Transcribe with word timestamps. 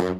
Da 0.00 0.06
er 0.06 0.12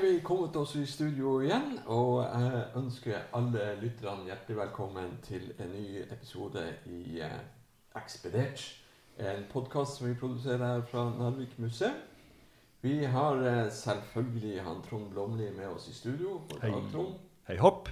vi 0.00 0.20
kommet 0.20 0.56
oss 0.56 0.74
i 0.76 0.84
studio 0.84 1.40
igjen, 1.40 1.78
og 1.86 2.26
jeg 2.26 2.64
ønsker 2.76 3.14
alle 3.32 3.72
lytterne 3.80 4.28
hjertelig 4.28 4.56
velkommen 4.60 5.16
til 5.24 5.54
en 5.56 5.72
ny 5.72 6.04
episode 6.04 6.68
i 6.92 7.20
eh, 7.24 7.40
Ekspedert. 7.96 8.60
En 9.16 9.46
podkast 9.52 9.96
som 9.96 10.10
vi 10.10 10.14
produserer 10.14 10.66
her 10.66 10.82
fra 10.90 11.08
Narvik 11.18 11.58
museum. 11.58 11.96
Vi 12.84 13.04
har 13.04 13.40
eh, 13.40 13.72
selvfølgelig 13.72 14.62
han 14.62 14.82
Trond 14.90 15.10
Blomli 15.10 15.50
med 15.56 15.68
oss 15.68 15.88
i 15.88 15.94
studio. 15.94 16.42
Hei. 16.60 16.74
Hei 17.48 17.56
hopp. 17.56 17.88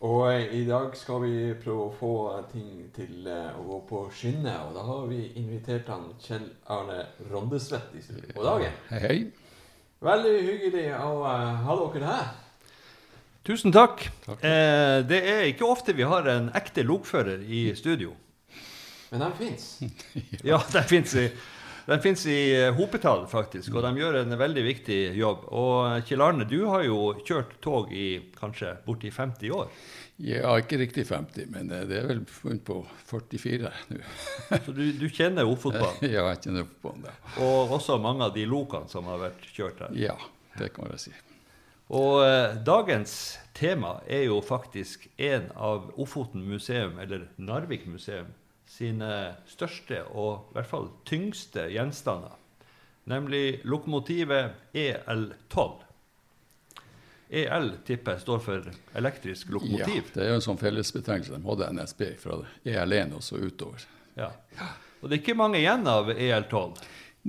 Og 0.00 0.22
eh, 0.32 0.54
i 0.56 0.62
dag 0.64 0.94
skal 0.96 1.20
vi 1.26 1.32
prøve 1.60 1.90
å 1.90 1.92
få 1.92 2.12
ting 2.48 2.86
til 2.96 3.26
eh, 3.28 3.50
å 3.52 3.64
gå 3.66 3.80
på 3.90 3.98
skinner, 4.16 4.62
og 4.64 4.78
da 4.78 4.84
har 4.86 5.02
vi 5.10 5.26
invitert 5.36 5.90
han 5.92 6.06
Kjell 6.24 6.46
Arne 6.72 7.02
Rondesvedt 7.28 7.92
i 7.98 8.00
studio. 8.06 8.30
God 8.38 8.48
dagen. 8.48 8.78
Hei, 8.88 9.00
hei. 9.04 9.18
Veldig 10.00 10.32
hyggelig 10.46 10.86
å 10.96 11.10
eh, 11.28 11.60
ha 11.66 11.76
dere 11.82 12.14
her. 12.14 12.32
Tusen 13.44 13.76
takk. 13.76 14.06
Takk. 14.24 14.40
Eh, 14.40 15.02
det 15.04 15.20
er 15.34 15.44
ikke 15.50 15.68
ofte 15.68 15.92
vi 15.96 16.08
har 16.08 16.24
en 16.32 16.48
ekte 16.56 16.86
lokfører 16.88 17.44
i 17.44 17.66
studio. 17.76 18.16
Men 19.12 19.26
de 19.26 19.30
fins. 19.36 19.68
Ja, 20.48 20.62
den 20.72 20.88
fins 20.88 21.12
den 21.86 22.02
finnes 22.04 22.26
i 22.26 22.38
eh, 22.56 22.72
hopetall, 22.76 23.24
faktisk, 23.30 23.74
og 23.74 23.84
de 23.86 23.92
gjør 24.02 24.20
en 24.22 24.36
veldig 24.40 24.64
viktig 24.66 24.98
jobb. 25.18 25.46
Og 25.52 25.74
eh, 25.86 26.02
Kjell 26.08 26.24
Arne, 26.24 26.46
du 26.48 26.58
har 26.68 26.84
jo 26.86 27.14
kjørt 27.26 27.56
tog 27.64 27.92
i 27.94 28.08
kanskje 28.38 28.74
borti 28.86 29.12
50 29.14 29.54
år. 29.56 29.72
Ja, 30.20 30.52
ikke 30.60 30.76
riktig 30.82 31.06
50, 31.08 31.48
men 31.54 31.70
eh, 31.72 31.86
det 31.88 32.02
er 32.02 32.10
vel 32.10 32.20
funnet 32.28 32.62
på 32.66 32.82
44 33.08 33.70
nå. 33.94 34.02
Så 34.66 34.74
du, 34.76 34.84
du 35.00 35.06
kjenner 35.08 35.48
Ofotbanen, 35.48 36.04
Ja, 36.14 36.26
jeg 36.34 36.42
kjenner 36.44 36.66
Ofotbanen. 36.66 37.08
Ja. 37.08 37.46
og 37.46 37.74
også 37.78 37.96
mange 38.02 38.28
av 38.28 38.36
de 38.36 38.44
lokene 38.48 38.90
som 38.92 39.08
har 39.08 39.22
vært 39.22 39.48
kjørt 39.54 39.80
her. 39.86 39.96
Ja, 39.96 40.16
det 40.60 40.74
kan 40.76 40.92
jeg 40.92 41.06
si. 41.06 41.14
Og 41.90 42.20
eh, 42.22 42.58
dagens 42.62 43.14
tema 43.56 43.96
er 44.06 44.28
jo 44.28 44.38
faktisk 44.44 45.08
en 45.18 45.48
av 45.56 45.88
Ofoten 45.98 46.44
museum, 46.46 47.00
eller 47.02 47.24
Narvik 47.40 47.88
museum, 47.90 48.28
sine 48.70 49.10
største 49.50 50.04
og 50.14 50.50
i 50.52 50.58
hvert 50.58 50.70
fall 50.70 50.88
tyngste 51.08 51.66
gjenstander. 51.74 52.36
Nemlig 53.10 53.60
lokomotivet 53.66 54.52
EL12. 54.76 55.70
EL 57.30 57.68
tipper 57.86 58.16
jeg 58.16 58.22
står 58.24 58.40
for 58.42 58.70
elektrisk 58.98 59.50
lokomotiv. 59.54 60.02
Ja, 60.08 60.14
det 60.14 60.22
er 60.24 60.32
jo 60.32 60.38
en 60.40 60.44
sånn 60.46 60.58
fellesbetegnelse 60.60 61.36
de 61.36 61.46
hadde 61.46 61.68
NSB 61.76 62.02
fra 62.18 62.38
EL1 62.66 63.14
og 63.18 63.22
så 63.22 63.38
utover. 63.38 63.84
Ja. 64.18 64.30
Og 65.00 65.08
det 65.08 65.16
er 65.16 65.22
ikke 65.22 65.36
mange 65.38 65.60
igjen 65.62 65.86
av 65.88 66.10
EL12. 66.10 66.80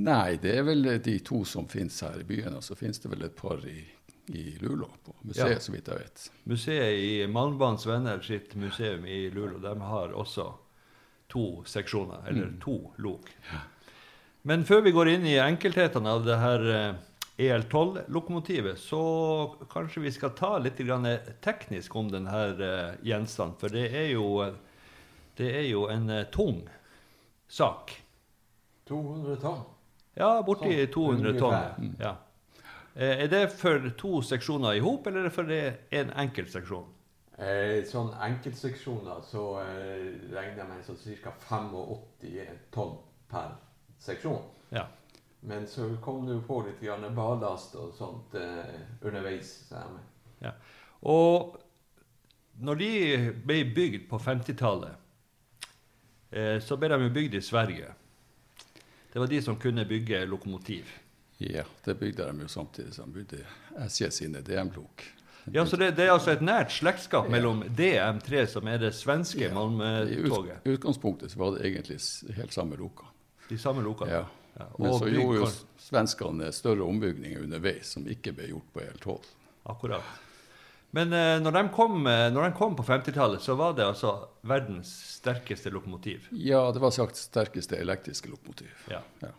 Nei, 0.02 0.38
det 0.42 0.56
er 0.58 0.66
vel 0.66 0.88
de 1.04 1.18
to 1.28 1.44
som 1.46 1.68
finnes 1.70 1.98
her 2.02 2.18
i 2.22 2.26
byen, 2.28 2.56
og 2.58 2.64
så 2.66 2.78
finnes 2.80 3.00
det 3.04 3.12
vel 3.12 3.26
et 3.28 3.36
par 3.38 3.60
i, 3.68 3.78
i 4.32 4.44
Luleå, 4.64 4.88
på 5.06 5.14
museet, 5.28 5.58
Ja. 5.58 5.60
så 5.60 5.74
vidt 5.76 5.90
jeg 5.92 6.00
vet. 6.00 6.26
Museet 6.50 6.98
i 7.04 7.12
Malmbanens 7.28 7.86
Venner 7.90 8.22
sitt 8.26 8.56
museum 8.56 9.06
i 9.06 9.26
Luleå 9.34 9.60
de 9.62 9.76
har 9.86 10.16
også 10.18 10.48
to 11.32 11.46
seksjoner, 11.66 12.26
eller 12.30 12.52
to 12.64 12.76
lok. 13.02 13.30
Men 14.44 14.66
før 14.68 14.82
vi 14.86 14.92
går 14.96 15.10
inn 15.16 15.26
i 15.30 15.38
enkelthetene 15.40 16.12
av 16.18 16.24
det 16.26 16.38
her 16.42 16.68
eh, 16.76 16.94
EL12-lokomotivet, 17.42 18.78
så 18.82 19.02
kanskje 19.72 20.02
vi 20.04 20.12
skal 20.12 20.34
ta 20.38 20.56
litt 20.62 20.78
grann 20.82 21.08
teknisk 21.46 21.96
om 21.96 22.10
denne 22.12 22.42
eh, 22.52 22.96
gjenstanden. 23.08 23.58
For 23.62 23.74
det 23.74 23.88
er 23.96 24.10
jo, 24.16 24.28
det 25.40 25.52
er 25.62 25.68
jo 25.70 25.86
en 25.94 26.10
eh, 26.10 26.26
tung 26.34 26.64
sak. 27.52 27.94
200 28.90 29.38
tonn. 29.42 29.62
Ja, 30.20 30.34
borti 30.44 30.74
Sånn, 30.76 30.92
200 30.98 31.38
tonn. 31.40 31.94
Ja. 32.02 32.16
Eh, 32.96 33.24
Er 33.24 33.30
det 33.32 33.46
for 33.56 33.90
to 33.98 34.20
seksjoner 34.26 34.76
i 34.76 34.82
hop, 34.84 35.08
eller 35.08 35.24
er 35.26 35.30
det 35.30 35.36
for 35.38 35.54
én 35.54 35.78
en 36.02 36.12
enkelt 36.26 36.52
seksjon? 36.52 36.90
Eh, 37.42 37.80
sånn 37.90 38.12
enkeltseksjoner 38.22 39.24
så 39.26 39.44
eh, 39.64 40.10
regner 40.30 40.60
jeg 40.62 40.70
med 40.70 40.84
sånn 40.86 41.22
ca. 41.24 41.32
85 41.50 42.60
tonn 42.76 42.98
per 43.32 43.56
seksjon. 44.02 44.44
Ja. 44.70 44.86
Men 45.42 45.66
så 45.68 45.88
kom 46.06 46.28
du 46.28 46.36
på 46.46 46.60
litt 46.68 46.84
grann 46.84 47.08
ballast 47.18 47.74
og 47.82 47.96
sånt 47.98 48.36
eh, 48.38 48.76
underveis. 49.02 49.72
med. 49.72 50.54
Og 51.02 51.58
når 52.62 52.76
de 52.78 52.92
ble 53.42 53.64
bygd 53.74 54.06
på 54.10 54.20
50-tallet, 54.22 54.94
eh, 56.30 56.60
så 56.62 56.78
ble 56.78 56.92
de 56.94 57.10
bygd 57.10 57.40
i 57.40 57.42
Sverige. 57.42 57.90
Det 59.14 59.20
var 59.20 59.28
de 59.28 59.42
som 59.42 59.58
kunne 59.60 59.86
bygge 59.86 60.26
lokomotiv. 60.30 60.94
Ja, 61.42 61.66
det 61.86 61.98
bygde 61.98 62.30
de 62.30 62.46
jo 62.46 62.48
samtidig 62.48 62.94
som 62.94 63.10
de 63.10 63.24
bygde 63.24 63.42
SJ 63.90 64.12
sine 64.14 64.46
DM-lok. 64.46 65.08
Ja, 65.52 65.66
Så 65.66 65.78
det, 65.78 65.92
det 65.98 66.06
er 66.06 66.12
altså 66.14 66.32
et 66.36 66.42
nært 66.46 66.74
slektskap 66.74 67.30
mellom 67.34 67.64
DM3, 67.64 68.46
som 68.48 68.68
er 68.70 68.78
det 68.78 68.92
svenske 68.94 69.42
Ja, 69.42 69.50
I 69.50 69.56
Malmö-toget. 69.56 70.62
I 70.66 70.76
utgangspunktet 70.76 71.32
så 71.34 71.40
var 71.42 71.58
det 71.58 71.66
egentlig 71.72 71.98
helt 72.38 72.54
samme 72.54 72.78
loka. 72.78 73.10
De 73.50 73.58
samme 73.58 73.82
loka? 73.84 74.10
Ja. 74.10 74.26
Ja, 74.60 74.66
Men 74.78 74.94
så 75.00 75.08
gjorde 75.08 75.38
jo 75.40 75.48
svenskene 75.80 76.52
større 76.54 76.84
ombygninger 76.84 77.44
underveis 77.46 77.94
som 77.96 78.04
ikke 78.08 78.34
ble 78.36 78.50
gjort 78.52 78.68
på 78.76 78.84
EL12. 78.84 79.32
Akkurat. 79.72 80.20
Men 80.92 81.14
eh, 81.16 81.38
når, 81.40 81.56
de 81.56 81.62
kom, 81.72 82.02
eh, 82.08 82.28
når 82.36 82.50
de 82.50 82.56
kom 82.58 82.76
på 82.76 82.84
50-tallet, 82.84 83.42
så 83.42 83.56
var 83.56 83.78
det 83.78 83.86
altså 83.88 84.12
verdens 84.48 84.92
sterkeste 85.16 85.72
lokomotiv. 85.72 86.28
Ja, 86.36 86.66
det 86.76 86.84
var 86.84 86.92
sagt 86.92 87.16
sterkeste 87.16 87.80
elektriske 87.80 88.30
lokomotiv. 88.30 88.74
Ja. 88.92 89.00
Ja. 89.24 89.32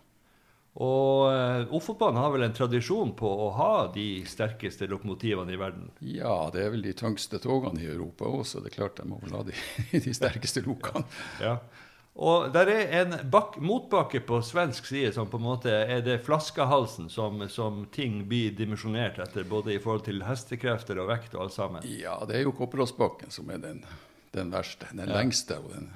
Og 0.81 1.27
eh, 1.29 1.67
Ofotbanen 1.77 2.17
har 2.23 2.31
vel 2.33 2.47
en 2.47 2.55
tradisjon 2.57 3.11
på 3.19 3.29
å 3.29 3.51
ha 3.59 3.73
de 3.93 4.23
sterkeste 4.25 4.87
lokomotivene 4.89 5.53
i 5.53 5.59
verden. 5.61 5.91
Ja, 6.01 6.49
det 6.55 6.63
er 6.65 6.71
vel 6.73 6.85
de 6.87 6.95
tyngste 6.97 7.37
togene 7.45 7.83
i 7.83 7.91
Europa 7.93 8.25
også. 8.25 8.63
Det 8.65 8.73
er 8.73 8.79
klart 8.79 8.97
de 9.03 9.05
må 9.11 9.19
vel 9.21 9.35
ha 9.37 9.43
de, 9.45 9.53
de 10.07 10.15
sterkeste 10.17 10.63
lokene. 10.65 11.05
Ja. 11.45 11.59
Og 12.13 12.51
der 12.53 12.69
er 12.69 12.91
en 13.03 13.13
bak 13.33 13.55
motbakke 13.61 14.21
på 14.29 14.41
svensk 14.45 14.85
side 14.89 15.13
som 15.17 15.29
på 15.33 15.39
en 15.41 15.47
måte 15.47 15.73
er 15.73 16.03
det 16.05 16.19
flaskehalsen 16.27 17.07
som, 17.13 17.41
som 17.49 17.87
ting 17.93 18.19
blir 18.29 18.53
dimensjonert 18.57 19.17
etter, 19.25 19.45
både 19.49 19.73
i 19.77 19.79
forhold 19.81 20.05
til 20.09 20.21
hestekrefter 20.25 21.01
og 21.01 21.09
vekt 21.13 21.37
og 21.37 21.47
alt 21.47 21.55
sammen. 21.57 21.87
Ja, 21.89 22.19
det 22.29 22.37
er 22.41 22.45
jo 22.45 22.53
Kopperåsbakken 22.57 23.33
som 23.33 23.49
er 23.53 23.61
den, 23.65 23.81
den 24.37 24.53
verste, 24.53 24.89
den 24.93 25.05
Ja. 25.09 25.21
lengste. 25.21 25.57
Og 25.65 25.73
den, 25.73 25.89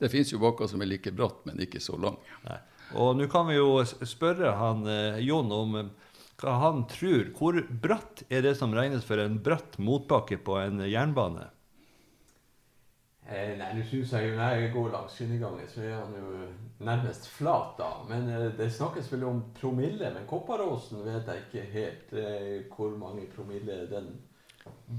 det 0.00 0.12
fins 0.12 0.32
jo 0.32 0.40
bakker 0.40 0.68
som 0.72 0.80
er 0.84 0.88
like 0.92 1.12
bratt, 1.16 1.44
men 1.48 1.60
ikke 1.64 1.80
så 1.84 1.96
lang. 2.00 2.16
Nei. 2.48 2.60
Og 2.94 3.16
nå 3.18 3.26
kan 3.30 3.48
vi 3.48 3.58
jo 3.58 3.80
spørre 3.84 4.54
han 4.60 4.86
eh, 4.86 5.18
Jon 5.26 5.50
om 5.52 5.76
eh, 5.80 5.90
hva 6.40 6.54
han 6.62 6.84
tror. 6.90 7.32
Hvor 7.36 7.58
bratt 7.82 8.22
er 8.28 8.44
det 8.46 8.54
som 8.60 8.74
regnes 8.76 9.06
for 9.06 9.20
en 9.22 9.40
bratt 9.42 9.78
motbakke 9.82 10.38
på 10.38 10.58
en 10.60 10.84
jernbane? 10.86 11.48
Eh, 13.26 13.56
nei, 13.58 13.72
nå 13.74 13.82
syns 13.88 14.12
jeg 14.14 14.28
jo 14.28 14.36
når 14.38 14.54
jeg 14.54 14.70
går 14.76 14.92
langs 14.92 15.16
skinnegangen, 15.18 15.66
så 15.66 15.82
er 15.82 15.96
han 15.96 16.12
jo 16.14 16.44
nærmest 16.86 17.26
flat, 17.34 17.72
da. 17.80 17.90
Men 18.06 18.28
eh, 18.30 18.46
det 18.54 18.68
snakkes 18.70 19.10
vel 19.10 19.26
om 19.26 19.42
promille. 19.56 20.12
Men 20.14 20.28
Kopparåsen 20.30 21.02
vet 21.06 21.26
jeg 21.32 21.42
ikke 21.46 21.64
helt 21.74 22.16
eh, 22.22 22.52
hvor 22.70 22.94
mange 23.00 23.26
promille 23.32 23.82
den 23.90 24.12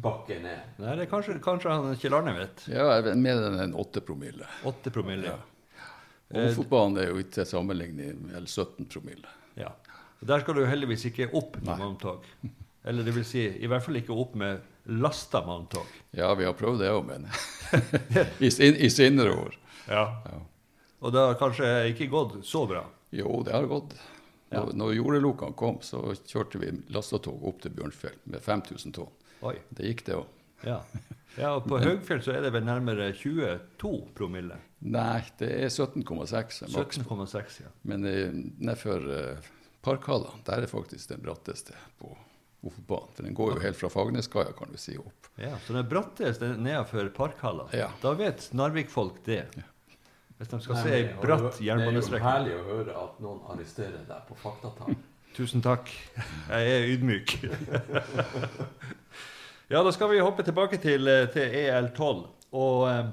bakken 0.03 0.47
er. 0.47 0.65
Nei, 0.81 0.97
det 0.99 1.05
er 1.05 1.11
kanskje, 1.11 1.37
kanskje 1.43 1.71
han 1.71 1.95
Kjell 1.99 2.17
Arne 2.19 2.35
vet. 2.35 2.65
Ja, 2.71 2.89
jeg 2.97 3.15
mener 3.15 3.23
mer 3.23 3.47
enn 3.47 3.63
en 3.69 3.77
åtte 3.79 4.03
promille. 4.03 4.47
Åtte 4.67 4.91
promille. 4.95 5.31
Ja. 5.31 5.56
Eh, 6.29 6.49
Ofotbanen 6.49 6.99
er 7.01 7.11
jo 7.11 7.21
til 7.31 7.47
sammenligning 7.47 8.17
med 8.27 8.47
17 8.47 8.87
promille. 8.91 9.29
Ja. 9.55 9.71
Og 10.21 10.27
Der 10.27 10.41
skal 10.43 10.57
du 10.57 10.65
heldigvis 10.65 11.05
ikke 11.11 11.29
opp 11.37 11.59
med 11.61 11.77
malmtog. 11.77 12.25
Eller 12.87 13.03
det 13.03 13.13
vil 13.15 13.25
si, 13.27 13.43
i 13.47 13.67
hvert 13.67 13.83
fall 13.83 13.99
ikke 13.99 14.15
opp 14.15 14.35
med 14.39 14.61
lasta 14.87 15.41
vogntog. 15.43 15.87
Ja, 16.15 16.29
vi 16.39 16.45
har 16.47 16.55
prøvd 16.55 16.79
det 16.79 16.91
òg, 16.93 17.03
men 17.09 17.27
I, 18.45 18.51
sin, 18.51 18.75
i 18.79 18.89
senere 18.89 19.33
år. 19.35 19.57
Ja. 19.87 20.05
Ja. 20.25 20.39
Og 21.03 21.13
det 21.13 21.19
har 21.21 21.35
kanskje 21.39 21.67
ikke 21.91 22.07
gått 22.11 22.37
så 22.47 22.63
bra. 22.69 22.85
Jo, 23.15 23.41
det 23.45 23.53
har 23.53 23.67
gått. 23.69 23.93
Ja. 24.49 24.61
Når, 24.63 24.71
når 24.79 24.93
jordelokene 24.95 25.55
kom, 25.59 25.81
så 25.83 26.15
kjørte 26.25 26.61
vi 26.63 26.71
lastetog 26.95 27.43
opp 27.47 27.59
til 27.63 27.75
Bjørnfjell 27.75 28.15
med 28.31 28.43
5000 28.43 28.95
tonn. 28.95 29.11
Oi. 29.45 29.57
Det 29.69 29.91
gikk, 29.91 30.05
det 30.07 30.17
òg. 30.21 30.31
Ja. 30.65 30.79
Ja, 31.37 31.51
og 31.55 31.67
på 31.69 31.79
Høgfjell 31.81 32.21
så 32.25 32.33
er 32.35 32.45
det 32.47 32.51
vel 32.55 32.65
nærmere 32.67 33.11
22 33.15 33.91
promille. 34.17 34.57
Nei, 34.85 35.21
det 35.39 35.49
er 35.63 35.69
17,6 35.73 36.63
er 36.67 36.73
17,6, 36.73 37.59
ja. 37.63 37.71
Men 37.89 38.05
eh, 38.09 38.29
nedfor 38.61 39.05
eh, 39.13 39.49
Parkhallene, 39.85 40.41
der 40.47 40.65
er 40.65 40.71
faktisk 40.71 41.09
den 41.13 41.21
bratteste 41.23 41.77
på 42.01 42.11
Ofotbanen. 42.67 43.13
For 43.15 43.23
den 43.25 43.37
går 43.37 43.55
jo 43.55 43.63
helt 43.63 43.77
fra 43.79 43.89
Fagerneskaia, 43.93 44.51
kan 44.57 44.73
du 44.73 44.77
si, 44.81 44.97
opp. 44.97 45.31
ja. 45.41 45.53
Så 45.65 45.73
den 45.77 45.87
bratteste 45.89 46.53
nedenfor 46.57 47.09
Parkhallene. 47.15 47.69
Ja. 47.77 47.91
da 48.01 48.13
vet 48.17 48.49
Narvik-folk 48.57 49.21
det. 49.25 49.43
Hvis 50.37 50.51
de 50.51 50.59
skal 50.61 50.75
Nei, 50.77 50.81
se 50.85 50.97
ei 50.97 51.05
bratt 51.21 51.61
jernbanestrekning. 51.65 52.21
Det 52.21 52.21
er 52.21 52.25
jo 52.25 52.33
herlig 52.33 52.57
å 52.57 52.65
høre 52.67 52.97
at 53.05 53.21
noen 53.25 53.39
arresterer 53.53 54.03
deg 54.05 54.27
på 54.27 54.37
faktatall. 54.37 54.97
Tusen 55.37 55.61
takk. 55.65 55.89
Jeg 56.49 56.75
er 56.75 56.85
ydmyk. 56.93 57.33
Ja, 59.67 59.81
da 59.83 59.91
skal 59.91 60.13
vi 60.13 60.19
hoppe 60.23 60.45
tilbake 60.47 60.77
til, 60.79 61.07
eh, 61.11 61.25
til 61.27 61.43
EL12. 61.43 62.21
Og, 62.55 62.89
eh, 62.89 63.09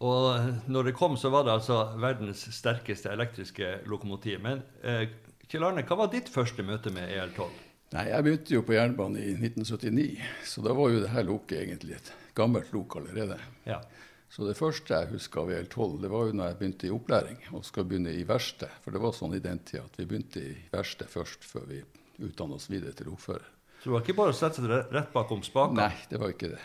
og 0.00 0.54
når 0.72 0.88
det 0.88 0.94
kom, 0.96 1.18
så 1.20 1.28
var 1.28 1.44
det 1.44 1.52
altså 1.52 1.98
verdens 2.00 2.46
sterkeste 2.56 3.12
elektriske 3.12 3.82
lokomotiv. 3.84 4.40
Men 4.40 4.62
eh, 4.82 5.10
Kjell 5.50 5.66
Arne, 5.68 5.84
hva 5.84 5.98
var 6.00 6.08
ditt 6.08 6.32
første 6.32 6.64
møte 6.64 6.88
med 6.94 7.12
E 7.12 7.20
EL12? 7.20 7.50
Nei, 7.92 8.06
Jeg 8.08 8.24
begynte 8.24 8.54
jo 8.54 8.62
på 8.62 8.72
jernbanen 8.78 9.20
i 9.20 9.34
1979, 9.34 10.16
så 10.48 10.64
da 10.64 10.72
var 10.72 10.94
jo 10.94 11.04
det 11.04 11.12
her 11.12 11.28
loket 11.28 11.60
egentlig 11.60 11.98
et 11.98 12.12
gammelt 12.34 12.72
lok 12.72 12.96
allerede. 12.96 13.36
Ja. 13.66 13.82
Så 14.32 14.48
det 14.48 14.56
første 14.56 14.94
jeg 14.94 15.12
husker 15.12 15.42
av 15.42 15.50
EL12, 15.58 16.00
det 16.00 16.08
var 16.08 16.24
jo 16.24 16.38
når 16.38 16.52
jeg 16.54 16.60
begynte 16.62 16.86
i 16.88 16.96
opplæring 16.96 17.40
og 17.52 17.68
skal 17.68 17.84
begynne 17.84 18.16
i 18.16 18.24
verksted. 18.24 18.72
For 18.80 18.96
det 18.96 19.04
var 19.04 19.12
sånn 19.12 19.36
i 19.36 19.44
den 19.44 19.60
tida 19.60 19.84
at 19.84 20.00
vi 20.00 20.08
begynte 20.08 20.40
i 20.40 20.56
verksted 20.72 21.10
først, 21.10 21.44
før 21.44 21.68
vi 21.68 21.84
utdanna 22.24 22.56
oss 22.56 22.70
videre 22.70 22.96
til 22.96 23.12
lokfører. 23.12 23.59
Så 23.80 23.88
det 23.88 23.94
var 23.94 24.02
ikke 24.04 24.18
bare 24.18 24.34
å 24.34 24.36
sette 24.36 24.60
seg 24.60 24.92
rett 24.92 25.12
bakom 25.14 25.40
spakene? 25.46 25.86
Nei, 25.88 26.08
det 26.10 26.18
var 26.20 26.34
ikke 26.34 26.52
det. 26.52 26.60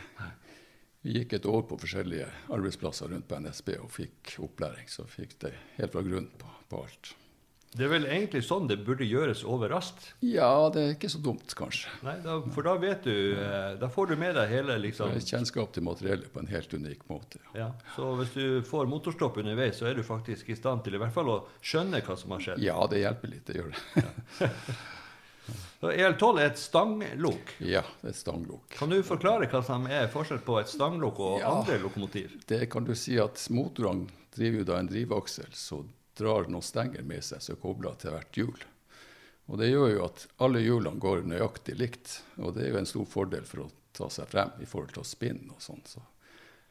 Vi 1.06 1.14
gikk 1.20 1.36
et 1.38 1.46
år 1.48 1.62
på 1.70 1.78
forskjellige 1.80 2.26
arbeidsplasser 2.52 3.12
rundt 3.14 3.28
på 3.30 3.38
NSB 3.40 3.76
og 3.78 3.92
fikk 3.94 4.34
opplæring. 4.44 4.90
Så 4.92 5.06
fikk 5.08 5.38
det 5.46 5.54
helt 5.78 5.94
fra 5.94 6.02
grunnen 6.04 6.32
på, 6.42 6.50
på 6.72 6.82
alt. 6.82 7.12
Det 7.76 7.84
er 7.84 7.92
vel 7.92 8.06
egentlig 8.08 8.40
sånn 8.48 8.70
det 8.70 8.78
burde 8.88 9.04
gjøres 9.08 9.42
overalt? 9.52 10.06
Ja, 10.24 10.70
det 10.72 10.82
er 10.82 10.94
ikke 10.96 11.10
så 11.12 11.20
dumt, 11.24 11.52
kanskje. 11.60 11.92
Nei, 12.08 12.14
da, 12.24 12.38
for 12.56 12.68
da 12.68 12.76
vet 12.80 13.04
du 13.04 13.12
eh, 13.36 13.74
Da 13.82 13.90
får 13.92 14.14
du 14.14 14.16
med 14.20 14.38
deg 14.40 14.48
hele 14.54 14.78
liksom 14.80 15.12
Kjennskap 15.20 15.74
til 15.76 15.84
materiellet 15.84 16.32
på 16.32 16.40
en 16.40 16.52
helt 16.52 16.72
unik 16.72 17.04
måte. 17.12 17.42
ja. 17.58 17.70
Så 17.98 18.14
hvis 18.22 18.32
du 18.36 18.46
får 18.68 18.88
motorstopp 18.92 19.42
underveis, 19.44 19.80
så 19.80 19.90
er 19.92 20.00
du 20.00 20.04
faktisk 20.08 20.52
i 20.52 20.58
stand 20.60 20.86
til 20.88 20.96
i 20.96 21.04
hvert 21.04 21.16
fall 21.16 21.32
å 21.36 21.40
skjønne 21.60 22.00
hva 22.04 22.16
som 22.20 22.36
har 22.36 22.48
skjedd. 22.48 22.64
Ja, 22.64 22.80
det 22.92 23.04
hjelper 23.04 23.34
litt, 23.36 23.46
det 23.52 23.60
gjør 23.60 23.76
det. 23.76 24.52
Så 25.80 25.92
EL12 25.92 26.40
er 26.42 26.46
et 26.50 26.58
stanglok. 26.60 27.52
Ja, 27.60 27.82
det 28.02 28.08
er 28.10 28.14
et 28.16 28.20
stanglok. 28.20 28.70
Kan 28.80 28.90
du 28.90 28.98
forklare 29.06 29.48
hva 29.52 29.62
som 29.66 29.86
er 29.88 30.08
forskjell 30.14 30.40
på 30.46 30.60
et 30.62 30.72
stanglok 30.72 31.20
og 31.20 31.40
Ja. 31.42 31.52
andre 31.60 31.78
lokomotiv? 31.84 32.40
Det 32.48 32.70
kan 32.72 32.84
du 32.88 32.96
si 32.96 33.18
at 33.22 33.38
motorene 33.54 34.08
driver 34.36 34.58
jo 34.58 34.64
da 34.72 34.80
en 34.80 34.88
drivaksel, 34.90 35.52
så 35.54 35.84
drar 36.18 36.48
noen 36.50 36.64
stenger 36.64 37.04
med 37.04 37.24
seg 37.24 37.42
som 37.42 37.56
er 37.56 37.62
kobla 37.62 37.94
til 38.00 38.12
hvert 38.16 38.32
hjul. 38.40 38.66
Og 39.48 39.60
det 39.62 39.70
gjør 39.70 39.92
jo 39.94 40.06
at 40.08 40.26
alle 40.42 40.60
hjulene 40.64 41.00
går 41.00 41.22
nøyaktig 41.30 41.78
likt, 41.78 42.22
og 42.42 42.56
det 42.56 42.66
er 42.66 42.72
jo 42.74 42.78
en 42.82 42.86
stor 42.90 43.06
fordel 43.06 43.46
for 43.46 43.66
å 43.68 43.72
ta 43.94 44.10
seg 44.10 44.28
frem 44.28 44.52
i 44.60 44.66
forhold 44.66 44.94
til 44.96 45.04
å 45.04 45.06
spinne 45.06 45.52
og 45.54 45.62
sånn. 45.62 45.84
Så, 45.86 46.02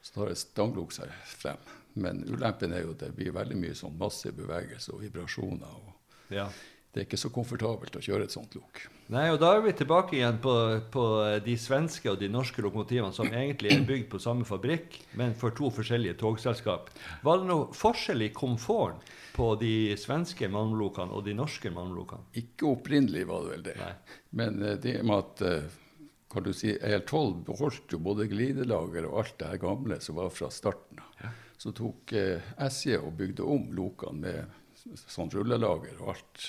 så 0.03 0.13
tar 0.19 0.33
et 0.33 0.41
stanglok 0.43 0.91
seg 0.93 1.13
frem. 1.25 1.61
Men 1.95 2.25
ulempen 2.27 2.73
er 2.75 2.83
jo 2.83 2.91
at 2.97 2.99
det 3.05 3.13
blir 3.15 3.31
veldig 3.37 3.57
mye 3.57 3.77
sånn 3.79 3.95
massiv 3.97 4.35
bevegelse 4.35 4.91
og 4.93 5.05
vibrasjoner. 5.05 5.71
og 5.71 6.33
Ja. 6.35 6.49
Det 6.95 7.01
er 7.03 7.07
ikke 7.09 7.19
så 7.19 7.29
komfortabelt 7.35 7.97
å 7.99 8.01
kjøre 8.05 8.29
et 8.29 8.35
sånt 8.35 8.53
lok. 8.55 8.85
Nei, 9.11 9.25
og 9.35 9.41
da 9.43 9.51
er 9.57 9.65
vi 9.65 9.73
tilbake 9.75 10.15
igjen 10.15 10.37
på, 10.43 10.53
på 10.95 11.05
de 11.43 11.57
svenske 11.59 12.07
og 12.13 12.21
de 12.21 12.29
norske 12.31 12.63
lokomotivene 12.63 13.11
som 13.17 13.27
egentlig 13.27 13.73
er 13.75 13.83
bygd 13.89 14.07
på 14.13 14.21
samme 14.23 14.47
fabrikk, 14.47 15.01
men 15.19 15.35
for 15.39 15.57
to 15.59 15.73
forskjellige 15.75 16.21
togselskap. 16.23 16.93
Var 17.27 17.41
det 17.41 17.49
noe 17.51 17.75
forskjell 17.75 18.23
i 18.29 18.31
komforten 18.37 19.03
på 19.35 19.49
de 19.59 19.75
svenske 19.99 20.47
malmlokene 20.55 21.19
og 21.19 21.27
de 21.27 21.35
norske 21.35 21.73
malmlokene? 21.75 22.31
Ikke 22.39 22.71
opprinnelig 22.77 23.25
var 23.27 23.43
det 23.43 23.57
vel 23.57 23.65
det. 23.67 23.79
Nei. 23.83 24.19
Men 24.39 24.63
eh, 24.63 24.77
det 24.85 25.01
med 25.03 25.17
at 25.19 25.43
eh, 25.51 25.81
kan 26.31 26.47
du 26.47 26.53
si, 26.55 26.77
EL12 26.79 27.41
beholdt 27.49 27.95
jo 27.95 28.01
både 28.03 28.29
glidelager 28.31 29.09
og 29.09 29.25
alt 29.25 29.35
det 29.43 29.51
her 29.51 29.65
gamle 29.67 29.99
som 30.03 30.23
var 30.23 30.31
fra 30.35 30.47
starten 30.55 31.03
av. 31.03 31.27
Så 31.59 31.75
tok 31.75 32.15
eh, 32.19 32.55
SJ 32.71 33.01
og 33.01 33.17
bygde 33.19 33.47
om 33.47 33.67
lokene 33.75 34.23
med 34.23 34.95
sånn 35.09 35.31
rullelager 35.33 35.99
og 36.03 36.15
alt. 36.15 36.47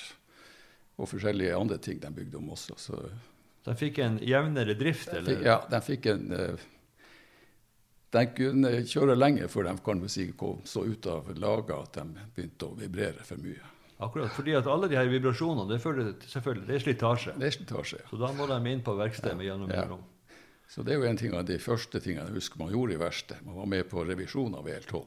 Og 0.96 1.10
forskjellige 1.10 1.56
andre 1.56 1.78
ting 1.82 2.00
de 2.00 2.10
bygde 2.14 2.38
om 2.38 2.48
også. 2.54 2.78
Så 2.80 3.02
De 3.66 3.74
fikk 3.76 3.98
en 4.04 4.18
jevnere 4.22 4.76
drift, 4.78 5.10
de 5.10 5.18
eller? 5.18 5.34
fikk, 5.34 5.44
ja, 5.44 5.58
de 5.70 5.80
fikk 5.84 6.10
en 6.12 6.32
eh, 6.32 6.66
De 8.16 8.22
kunne 8.32 8.70
kjøre 8.88 9.16
lenge 9.18 9.48
før 9.52 9.68
de 9.68 9.76
kan 9.84 10.04
si, 10.08 10.30
kom 10.38 10.62
så 10.64 10.86
ut 10.86 11.06
av 11.10 11.32
laget 11.36 11.74
at 11.76 11.98
de 11.98 12.26
begynte 12.36 12.68
å 12.70 12.76
vibrere 12.78 13.26
for 13.26 13.42
mye. 13.42 13.72
Akkurat, 13.98 14.32
fordi 14.36 14.52
at 14.56 14.66
alle 14.68 14.88
de 14.92 14.96
her 14.98 15.08
vibrasjonene, 15.08 15.68
det 15.72 15.80
føler 15.80 16.12
selvfølgelig, 16.28 16.66
det 16.68 16.74
er 16.76 16.82
slitasje. 16.84 17.32
Det 17.40 17.46
er 17.48 17.54
slitasje. 17.54 18.00
Så 18.10 18.18
da 18.20 18.28
må 18.36 18.46
de 18.48 18.58
inn 18.70 18.82
på 18.84 18.94
verkstedet 18.96 19.40
ja. 19.40 19.52
gjennom 19.52 19.72
Ja. 19.72 19.86
Så 20.68 20.82
det 20.82 20.96
er 20.96 20.98
jo 21.00 21.06
en 21.06 21.16
ting 21.16 21.34
av 21.38 21.44
de 21.46 21.58
første 21.62 22.00
tingene 22.02 22.26
jeg 22.26 22.40
husker 22.40 22.58
man 22.58 22.72
gjorde 22.74 22.96
i 22.96 23.00
verkstedet. 23.00 23.44
Man 23.46 23.56
var 23.60 23.68
med 23.70 23.86
på 23.88 24.02
revisjon 24.04 24.56
av 24.58 24.66
EL12. 24.68 25.04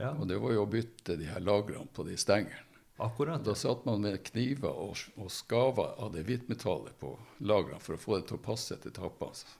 Ja, 0.00 0.12
Og 0.12 0.28
det 0.28 0.38
var 0.40 0.52
jo 0.52 0.64
å 0.64 0.68
bytte 0.70 1.16
de 1.20 1.28
her 1.28 1.40
lagrene 1.44 1.88
på 1.92 2.04
de 2.06 2.16
stengene. 2.20 2.60
Akkurat. 3.04 3.42
Da 3.44 3.54
satt 3.58 3.84
man 3.88 4.04
med 4.04 4.22
kniver 4.26 4.72
og, 4.72 5.00
og 5.16 5.32
skava 5.32 5.92
av 6.02 6.14
det 6.14 6.24
hvitmetallet 6.28 6.94
på 7.00 7.16
lagrene 7.46 7.82
for 7.82 7.96
å 7.96 8.00
få 8.00 8.18
det 8.18 8.30
til 8.30 8.38
å 8.38 8.44
passe 8.44 8.78
til 8.82 8.94
tappene. 8.94 9.58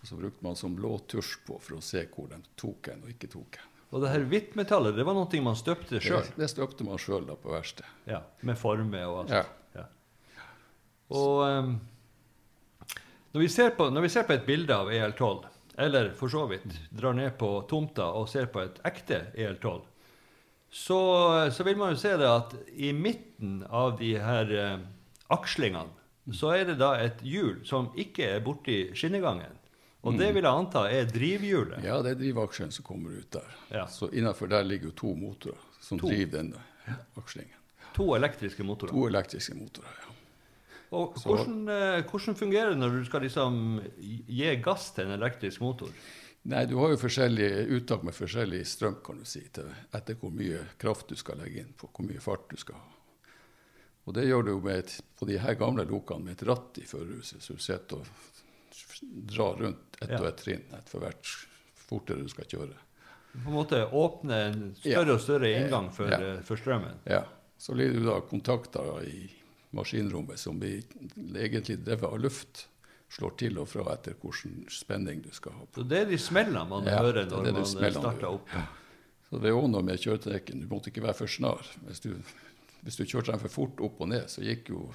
Og 0.00 0.08
så 0.08 0.18
brukte 0.20 0.44
man 0.44 0.56
som 0.56 0.74
blå 0.76 0.98
tusj 1.08 1.38
på 1.46 1.56
for 1.64 1.78
å 1.78 1.84
se 1.84 2.02
hvor 2.12 2.28
de 2.28 2.40
tok 2.60 2.90
en 2.92 3.06
og 3.06 3.14
ikke 3.14 3.30
tok 3.32 3.60
en. 3.60 3.70
Og 3.94 4.02
det 4.02 4.10
her 4.10 4.24
hvittmetallet, 4.26 4.96
det 4.96 5.04
var 5.06 5.14
noe 5.14 5.40
man 5.46 5.56
støpte 5.56 6.00
sjøl? 6.02 6.24
Det, 6.26 6.34
det 6.42 6.50
støpte 6.50 6.84
man 6.84 6.98
sjøl 6.98 7.28
på 7.30 7.52
verkstedet. 7.52 7.90
Ja, 8.10 8.24
med 8.42 8.58
forme 8.58 9.00
og 9.06 9.20
alt. 9.22 9.34
Ja. 9.38 9.44
Ja. 9.78 9.84
Og 11.14 11.44
um, 11.46 11.76
når, 13.30 13.40
vi 13.44 13.48
ser 13.54 13.70
på, 13.78 13.86
når 13.94 14.08
vi 14.08 14.10
ser 14.16 14.26
på 14.26 14.34
et 14.34 14.46
bilde 14.48 14.74
av 14.74 14.90
EL12, 14.90 15.46
eller 15.86 16.10
for 16.18 16.32
så 16.32 16.42
vidt 16.50 16.66
drar 16.90 17.14
ned 17.14 17.36
på 17.38 17.52
tomta 17.70 18.10
og 18.18 18.26
ser 18.30 18.50
på 18.50 18.64
et 18.66 18.82
ekte 18.90 19.28
EL12, 19.34 19.80
så, 20.74 20.98
så 21.54 21.64
vil 21.66 21.78
man 21.78 21.92
jo 21.94 22.00
se 22.02 22.16
det 22.18 22.26
at 22.26 22.54
i 22.74 22.90
midten 22.96 23.60
av 23.70 23.94
de 24.00 24.14
her 24.18 24.50
eh, 24.58 24.80
akslingene, 25.34 25.92
så 26.34 26.54
er 26.56 26.64
det 26.70 26.78
da 26.80 26.94
et 27.04 27.20
hjul 27.22 27.60
som 27.68 27.90
ikke 28.00 28.26
er 28.36 28.40
borti 28.42 28.78
skinnegangen. 28.96 29.52
Og 30.04 30.18
det 30.20 30.30
vil 30.36 30.44
jeg 30.44 30.52
anta 30.52 30.82
er 30.92 31.06
drivhjulet. 31.08 31.84
Ja, 31.84 32.00
det 32.04 32.14
er 32.14 32.18
drivaksjen 32.20 32.72
som 32.74 32.84
kommer 32.84 33.14
ut 33.16 33.30
der. 33.32 33.52
Ja. 33.72 33.84
Så 33.88 34.10
innafor 34.12 34.50
der 34.52 34.64
ligger 34.66 34.90
jo 34.90 34.96
to 34.98 35.12
motorer 35.16 35.60
som 35.80 36.00
To. 36.00 36.10
driver 36.10 36.42
den 36.42 36.50
akslingen. 37.20 37.56
To 37.94 38.10
elektriske 38.16 38.66
motorer. 38.66 38.92
To 38.92 39.06
elektriske 39.08 39.54
motorer, 39.56 39.94
ja. 40.02 40.10
Og 40.94 41.16
hvordan, 41.24 41.62
eh, 41.72 42.02
hvordan 42.06 42.36
fungerer 42.38 42.74
det 42.74 42.78
når 42.78 42.98
du 42.98 43.04
skal 43.08 43.24
liksom 43.24 43.56
gi 44.28 44.50
gass 44.62 44.90
til 44.94 45.08
en 45.08 45.16
elektrisk 45.16 45.60
motor? 45.64 45.88
Nei, 46.46 46.66
du 46.68 46.74
har 46.76 46.90
jo 46.92 46.98
forskjellige 47.00 47.62
uttak 47.72 48.02
med 48.04 48.12
forskjellig 48.14 48.66
strøm, 48.68 48.98
kan 49.04 49.16
du 49.18 49.24
si, 49.24 49.40
til, 49.54 49.70
etter 49.96 50.18
hvor 50.20 50.32
mye 50.34 50.58
kraft 50.82 51.08
du 51.08 51.16
skal 51.16 51.38
legge 51.40 51.62
inn 51.62 51.70
på, 51.78 51.88
hvor 51.88 52.04
mye 52.04 52.20
fart 52.20 52.50
du 52.50 52.58
skal 52.60 52.76
ha. 52.76 52.90
Og 54.04 54.12
det 54.18 54.26
gjør 54.28 54.42
du 54.44 54.50
med 54.60 54.82
et, 54.82 54.98
på 55.16 55.24
de 55.30 55.38
her 55.40 55.56
gamle 55.56 55.86
lokene 55.88 56.26
med 56.26 56.34
et 56.36 56.42
ratt 56.50 56.76
i 56.82 56.84
førerhuset, 56.84 57.40
så 57.40 57.56
du 57.56 57.62
sitter 57.64 58.02
og 58.02 59.30
drar 59.32 59.56
rundt 59.62 59.96
ett 60.02 60.10
Ja. 60.10 60.18
og 60.20 60.26
ett 60.28 60.42
trinn 60.42 60.66
etter 60.76 61.00
hvert 61.00 61.30
fortere 61.86 62.20
du 62.20 62.28
skal 62.28 62.44
kjøre. 62.44 62.76
På 63.32 63.48
en 63.48 63.56
måte 63.56 63.80
åpne 63.90 64.42
en 64.50 64.60
større 64.76 65.14
og 65.16 65.20
større 65.24 65.48
inngang 65.56 65.88
for, 65.96 66.10
Ja. 66.12 66.42
for 66.42 66.56
strømmen. 66.60 67.00
Ja, 67.08 67.24
Så 67.58 67.72
blir 67.72 67.92
du 67.94 68.04
da 68.04 68.20
kontakter 68.20 69.00
i 69.08 69.30
maskinrommet 69.72 70.38
som 70.38 70.58
blir 70.60 70.82
egentlig 71.34 71.78
drevet 71.84 72.04
av 72.12 72.18
luft. 72.20 72.66
Slår 73.14 73.34
til 73.38 73.58
og 73.62 73.68
fra 73.70 73.84
etter 73.94 74.16
hvilken 74.18 74.64
spenning 74.74 75.20
du 75.22 75.30
skal 75.34 75.54
ha. 75.54 75.66
på. 75.68 75.80
Så 75.80 75.86
det 75.90 76.00
er 76.02 76.08
de 76.10 76.18
smellene 76.18 76.64
man 76.66 76.88
Ja, 76.88 76.98
hører 76.98 77.22
er 77.22 77.30
når 77.30 77.52
man 77.60 77.66
starter 77.68 78.26
opp? 78.30 78.48
opp. 78.50 78.80
Så 79.30 79.38
det 79.42 79.50
er 79.50 79.54
også 79.58 79.70
noe 79.70 79.86
med 79.86 80.02
kjøretrekken. 80.02 80.60
Du 80.64 80.66
måtte 80.70 80.90
ikke 80.90 81.04
være 81.04 81.16
for 81.20 81.30
snar. 81.30 81.62
Hvis 81.86 82.02
du, 82.02 82.10
hvis 82.82 82.98
du 82.98 83.04
kjørte 83.06 83.30
den 83.32 83.42
for 83.44 83.54
fort 83.54 83.80
opp 83.86 84.02
og 84.02 84.10
ned, 84.10 84.26
så 84.30 84.42
gikk 84.42 84.72
jo 84.74 84.88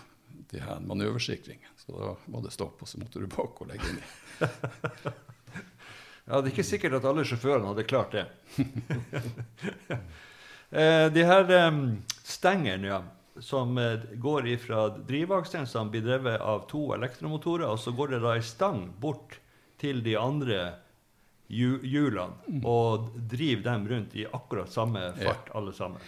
de 0.52 0.60
her 0.64 0.80
manøversikringene. 0.84 1.72
Så 1.80 1.96
da 1.96 2.12
var 2.36 2.44
det 2.46 2.52
stopp, 2.56 2.82
og 2.84 2.88
så 2.92 3.00
måtte 3.02 3.20
du 3.24 3.28
bak 3.32 3.62
og 3.64 3.72
legge 3.72 3.88
inn 3.94 4.00
i. 4.04 4.08
Ja, 6.30 6.38
det 6.46 6.52
er 6.52 6.54
ikke 6.54 6.64
sikkert 6.68 6.94
at 7.00 7.06
alle 7.10 7.24
sjåførene 7.26 7.72
hadde 7.72 7.88
klart 7.90 8.12
det. 8.14 8.28
Eh, 10.70 11.08
de 11.10 11.24
her 11.26 11.48
um, 11.72 11.80
stengene, 12.22 12.86
ja, 12.92 13.00
som 13.42 13.78
eh, 13.78 14.00
går 14.16 14.48
ifra 14.48 14.90
drivaksen, 14.98 15.68
som 15.68 15.90
blir 15.92 16.02
drevet 16.06 16.42
av 16.42 16.66
to 16.70 16.94
elektromotorer, 16.96 17.68
og 17.70 17.80
så 17.80 17.92
går 17.96 18.16
det 18.16 18.20
da 18.24 18.36
ei 18.38 18.44
stang 18.46 18.88
bort 19.00 19.40
til 19.80 20.02
de 20.04 20.16
andre 20.20 20.62
hjulene, 21.50 22.62
og 22.68 23.10
driver 23.32 23.64
dem 23.72 23.88
rundt 23.90 24.16
i 24.16 24.26
akkurat 24.28 24.70
samme 24.72 25.08
fart, 25.18 25.50
alle 25.58 25.74
sammen. 25.74 26.02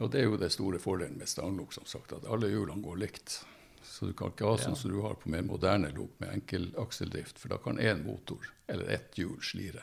Og 0.00 0.08
det 0.10 0.22
er 0.22 0.24
jo 0.30 0.38
det 0.40 0.48
store 0.54 0.78
fordelen 0.80 1.18
med 1.20 1.28
stanglok, 1.28 1.74
som 1.76 1.84
sagt, 1.84 2.14
at 2.16 2.24
alle 2.32 2.48
hjulene 2.48 2.80
går 2.84 2.96
likt. 3.02 3.42
Så 3.84 4.08
du 4.08 4.14
kan 4.16 4.30
ikke 4.32 4.46
ha 4.48 4.56
sånn 4.56 4.72
Ja. 4.72 4.78
som 4.80 4.90
du 4.94 5.00
har 5.04 5.14
på 5.20 5.28
mer 5.28 5.42
moderne 5.44 5.90
lok 5.92 6.14
med 6.22 6.30
enkel 6.32 6.70
akseldrift, 6.80 7.38
for 7.38 7.52
da 7.52 7.58
kan 7.60 7.76
én 7.78 8.04
motor 8.06 8.46
eller 8.72 8.88
ett 8.94 9.18
hjul 9.18 9.36
slire 9.44 9.82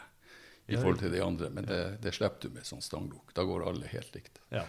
i 0.66 0.74
Ja, 0.74 0.80
forhold 0.82 1.00
til 1.04 1.12
de 1.12 1.22
andre. 1.22 1.50
Men 1.50 1.66
det, 1.66 1.98
det 2.02 2.14
slipper 2.16 2.48
du 2.48 2.56
med 2.56 2.66
sånn 2.66 2.82
stanglok. 2.82 3.34
Da 3.38 3.44
går 3.46 3.68
alle 3.70 3.86
helt 3.92 4.16
likt. 4.16 4.40
Ja. 4.50 4.64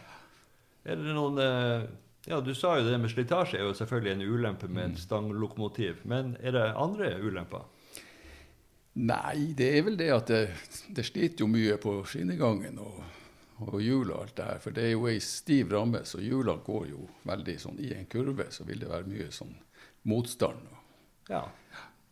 Er 0.84 0.96
det 0.96 1.12
noen 1.16 1.38
eh, 1.42 1.88
Ja, 2.28 2.40
du 2.44 2.52
sa 2.54 2.76
jo 2.78 2.86
det 2.86 2.98
med 3.00 3.12
slitasje 3.12 3.58
er 3.58 3.68
jo 3.68 3.76
selvfølgelig 3.76 4.12
en 4.12 4.26
ulempe 4.28 4.68
med 4.68 4.92
et 4.94 5.02
stanglokomotiv. 5.02 6.02
Men 6.08 6.34
er 6.40 6.56
det 6.56 6.66
andre 6.76 7.14
ulemper? 7.20 7.64
Nei, 9.00 9.52
det 9.56 9.70
er 9.78 9.86
vel 9.86 9.96
det 9.96 10.10
at 10.12 10.28
det, 10.28 10.42
det 10.92 11.06
sliter 11.06 11.44
jo 11.44 11.48
mye 11.48 11.78
på 11.80 12.00
skinnegangen 12.10 12.80
og, 12.82 12.98
og 13.68 13.78
hjul 13.80 14.10
og 14.10 14.24
alt 14.24 14.36
det 14.36 14.48
her. 14.50 14.60
For 14.64 14.76
det 14.76 14.84
er 14.84 14.92
jo 14.96 15.06
ei 15.08 15.20
stiv 15.24 15.72
ramme, 15.72 16.02
så 16.04 16.20
hjulene 16.20 16.64
går 16.66 16.90
jo 16.90 17.06
veldig 17.30 17.56
sånn 17.62 17.80
i 17.80 17.94
en 17.96 18.08
kurve. 18.10 18.50
Så 18.52 18.66
vil 18.68 18.82
det 18.82 18.90
være 18.90 19.08
mye 19.08 19.30
sånn 19.34 19.54
motstand. 20.10 20.68
Ja. 21.30 21.46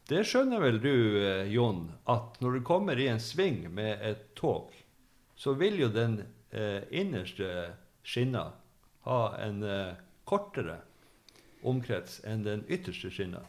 Det 0.09 0.23
skjønner 0.25 0.63
vel 0.63 0.79
du, 0.81 0.95
eh, 1.21 1.51
Jon, 1.53 1.91
at 2.09 2.39
når 2.41 2.57
du 2.57 2.65
kommer 2.65 2.97
i 2.97 3.11
en 3.13 3.21
sving 3.21 3.67
med 3.75 4.01
et 4.01 4.31
tog, 4.39 4.73
så 5.37 5.53
vil 5.59 5.77
jo 5.83 5.91
den 5.93 6.23
eh, 6.49 6.81
innerste 6.97 7.75
skinna 8.05 8.51
ha 9.09 9.21
en 9.41 9.63
eh, 9.63 9.95
kortere 10.29 10.81
omkrets 11.63 12.21
enn 12.25 12.43
den 12.45 12.65
ytterste 12.69 13.11
skinna. 13.11 13.41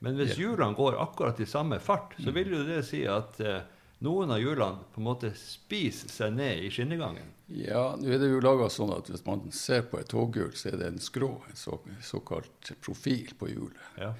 Men 0.00 0.16
hvis 0.16 0.38
hjulene 0.40 0.76
går 0.76 0.96
akkurat 1.00 1.40
i 1.40 1.46
samme 1.46 1.78
fart, 1.78 2.16
så 2.18 2.32
vil 2.32 2.54
jo 2.54 2.62
det 2.64 2.80
si 2.88 3.02
at 3.08 3.36
eh, 3.44 3.60
noen 4.00 4.32
av 4.32 4.40
hjulene 4.40 4.86
på 4.94 5.02
en 5.02 5.08
måte 5.10 5.30
spiser 5.36 6.08
seg 6.08 6.34
ned 6.38 6.64
i 6.64 6.70
skinnegangen. 6.72 7.34
Ja, 7.52 7.90
nå 8.00 8.08
er 8.08 8.22
det 8.22 8.30
jo 8.30 8.40
laga 8.40 8.70
sånn 8.72 8.94
at 8.94 9.10
hvis 9.12 9.26
man 9.26 9.44
ser 9.52 9.84
på 9.90 10.00
et 10.00 10.08
toghjul, 10.12 10.54
så 10.56 10.72
er 10.72 10.80
det 10.80 10.88
en 10.88 11.02
skrå, 11.04 11.34
en 11.50 11.58
så, 11.58 11.76
såkalt 12.04 12.72
profil 12.80 13.34
på 13.36 13.50
hjulet. 13.52 13.86
Ja. 14.00 14.14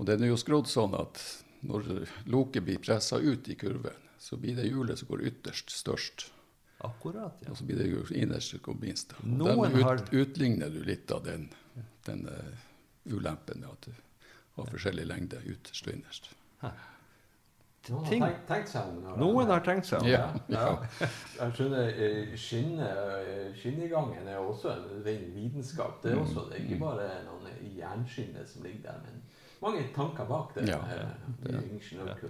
Og 0.00 0.08
den 0.08 0.24
er 0.24 0.32
jo 0.32 0.40
skrådd 0.40 0.70
sånn 0.72 0.96
at 0.96 1.20
når 1.68 2.06
loket 2.32 2.64
blir 2.64 2.80
pressa 2.80 3.20
ut 3.20 3.48
i 3.52 3.58
kurven, 3.60 3.96
så 4.20 4.38
blir 4.40 4.56
det 4.56 4.70
hjulet 4.70 5.00
som 5.00 5.10
går 5.12 5.26
ytterst, 5.28 5.72
størst. 5.72 6.30
Akkurat, 6.80 7.36
ja. 7.44 7.50
Og 7.50 7.56
så 7.58 7.64
blir 7.68 7.76
det 7.78 7.88
jo 7.90 8.04
innerst 8.16 8.50
som 8.54 8.60
går 8.64 8.76
minst. 8.80 9.12
Og 9.20 9.26
Noen 9.28 9.74
ut, 9.76 9.82
har- 9.84 10.04
utligner 10.12 10.70
du 10.72 10.78
litt 10.84 11.10
av 11.12 11.24
den, 11.24 11.48
den 12.06 12.22
uh, 12.28 13.12
ulempen 13.12 13.60
med 13.60 13.68
at 13.68 13.88
du 13.90 13.92
har 14.56 14.70
forskjellig 14.70 15.04
lengde 15.06 15.42
ytterst 15.44 15.86
og 15.88 15.92
innerst. 15.98 16.30
Noen 17.88 18.04
Ting- 18.06 18.22
har 18.22 18.34
tenkt, 18.46 18.68
seg 18.68 18.88
om. 18.88 19.18
Noen 19.18 19.48
har 19.48 19.60
tenkt 19.64 19.86
seg 19.88 20.02
om. 20.02 20.08
Ja. 20.08 20.26
Ja. 20.52 20.64
Jeg 21.00 21.54
skjønner, 21.56 21.88
eh, 21.88 22.34
skinne, 22.36 22.88
eh, 23.24 23.54
Skinnegangen 23.56 24.28
er 24.28 24.36
også 24.38 24.74
en 24.74 25.02
ren 25.04 25.30
vitenskap. 25.34 26.02
Det 26.02 26.12
er, 26.12 26.20
også, 26.20 26.44
det 26.50 26.58
er 26.60 26.64
ikke 26.66 26.80
bare 26.82 27.06
noen 27.24 27.48
jernskinner 27.76 28.44
som 28.46 28.62
ligger 28.68 28.82
der, 28.90 29.00
men 29.06 29.22
mange 29.62 29.86
tanker 29.96 30.28
bak 30.28 30.52
det. 30.54 30.68
Ja, 30.68 30.78
det, 31.42 31.54
det. 31.54 32.20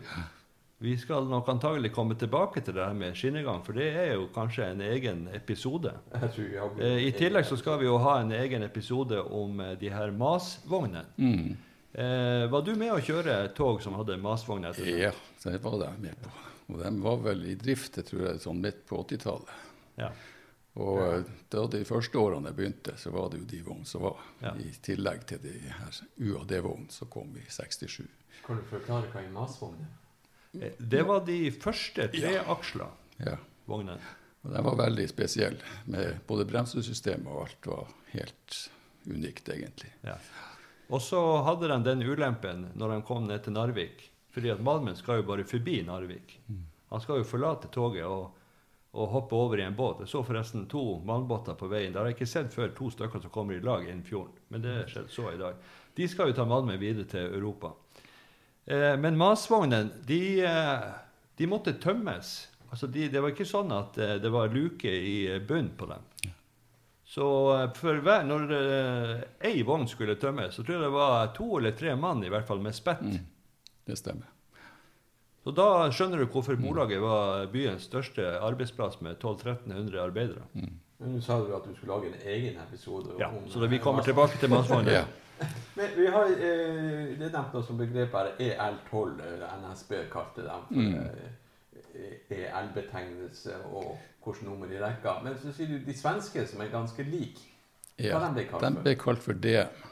Vi 0.83 0.95
skal 0.99 1.27
nok 1.29 1.49
antagelig 1.53 1.91
komme 1.93 2.15
tilbake 2.17 2.63
til 2.65 2.73
det 2.73 2.85
her 2.87 2.95
med 2.97 3.17
skinnegang, 3.19 3.59
for 3.67 3.77
det 3.77 3.91
er 4.01 4.15
jo 4.15 4.31
kanskje 4.33 4.71
en 4.73 4.81
egen 4.81 5.27
episode. 5.37 5.93
Eh, 6.17 7.03
I 7.05 7.11
tillegg 7.13 7.45
så 7.45 7.59
skal 7.61 7.83
vi 7.83 7.85
jo 7.85 7.99
ha 8.01 8.15
en 8.23 8.33
egen 8.33 8.65
episode 8.65 9.21
om 9.21 9.61
eh, 9.61 9.75
de 9.77 9.91
her 9.93 10.15
MAS-vognene. 10.17 11.05
Mm. 11.21 11.51
Eh, 11.93 12.47
var 12.49 12.65
du 12.65 12.73
med 12.81 12.95
å 12.95 13.03
kjøre 13.05 13.37
tog 13.53 13.85
som 13.85 13.99
hadde 14.01 14.17
MAS-vogn 14.25 14.65
etter 14.71 14.89
seg? 14.89 15.05
Ja, 15.05 15.13
det 15.45 15.61
var 15.61 15.77
det 15.83 15.93
jeg 15.93 16.05
med 16.07 16.25
på. 16.25 16.33
Og 16.71 16.81
de 16.81 16.97
var 17.05 17.23
vel 17.29 17.47
i 17.51 17.55
drift 17.61 18.01
jeg 18.01 18.09
tror 18.09 18.27
jeg, 18.31 18.41
sånn 18.47 18.65
midt 18.65 18.81
på 18.89 19.05
80-tallet. 19.05 19.55
Ja. 20.01 20.13
Og 20.81 21.05
eh, 21.05 21.31
da 21.53 21.69
de 21.77 21.85
første 21.85 22.25
årene 22.25 22.55
jeg 22.55 22.63
begynte, 22.63 22.97
så 22.97 23.13
var 23.13 23.29
det 23.29 23.45
jo 23.45 23.53
de 23.53 23.65
vognene 23.69 23.93
som 23.93 24.09
var. 24.09 24.29
Ja. 24.41 24.57
I 24.57 24.73
tillegg 24.81 25.29
til 25.29 25.45
de 25.45 25.59
her 25.77 26.05
UAD-vognene 26.17 26.97
som 26.97 27.13
kom 27.13 27.37
i 27.37 27.45
67. 27.53 28.07
Kan 28.47 28.65
du 28.65 28.71
forklare 28.73 29.13
hva 29.13 29.29
en 29.29 29.35
masvogn 29.37 29.83
er? 29.85 29.97
Eh, 30.55 30.73
Det 30.79 31.03
var 31.07 31.21
de 31.27 31.51
første 31.51 32.09
treaksla 32.11 32.89
Ja. 33.25 33.37
vognene. 33.69 34.01
Og 34.45 34.53
den 34.55 34.65
var 34.65 34.77
veldig 34.77 35.09
spesiell, 35.09 35.57
Med 35.87 36.19
både 36.27 36.45
bremsesystemet 36.49 37.27
og 37.29 37.43
alt 37.47 37.67
var 37.67 37.87
helt 38.13 38.71
unikt, 39.07 39.49
egentlig. 39.49 39.91
Ja. 40.03 40.17
Og 40.91 41.01
så 41.01 41.21
hadde 41.45 41.69
de 41.69 41.83
den 41.85 42.03
ulempen 42.03 42.71
når 42.75 42.97
de 42.97 43.03
kom 43.07 43.27
ned 43.27 43.45
til 43.45 43.53
Narvik. 43.53 44.09
Fordi 44.33 44.51
at 44.51 44.61
Malmen 44.63 44.97
skal 44.97 45.17
jo 45.21 45.23
bare 45.27 45.45
forbi 45.45 45.83
Narvik. 45.85 46.39
Han 46.91 47.01
skal 47.01 47.19
jo 47.19 47.25
forlate 47.25 47.69
toget 47.71 48.05
og, 48.05 48.33
og 48.95 49.09
hoppe 49.09 49.33
over 49.37 49.59
i 49.59 49.63
en 49.63 49.75
båt. 49.77 50.01
Jeg 50.01 50.09
så 50.09 50.25
forresten 50.25 50.67
to 50.69 51.01
malmbåter 51.05 51.55
på 51.55 51.69
veien. 51.69 51.93
Det 51.93 51.99
har 52.01 52.07
jeg 52.07 52.17
ikke 52.17 52.27
sett 52.27 52.53
før 52.55 52.73
to 52.75 52.91
stykker 52.91 53.21
som 53.23 53.31
kommer 53.31 53.55
i 53.55 53.61
lag 53.61 53.83
innen 53.87 54.03
fjorden. 54.03 54.33
Men 54.51 54.63
det 54.63 54.89
skjedde 54.91 55.11
så 55.11 55.33
i 55.35 55.39
dag. 55.39 55.55
De 55.97 56.09
skal 56.09 56.29
jo 56.29 56.33
ta 56.33 56.45
Malmen 56.45 56.79
videre 56.81 57.05
til 57.05 57.35
Europa. 57.35 57.73
Eh, 58.67 58.97
men 59.01 59.19
masvognene, 59.19 59.91
de, 60.07 60.41
eh, 60.45 60.89
de 61.37 61.49
måtte 61.51 61.77
tømmes. 61.83 62.33
Altså 62.71 62.87
de, 62.87 63.09
det 63.11 63.23
var 63.23 63.33
ikke 63.35 63.49
sånn 63.49 63.73
at 63.75 63.99
eh, 63.99 64.17
det 64.23 64.31
var 64.33 64.53
luke 64.53 64.91
i 64.91 65.25
eh, 65.31 65.41
bunnen 65.43 65.73
på 65.79 65.89
dem. 65.91 66.05
Så 67.11 67.27
hver, 67.81 68.21
når 68.23 68.53
ei 69.43 69.65
vogn 69.67 69.89
skulle 69.91 70.15
tømmes, 70.15 70.55
så 70.55 70.63
tror 70.63 70.77
jeg 70.77 70.85
det 70.85 70.93
var 70.95 71.33
to 71.35 71.49
eller 71.59 71.75
tre 71.75 71.97
mann 71.99 72.23
i 72.23 72.31
hvert 72.31 72.47
fall 72.47 72.61
med 72.63 72.77
spett. 72.77 73.03
Mm. 73.03 73.25
Det 73.89 73.97
stemmer. 73.99 74.29
Så 75.43 75.51
da 75.57 75.89
skjønner 75.91 76.21
du 76.21 76.29
hvorfor 76.31 76.55
Bolaget 76.61 77.03
var 77.03 77.49
byens 77.51 77.89
største 77.89 78.23
arbeidsplass 78.39 79.01
med 79.03 79.17
1200-1300 79.17 79.99
arbeidere. 80.05 80.47
Men 81.01 81.15
Nå 81.17 81.21
sa 81.25 81.39
du 81.41 81.55
at 81.57 81.65
du 81.65 81.75
skulle 81.77 81.95
lage 81.95 82.11
en 82.13 82.29
egen 82.29 82.59
episode. 82.61 83.15
Ja, 83.19 83.29
om, 83.33 83.47
så 83.49 83.61
da 83.63 83.67
vi 83.73 83.79
kommer 83.81 84.03
tilbake 84.05 84.37
til 84.39 84.51
Masvognen. 84.53 84.93
Ja. 84.93 85.05
Men 85.79 85.95
vi 85.97 86.07
har, 86.13 86.29
eh, 86.29 87.15
det 87.17 87.25
er 87.25 87.33
nevnt 87.33 87.55
noe 87.57 87.65
som 87.65 87.79
begrep 87.81 88.13
her, 88.13 88.35
EL12, 88.45 89.23
eh, 89.25 89.47
NSB 89.63 89.95
kalte 90.13 90.45
dem 90.45 90.67
Mm. 90.71 90.99
eh, 91.01 91.39
EL-betegnelse 92.31 93.55
og 93.73 93.97
hvilket 94.25 94.45
nummer 94.47 94.69
i 94.73 94.79
rekka. 94.83 95.17
Men 95.25 95.39
så 95.41 95.53
sier 95.57 95.67
du 95.73 95.79
de 95.87 95.95
svenske 95.97 96.45
som 96.47 96.61
er 96.61 96.69
ganske 96.73 97.03
like. 97.09 97.41
Ja, 98.01 98.19
Hva 98.19 98.29
de 98.29 98.35
ble 98.37 98.45
kalt 98.51 98.63
de 98.65 98.83
ble 98.85 98.95
kalt 99.01 99.25
for 99.25 99.33
DM. 99.33 99.87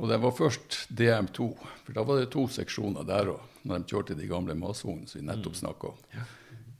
Og 0.00 0.08
det 0.08 0.18
var 0.22 0.32
først 0.34 0.88
DM2, 0.98 1.46
for 1.84 1.92
da 1.96 2.02
var 2.08 2.18
det 2.22 2.30
to 2.32 2.46
seksjoner 2.48 3.04
der 3.06 3.28
òg, 3.34 3.40
når 3.68 3.78
de 3.84 3.92
kjørte 3.92 4.16
de 4.18 4.26
gamle 4.28 4.54
masvognene 4.58 5.08
som 5.08 5.20
vi 5.20 5.26
nettopp 5.28 5.54
snakka 5.60 5.92
om. 5.92 6.00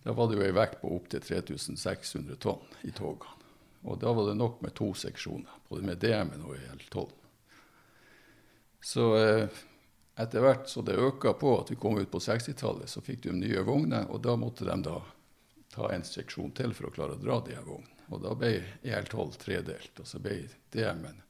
Da 0.03 0.13
var 0.13 0.29
det 0.29 0.39
jo 0.39 0.45
ei 0.47 0.55
vekt 0.55 0.81
på 0.83 0.91
opptil 0.97 1.23
3600 1.23 2.37
tonn 2.43 2.77
i 2.83 2.91
togene. 2.91 3.39
Og 3.83 3.99
da 3.99 4.13
var 4.15 4.29
det 4.29 4.39
nok 4.39 4.61
med 4.63 4.75
to 4.79 4.93
seksjoner, 4.95 5.51
både 5.69 5.83
med 5.87 5.99
DM-en 5.99 6.45
og 6.47 6.55
EL12. 6.55 7.09
Så 8.83 9.07
eh, 9.19 9.63
etter 10.23 10.45
hvert 10.45 10.69
så 10.71 10.83
det 10.87 10.99
øka 10.99 11.33
på 11.39 11.57
at 11.61 11.71
vi 11.71 11.79
kom 11.83 11.99
ut 11.99 12.11
på 12.11 12.21
60-tallet, 12.23 12.91
så 12.91 13.03
fikk 13.03 13.25
de 13.27 13.35
nye 13.35 13.65
vogner, 13.67 14.07
og 14.11 14.23
da 14.23 14.37
måtte 14.39 14.67
de 14.69 14.77
da 14.87 15.01
ta 15.75 15.91
en 15.91 16.07
seksjon 16.07 16.55
til 16.55 16.75
for 16.77 16.91
å 16.91 16.95
klare 16.95 17.17
å 17.17 17.23
dra 17.23 17.41
de 17.47 17.57
her 17.57 17.67
vognene. 17.67 18.07
Og 18.13 18.23
da 18.23 18.35
ble 18.37 18.53
EL12 18.85 19.39
tredelt, 19.41 19.99
og 19.99 20.07
så 20.07 20.21
ble 20.23 20.45
DM-en 20.75 21.23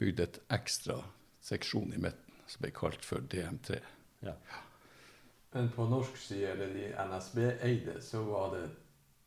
bygd 0.00 0.20
et 0.20 0.40
ekstra 0.52 0.98
seksjon 1.44 1.92
i 1.94 2.00
midten, 2.00 2.40
som 2.50 2.64
ble 2.64 2.72
kalt 2.74 3.04
for 3.06 3.24
DM3. 3.32 3.80
Ja. 4.24 4.34
Men 5.54 5.68
på 5.70 5.84
norsk 5.86 6.16
side, 6.18 6.48
eller 6.50 6.72
de 6.74 6.88
NSB-eide, 7.08 8.00
så 8.02 8.24
var 8.26 8.56
det 8.56 8.64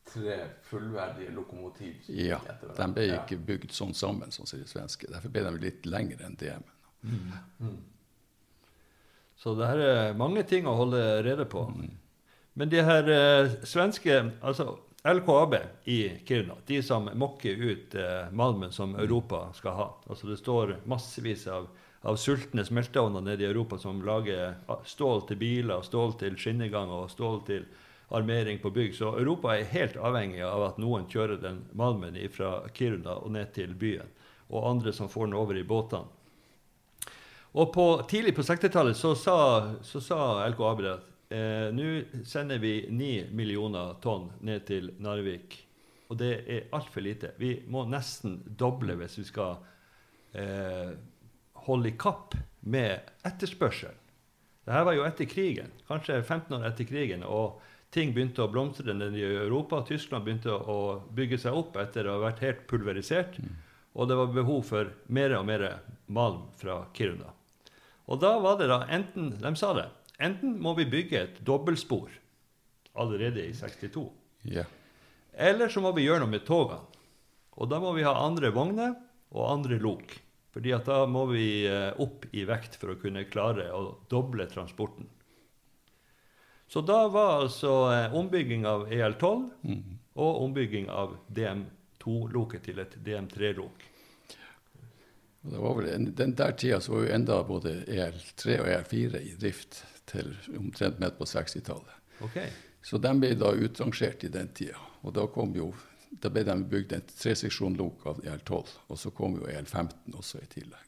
tre 0.08 0.38
fullverdige 0.68 1.32
lokomotiv. 1.32 1.94
Ja, 2.12 2.38
de 2.60 2.68
ble 2.74 2.88
ble 2.96 3.06
Ja. 3.08 3.22
ikke 3.22 3.38
bygd 3.48 3.72
sånn 3.76 3.94
sammen 3.96 4.30
som 4.32 4.44
de 4.48 4.66
svenske. 4.68 5.08
Derfor 5.08 5.32
ble 5.32 5.42
de 5.46 5.54
litt 5.62 5.86
lengre 5.88 6.24
enn 6.28 6.36
DM-en. 6.40 7.32
Mm. 7.60 7.78
Så 9.38 9.54
det 9.56 9.68
her 9.70 9.78
er 9.78 10.14
mange 10.18 10.42
ting 10.48 10.66
å 10.66 10.76
holde 10.76 11.00
rede 11.24 11.44
på. 11.48 11.62
Men 12.58 12.68
de 12.72 12.82
her 12.82 13.08
eh, 13.08 13.52
svenske 13.64 14.16
Altså 14.42 14.78
LKAB 15.06 15.54
i 15.86 15.98
Kiruna, 16.26 16.56
de 16.66 16.80
som 16.82 17.06
mokker 17.14 17.54
ut 17.54 17.94
eh, 17.94 18.32
malmen 18.34 18.72
som 18.74 18.96
Europa 18.98 19.52
skal 19.54 19.76
ha. 19.78 19.86
Altså 20.10 20.26
Det 20.26 20.38
står 20.40 20.74
massevis 20.90 21.46
av, 21.46 21.68
av 22.02 22.16
sultne 22.16 22.64
smelteovner 22.64 23.20
nede 23.20 23.44
i 23.44 23.46
Europa 23.48 23.78
som 23.78 24.02
lager 24.06 24.54
stål 24.86 25.24
til 25.28 25.40
biler, 25.40 25.82
stål 25.82 26.14
til 26.20 26.36
skinnegang 26.38 26.92
og 26.94 27.10
stål 27.10 27.40
til 27.46 27.66
armering 28.14 28.58
på 28.62 28.70
bygg. 28.70 28.94
Så 28.94 29.12
Europa 29.18 29.56
er 29.56 29.68
helt 29.72 29.96
avhengig 29.96 30.44
av 30.46 30.62
at 30.70 30.78
noen 30.78 31.08
kjører 31.10 31.40
den 31.42 31.64
malmen 31.76 32.16
fra 32.32 32.62
Kiruna 32.74 33.18
og 33.18 33.34
ned 33.34 33.52
til 33.56 33.74
byen. 33.74 34.08
Og 34.48 34.70
andre 34.70 34.94
som 34.96 35.10
får 35.12 35.28
den 35.28 35.36
over 35.36 35.58
i 35.58 35.66
båtene. 35.66 36.14
Og 37.58 37.72
på, 37.72 37.84
tidlig 38.08 38.34
på 38.36 38.44
60-tallet 38.44 38.96
så 38.96 39.14
så 39.16 40.00
sa 40.04 40.18
LKAB 40.48 40.82
at 40.86 41.06
eh, 41.32 41.68
nå 41.74 42.22
sender 42.28 42.60
vi 42.60 42.86
9 42.90 43.30
millioner 43.32 43.96
tonn 44.04 44.28
ned 44.44 44.66
til 44.68 44.92
Narvik. 45.00 45.56
Og 46.08 46.16
det 46.20 46.32
er 46.46 46.68
altfor 46.76 47.04
lite. 47.04 47.32
Vi 47.36 47.56
må 47.68 47.84
nesten 47.88 48.38
doble 48.46 48.96
hvis 49.00 49.18
vi 49.18 49.24
skal 49.28 49.56
eh, 50.32 50.92
holde 51.68 51.92
i 51.92 51.96
kapp 52.00 52.34
med 52.60 53.10
etterspørselen. 53.28 53.96
Dette 54.68 54.84
var 54.84 54.96
jo 54.96 55.06
etter 55.06 55.28
krigen, 55.28 55.70
kanskje 55.88 56.18
15 56.20 56.58
år 56.58 56.66
etter 56.68 56.88
krigen. 56.88 57.22
og 57.24 57.60
Ting 57.94 58.12
begynte 58.12 58.44
å 58.44 58.50
blomstre 58.52 58.92
i 58.92 59.22
Europa. 59.24 59.80
Tyskland 59.88 60.26
begynte 60.26 60.52
å 60.52 61.00
bygge 61.16 61.38
seg 61.40 61.56
opp 61.56 61.78
etter 61.80 62.04
å 62.04 62.18
ha 62.18 62.24
vært 62.26 62.42
helt 62.44 62.66
pulverisert. 62.68 63.38
Og 63.96 64.10
det 64.10 64.18
var 64.18 64.34
behov 64.34 64.66
for 64.68 64.90
mer 65.08 65.32
og 65.38 65.46
mer 65.48 65.64
malm 66.06 66.50
fra 66.60 66.82
Kiruna. 66.92 67.32
Og 68.08 68.20
da 68.20 68.34
var 68.40 68.58
det 68.60 68.68
da 68.68 68.82
enten 68.92 69.32
De 69.40 69.54
sa 69.56 69.72
det. 69.76 69.88
Enten 70.20 70.58
må 70.60 70.74
vi 70.76 70.88
bygge 70.88 71.20
et 71.22 71.40
dobbeltspor 71.46 72.12
allerede 72.98 73.46
i 73.46 73.54
62. 73.54 74.04
Yeah. 74.44 74.68
Eller 75.32 75.70
så 75.70 75.80
må 75.80 75.92
vi 75.96 76.04
gjøre 76.04 76.24
noe 76.24 76.34
med 76.34 76.44
togene. 76.44 76.82
Og 77.58 77.70
da 77.70 77.78
må 77.82 77.92
vi 77.96 78.04
ha 78.06 78.14
andre 78.20 78.50
vogner 78.54 78.96
og 79.34 79.48
andre 79.48 79.78
lok. 79.82 80.12
Fordi 80.54 80.72
at 80.72 80.88
da 80.88 81.02
må 81.06 81.26
vi 81.32 81.66
eh, 81.68 81.92
opp 82.00 82.26
i 82.32 82.44
vekt 82.48 82.78
for 82.80 82.94
å 82.94 83.00
kunne 83.00 83.26
klare 83.28 83.68
å 83.74 83.98
doble 84.10 84.48
transporten. 84.48 85.08
Så 86.68 86.80
da 86.84 87.06
var 87.08 87.42
altså 87.42 87.74
eh, 87.92 88.16
ombygging 88.16 88.66
av 88.68 88.88
EL12 88.92 89.44
mm. 89.62 89.84
og 90.20 90.42
ombygging 90.44 90.88
av 90.92 91.14
DM2-loket 91.36 92.66
til 92.68 92.82
et 92.84 92.96
DM3-lok. 93.04 93.86
Det 95.48 95.60
var 95.62 95.76
vel 95.78 95.88
en, 95.94 96.08
Den 96.14 96.34
der 96.36 96.52
tida 96.52 96.80
så 96.80 96.92
var 96.92 97.06
jo 97.06 97.14
enda 97.14 97.38
både 97.46 97.74
EL3 97.86 98.58
og 98.60 98.72
EL4 98.72 99.22
i 99.22 99.36
drift 99.40 99.82
til 100.08 100.34
omtrent 100.58 101.00
midt 101.00 101.16
på 101.20 101.28
60-tallet. 101.28 101.94
Okay. 102.24 102.50
Så 102.82 102.98
de 103.00 103.12
ble 103.20 103.34
da 103.38 103.52
utrangert 103.52 104.24
i 104.24 104.32
den 104.32 104.50
tida. 104.56 104.80
Og 105.06 105.14
da 105.16 105.26
kom 105.30 105.54
jo 105.56 105.70
da 106.10 106.30
ble 106.32 106.42
de 106.44 106.54
bygd 106.64 106.92
en 106.96 107.02
treseksjon 107.10 107.76
lok 107.78 108.06
av 108.06 108.20
EL12, 108.24 108.74
og 108.88 108.98
så 108.98 109.10
kom 109.14 109.36
jo 109.40 109.46
EL15 109.50 110.14
også 110.18 110.40
i 110.42 110.48
tillegg. 110.52 110.84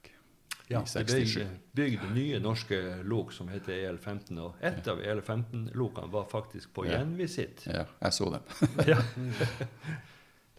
Ja, 0.70 0.84
det 0.86 1.02
ble 1.08 1.46
bygd 1.74 2.04
nye 2.14 2.38
norske 2.38 2.76
lok 3.02 3.32
som 3.34 3.48
heter 3.50 3.72
EL15, 3.74 4.36
og 4.38 4.60
ett 4.62 4.86
av 4.88 5.00
EL15-lokene 5.02 6.12
var 6.12 6.28
faktisk 6.30 6.72
på 6.76 6.84
Ja. 6.86 6.98
gjenvisitt. 7.00 7.64
Ja, 7.66 7.84
jeg 8.00 8.12
så 8.12 8.30
dem. 8.30 8.42
Ja. 8.92 9.00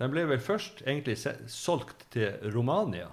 Den 0.02 0.12
ble 0.12 0.24
vel 0.26 0.40
først 0.42 0.82
egentlig 0.82 1.18
solgt 1.52 2.08
til 2.12 2.34
Romania. 2.56 3.12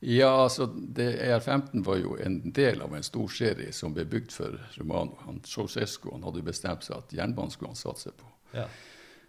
Ja, 0.00 0.30
altså 0.42 0.66
det, 0.66 1.06
EL15 1.22 1.84
var 1.84 1.96
jo 2.00 2.16
en 2.24 2.38
del 2.56 2.80
av 2.82 2.94
en 2.96 3.04
stor 3.04 3.28
serie 3.28 3.72
som 3.76 3.92
ble 3.94 4.04
bygd 4.08 4.32
for 4.32 4.56
Romano. 4.78 5.18
Han, 5.26 5.40
Ceausescu 5.44 6.10
han 6.12 6.24
hadde 6.24 6.42
bestemt 6.46 6.84
seg 6.86 6.96
at 6.96 7.12
jernbanen 7.14 7.52
skulle 7.52 7.72
han 7.74 7.80
satse 7.80 8.10
på. 8.16 8.28
Ja. 8.56 8.64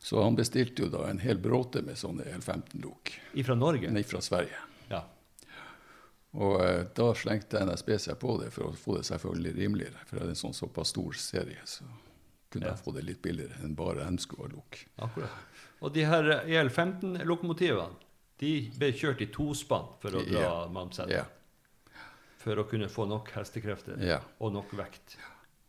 Så 0.01 0.17
han 0.23 0.35
bestilte 0.35 0.81
jo 0.81 0.89
da 0.89 1.03
en 1.11 1.19
hel 1.21 1.37
bråte 1.37 1.83
med 1.85 1.97
sånne 1.99 2.23
L15-lok. 2.39 3.11
Fra 3.45 3.55
Norge. 3.55 3.91
nei, 3.93 4.01
fra 4.03 4.21
Sverige. 4.25 4.57
Ja. 4.89 5.03
Og 6.41 6.61
eh, 6.65 6.85
da 6.97 7.09
slengte 7.13 7.59
NSB 7.67 7.91
seg 8.01 8.17
på 8.21 8.37
det 8.41 8.49
for 8.55 8.71
å 8.71 8.75
få 8.77 8.95
det 8.97 9.05
selvfølgelig 9.09 9.51
rimeligere. 9.59 10.01
For 10.07 10.17
det 10.17 10.23
er 10.25 10.31
en 10.33 10.39
sånn 10.41 10.55
såpass 10.57 10.93
stor 10.95 11.13
serie, 11.19 11.61
så 11.69 11.85
kunne 12.51 12.65
Ja. 12.65 12.73
jeg 12.73 12.83
få 12.83 12.93
det 12.95 13.03
litt 13.07 13.21
billigere 13.21 13.61
enn 13.63 13.75
bare 13.77 14.07
M-skua-lok. 14.09 14.79
Akkurat. 15.05 15.37
Og 15.81 15.93
de 15.93 16.03
her 16.09 16.23
EL15-lokomotivene 16.47 17.93
de 18.41 18.53
ble 18.77 18.89
kjørt 18.97 19.21
i 19.21 19.27
tospann 19.33 19.85
for 20.01 20.17
å 20.17 20.23
dra 20.25 20.41
Ja. 20.41 20.67
mannsettet. 20.67 21.11
Ja, 21.13 21.25
For 22.41 22.55
å 22.57 22.63
kunne 22.67 22.87
få 22.89 23.05
nok 23.07 23.29
hestekrefter 23.35 24.01
ja. 24.01 24.19
og 24.39 24.53
nok 24.53 24.71
vekt. 24.73 25.15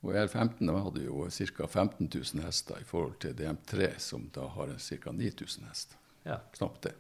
Og 0.03 0.15
EL15 0.19 0.67
hadde 0.83 1.05
jo 1.05 1.29
ca. 1.31 1.67
15 1.67 2.09
000 2.35 2.43
hester 2.45 2.81
i 2.81 2.85
forhold 2.87 3.19
til 3.23 3.35
DM3, 3.39 3.93
som 4.03 4.25
da 4.35 4.49
har 4.57 4.73
ca. 4.79 5.13
9000 5.15 5.69
hester. 5.69 5.97
Ja. 6.27 6.41
Knapt 6.57 6.83
det. 6.89 6.93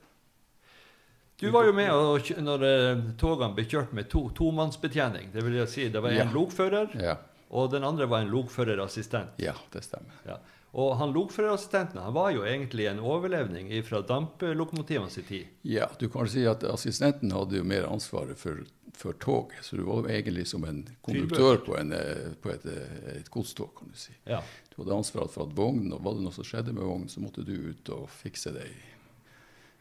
Du 1.42 1.50
var 1.50 1.64
jo 1.66 1.72
med 1.74 1.90
og, 1.90 2.28
når 2.38 2.62
eh, 2.68 3.00
togene 3.18 3.54
ble 3.56 3.64
kjørt 3.66 3.92
med 3.96 4.06
to, 4.12 4.28
tomannsbetjening. 4.38 5.32
Det 5.34 5.42
vil 5.42 5.56
jeg 5.58 5.68
si, 5.72 5.88
det 5.90 6.02
var 6.04 6.10
en 6.14 6.20
Ja. 6.20 6.30
lokfører, 6.30 6.92
Ja, 7.02 7.16
og 7.50 7.70
den 7.72 7.82
andre 7.84 8.06
var 8.06 8.22
en 8.22 8.30
lokførerassistent. 8.30 9.34
ja 9.42 9.54
det 9.72 9.82
stemmer. 9.84 10.14
Ja. 10.26 10.36
Og 10.72 10.94
han 10.96 11.10
lokførerassistenten 11.12 11.98
han 12.00 12.14
var 12.14 12.30
jo 12.32 12.44
egentlig 12.46 12.86
en 12.88 13.00
overlevning 13.00 13.68
fra 13.84 14.00
damplokomotivene 14.02 15.10
sin 15.10 15.24
tid. 15.24 15.46
Ja, 15.64 15.88
du 15.98 16.08
kan 16.08 16.28
si 16.28 16.46
at 16.46 16.62
assistenten 16.64 17.30
hadde 17.34 17.56
jo 17.58 17.64
mer 17.64 17.84
ansvaret 17.90 18.38
for, 18.38 18.62
for 18.96 19.12
toget, 19.18 19.64
så 19.64 19.76
du 19.76 19.82
var 19.86 20.02
jo 20.02 20.08
egentlig 20.12 20.44
som 20.46 20.64
en 20.68 20.82
konduktør 21.02 21.56
på, 21.64 21.76
en, 21.80 21.92
eh, 21.96 22.32
på 22.42 22.50
et, 22.52 22.66
eh, 22.66 23.16
et 23.16 23.30
godstog, 23.32 23.70
kan 23.78 23.88
du 23.88 23.96
si. 23.98 24.12
Ja. 24.28 24.42
Du 24.70 24.82
hadde 24.82 24.94
ansvaret 24.94 25.30
for 25.32 25.46
at 25.48 25.54
vognen, 25.56 25.92
og 25.96 26.02
var 26.04 26.14
det 26.14 26.22
noe 26.26 26.32
som 26.36 26.44
skjedde 26.44 26.72
med 26.76 26.84
vognen, 26.84 27.08
så 27.08 27.20
måtte 27.24 27.44
du 27.44 27.52
ut 27.72 27.88
og 27.96 28.08
fikse 28.10 28.52
det. 28.54 28.68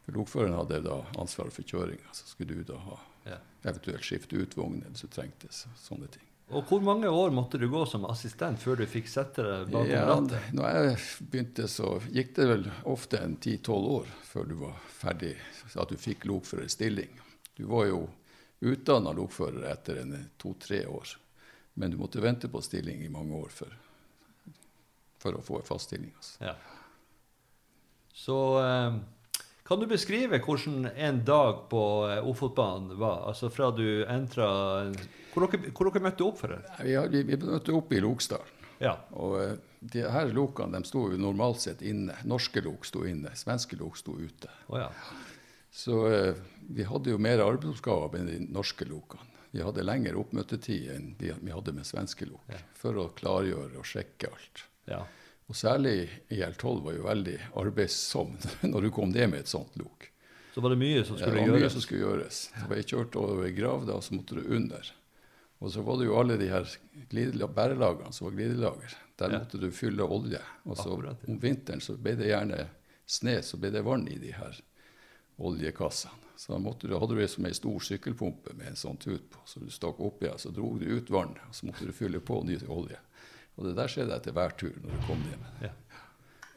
For 0.05 0.15
lokføreren 0.17 0.55
hadde 0.57 0.81
da 0.87 1.01
ansvaret 1.21 1.53
for 1.53 1.63
kjøringa, 1.67 2.09
så 2.15 2.25
skulle 2.31 2.55
du 2.57 2.63
da 2.73 2.77
ha 2.87 2.99
Ja. 3.27 3.37
eventuelt 3.69 4.01
skifte 4.01 4.33
ut 4.41 4.55
vognen 4.57 4.81
hvis 4.89 5.01
du 5.05 5.07
trengtes. 5.07 5.65
Sånne 5.77 6.07
ting. 6.09 6.23
Og 6.51 6.65
hvor 6.67 6.81
mange 6.81 7.05
år 7.07 7.29
måtte 7.31 7.59
du 7.59 7.69
gå 7.69 7.85
som 7.87 8.03
assistent 8.09 8.59
før 8.59 8.75
du 8.81 8.85
fikk 8.85 9.07
sette 9.07 9.35
deg 9.43 9.69
bak 9.71 9.87
Ja, 9.87 10.01
rattet? 10.09 10.49
når 10.53 10.73
jeg 10.73 10.97
begynte, 11.31 11.67
så 11.69 12.01
gikk 12.11 12.33
det 12.35 12.47
vel 12.49 12.65
ofte 12.83 13.21
en 13.21 13.37
10-12 13.37 13.87
år 14.01 14.05
før 14.23 14.47
du 14.49 14.55
var 14.55 14.73
ferdig, 14.89 15.35
så 15.69 15.81
at 15.83 15.89
du 15.89 15.95
fikk 15.95 16.25
lokførerstilling. 16.25 17.07
Du 17.55 17.67
var 17.67 17.85
jo 17.85 18.09
utdanna 18.61 19.13
lokfører 19.17 19.65
etter 19.71 20.03
en 20.03 20.13
to-tre 20.41 20.83
år, 20.87 21.15
men 21.73 21.91
du 21.91 21.97
måtte 21.97 22.21
vente 22.21 22.49
på 22.51 22.61
stilling 22.61 23.01
i 23.05 23.09
mange 23.09 23.37
år 23.37 23.49
for, 23.55 23.73
for 25.21 25.39
å 25.39 25.41
få 25.45 25.61
en 25.61 25.67
fast 25.67 25.89
stilling. 25.89 26.13
Altså. 26.17 26.51
Ja. 26.51 26.55
Så 28.21 28.37
eh, 28.61 28.99
kan 29.65 29.79
du 29.79 29.87
beskrive 29.89 30.41
hvordan 30.43 30.91
en 30.93 31.23
dag 31.25 31.65
på 31.71 31.83
eh, 32.09 32.27
Ofotbanen 32.27 32.97
var? 32.99 33.23
Altså 33.31 33.49
fra 33.49 33.71
du 33.71 34.03
entra 34.03 34.47
Hvor 35.31 35.47
dere, 35.47 35.71
hvor 35.71 35.89
dere 35.89 36.03
møtte 36.05 36.25
opp 36.27 36.41
for 36.43 36.53
det? 36.53 36.61
Vi, 36.83 36.97
vi, 37.13 37.23
vi 37.31 37.39
møtte 37.39 37.73
opp 37.73 37.93
i 37.95 38.01
Lokstaden. 38.03 38.57
Ja. 38.81 38.97
Og 39.15 39.37
eh, 39.41 39.55
de 39.81 40.03
her 40.05 40.29
lokene 40.35 40.77
de 40.77 40.89
sto 40.89 41.07
jo 41.13 41.17
normalt 41.17 41.63
sett 41.63 41.81
inne. 41.85 42.17
Norske 42.29 42.61
lok 42.65 42.85
sto 42.85 43.05
inne, 43.07 43.33
svenske 43.37 43.79
lok 43.79 43.97
sto 43.97 44.17
ute. 44.19 44.51
Oh, 44.67 44.77
ja. 44.81 44.89
Så 45.71 45.95
eh, 46.11 46.35
vi 46.69 46.83
hadde 46.83 47.13
jo 47.13 47.17
mer 47.21 47.39
arbeidsoppgaver 47.39 48.11
med 48.17 48.27
de 48.27 48.39
norske 48.51 48.85
lokene. 48.89 49.27
Vi 49.51 49.63
hadde 49.63 49.83
lengre 49.83 50.15
oppmøtetid 50.19 50.89
enn 50.93 51.09
de 51.19 51.33
vi 51.41 51.51
hadde 51.51 51.73
med 51.75 51.87
svenske 51.87 52.27
lok, 52.27 52.43
Ja. 52.51 52.59
for 52.75 52.95
å 52.99 53.09
klargjøre 53.15 53.77
og 53.79 53.85
sjekke 53.87 54.31
alt. 54.31 54.65
ja. 54.87 55.05
Og 55.51 55.55
særlig 55.59 56.07
IL12 56.31 56.77
var 56.85 56.93
jo 56.95 57.03
veldig 57.03 57.33
arbeidsom 57.59 58.37
når 58.71 58.81
du 58.85 58.89
kom 58.95 59.09
ned 59.11 59.29
med 59.33 59.39
et 59.41 59.47
sånt 59.51 59.73
lok. 59.75 60.05
Så 60.55 60.61
var 60.63 60.69
det 60.71 60.77
mye 60.79 61.01
som 61.03 61.17
skulle 61.17 61.41
gjøres? 61.41 61.43
Det 61.43 61.51
var 61.51 61.59
mye 61.59 61.69
som 61.73 61.81
skulle 61.83 62.05
gjøres. 62.05 62.37
Det 62.69 62.77
jeg 62.77 62.87
kjørt 62.93 63.17
over 63.19 63.43
ei 63.49 63.51
grav, 63.57 63.83
da, 63.89 63.97
så 63.99 64.15
måtte 64.15 64.37
du 64.39 64.47
under. 64.55 64.91
Og 65.59 65.73
så 65.73 65.83
var 65.83 65.99
det 65.99 66.07
jo 66.07 66.15
alle 66.21 66.37
de 66.39 66.47
her 66.47 66.71
bærelagene 67.51 68.13
som 68.15 68.29
var 68.29 68.37
glidelager. 68.37 68.95
Der 69.19 69.29
Ja. 69.31 69.39
måtte 69.39 69.59
du 69.59 69.67
fylle 69.71 70.03
olje. 70.07 70.39
Og 70.65 70.77
så 70.77 70.87
Akkurat, 70.87 71.17
ja. 71.27 71.33
om 71.33 71.39
vinteren 71.39 71.81
så 71.81 71.97
ble 71.97 72.15
det 72.15 72.27
gjerne 72.31 72.67
sne, 73.05 73.41
så 73.43 73.57
ble 73.59 73.71
det 73.71 73.83
vann 73.83 74.07
i 74.07 74.17
de 74.17 74.31
her 74.31 74.55
oljekassene. 75.47 76.17
Så 76.41 76.55
da 76.55 76.57
måtte 76.57 76.87
du, 76.89 76.95
hadde 76.97 77.13
du 77.13 77.27
som 77.29 77.45
ei 77.45 77.53
stor 77.53 77.83
sykkelpumpe 77.85 78.55
med 78.57 78.71
en 78.71 78.79
sånn 78.79 78.97
tut 78.97 79.27
på. 79.29 79.43
Så 79.45 79.61
du 79.61 79.67
stakk 79.69 79.99
oppi, 80.01 80.25
og 80.31 80.39
så 80.41 80.49
dro 80.49 80.71
du 80.81 80.87
ut 80.89 81.11
vann, 81.13 81.35
og 81.37 81.53
så 81.53 81.67
måtte 81.67 81.85
du 81.85 81.93
fylle 81.93 82.17
på 82.17 82.39
ny 82.47 82.57
olje. 82.65 82.97
Og 83.59 83.67
det 83.67 83.75
der 83.77 83.91
skjedde 83.93 84.15
etter 84.17 84.33
hver 84.33 84.55
tur 84.57 84.73
når 84.81 84.95
du 84.95 85.05
kom 85.05 85.21
hjem. 85.29 85.43
Ja. 85.67 85.71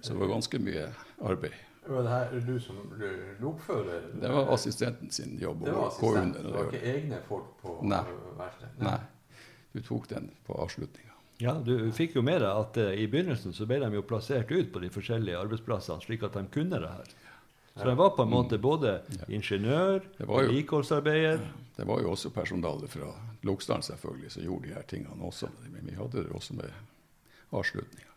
Så 0.01 0.15
det 0.15 0.23
var 0.23 0.33
ganske 0.33 0.61
mye 0.65 0.87
arbeid. 1.21 1.59
Var 1.87 2.07
det 2.07 2.13
her 2.15 2.47
du 2.47 2.55
som 2.65 2.79
ble 2.95 3.11
lokfører? 3.45 4.07
Det 4.23 4.31
var 4.33 4.53
assistenten 4.55 5.11
sin 5.13 5.37
jobb 5.41 5.67
Det 5.67 5.75
var 5.77 5.91
assistent, 5.91 6.39
det 6.41 6.53
var 6.55 6.71
ikke 6.71 6.93
egne 6.95 7.19
folk 7.29 7.51
på 7.61 7.75
Nei. 7.85 8.01
verkstedet? 8.39 8.85
Nei, 8.87 9.01
du 9.75 9.83
tok 9.85 10.09
den 10.09 10.31
på 10.47 10.57
avslutninga. 10.65 11.13
Ja, 11.43 11.59
du 11.67 11.91
fikk 11.93 12.15
jo 12.17 12.23
med 12.25 12.41
deg 12.41 12.49
at 12.49 12.79
uh, 12.81 12.93
i 12.95 13.05
begynnelsen 13.11 13.53
så 13.53 13.67
ble 13.69 13.81
de 13.83 13.91
jo 13.99 14.05
plassert 14.07 14.53
ut 14.55 14.73
på 14.73 14.81
de 14.81 14.89
forskjellige 14.95 15.41
arbeidsplassene, 15.45 16.01
slik 16.07 16.25
at 16.25 16.39
de 16.39 16.47
kunne 16.55 16.81
det 16.81 16.89
her. 16.89 17.15
Så 17.75 17.89
jeg 17.89 17.99
var 17.99 18.11
på 18.15 18.23
en 18.23 18.31
måte 18.31 18.59
både 18.63 19.01
ingeniør, 19.27 20.05
vedlikeholdsarbeider 20.19 21.41
Det 21.75 21.87
var 21.89 22.05
jo 22.05 22.13
også 22.15 22.31
personale 22.31 22.87
fra 22.89 23.09
Loksdalen 23.43 23.83
selvfølgelig 23.83 24.31
som 24.31 24.45
gjorde 24.47 24.69
de 24.69 24.75
her 24.77 24.85
tingene 24.89 25.27
også. 25.27 25.51
Men 25.73 25.89
vi 25.91 25.97
hadde 25.99 26.23
det 26.23 26.31
også 26.33 26.55
med 26.55 26.71
avslutninga. 27.51 28.15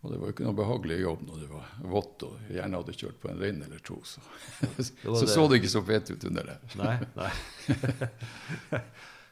Og 0.00 0.12
det 0.12 0.18
var 0.18 0.28
jo 0.28 0.34
ikke 0.34 0.44
noe 0.46 0.54
behagelig 0.58 0.98
jobb 1.00 1.22
når 1.26 1.38
det 1.42 1.46
var 1.50 1.70
vått 1.90 2.24
og 2.28 2.34
vi 2.46 2.58
gjerne 2.58 2.78
hadde 2.78 2.94
kjørt 3.00 3.16
på 3.22 3.30
en 3.32 3.40
rein 3.42 3.62
eller 3.66 3.80
to. 3.82 3.96
Så 4.06 4.22
det 4.76 4.86
så, 4.86 5.10
det. 5.10 5.30
så 5.32 5.46
det 5.50 5.58
ikke 5.58 5.72
så 5.72 5.82
pent 5.86 6.12
ut 6.12 6.26
under 6.30 6.52
det. 6.52 6.58
Nei, 6.78 6.92
nei. 7.18 8.82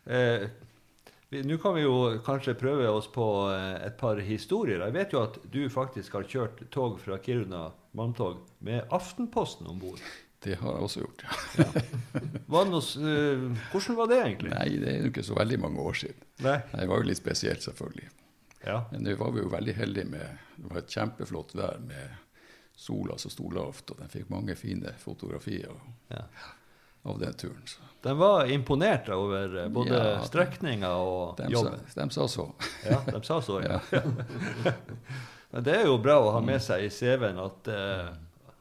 eh, 0.16 0.48
Nå 1.46 1.56
kan 1.58 1.74
vi 1.74 1.82
jo 1.82 1.94
kanskje 2.26 2.54
prøve 2.58 2.86
oss 2.90 3.06
på 3.10 3.26
eh, 3.50 3.86
et 3.86 3.96
par 3.98 4.18
historier. 4.22 4.82
Jeg 4.88 4.94
vet 4.94 5.14
jo 5.14 5.22
at 5.22 5.38
du 5.50 5.62
faktisk 5.70 6.18
har 6.18 6.26
kjørt 6.30 6.62
tog 6.74 6.98
fra 7.02 7.18
Kiruna, 7.22 7.68
manntog, 7.96 8.44
med 8.58 8.92
Aftenposten 8.94 9.66
om 9.72 9.80
bord. 9.80 10.00
Det 10.44 10.58
har 10.60 10.76
jeg 10.76 10.86
også 10.86 11.00
gjort. 11.00 11.24
ja. 11.58 11.70
Uh, 12.46 13.56
hvordan 13.72 13.96
var 13.98 14.10
det 14.12 14.18
egentlig? 14.20 14.52
Nei, 14.52 14.68
det 14.82 14.92
er 14.92 15.00
jo 15.00 15.10
ikke 15.10 15.24
så 15.26 15.34
veldig 15.38 15.58
mange 15.64 15.82
år 15.82 15.96
siden. 16.04 16.20
Nei. 16.44 16.58
Det 16.70 16.86
var 16.92 17.02
jo 17.02 17.08
litt 17.08 17.18
spesielt, 17.18 17.64
selvfølgelig. 17.64 18.10
Ja. 18.66 18.84
Men 18.92 19.06
nå 19.06 19.16
var 19.18 19.32
vi 19.34 19.42
jo 19.44 19.50
veldig 19.52 19.74
heldige 19.78 20.08
med 20.10 20.38
Det 20.56 20.70
var 20.70 20.78
et 20.80 20.94
kjempeflott 20.94 21.52
vær 21.54 21.76
med 21.86 22.14
sola 22.76 23.16
som 23.18 23.32
sto 23.32 23.48
lavt, 23.50 23.90
og 23.90 24.00
den 24.02 24.12
fikk 24.12 24.30
mange 24.32 24.54
fine 24.58 24.92
fotografier 25.00 25.72
ja. 26.12 26.24
av 27.08 27.18
den 27.20 27.34
turen. 27.38 27.62
Så 27.64 27.80
Den 28.04 28.18
var 28.20 28.50
imponert 28.52 29.08
over 29.08 29.56
eh, 29.62 29.68
både 29.72 29.96
Ja. 29.96 30.24
strekninga 30.24 30.90
og 31.00 31.36
de, 31.38 31.48
jobben. 31.52 31.80
de 31.94 32.10
sa 32.10 32.28
så. 32.28 32.50
Ja, 32.84 33.00
de 33.06 33.22
sa 33.24 33.40
så, 33.42 33.62
ja. 33.64 33.80
Men 35.56 35.64
det 35.64 35.72
er 35.72 35.86
jo 35.88 35.96
bra 35.96 36.18
å 36.20 36.32
ha 36.34 36.40
med 36.44 36.60
seg 36.60 36.82
i 36.84 36.88
CV-en 36.92 37.38
at 37.40 37.68
uh, 37.72 38.10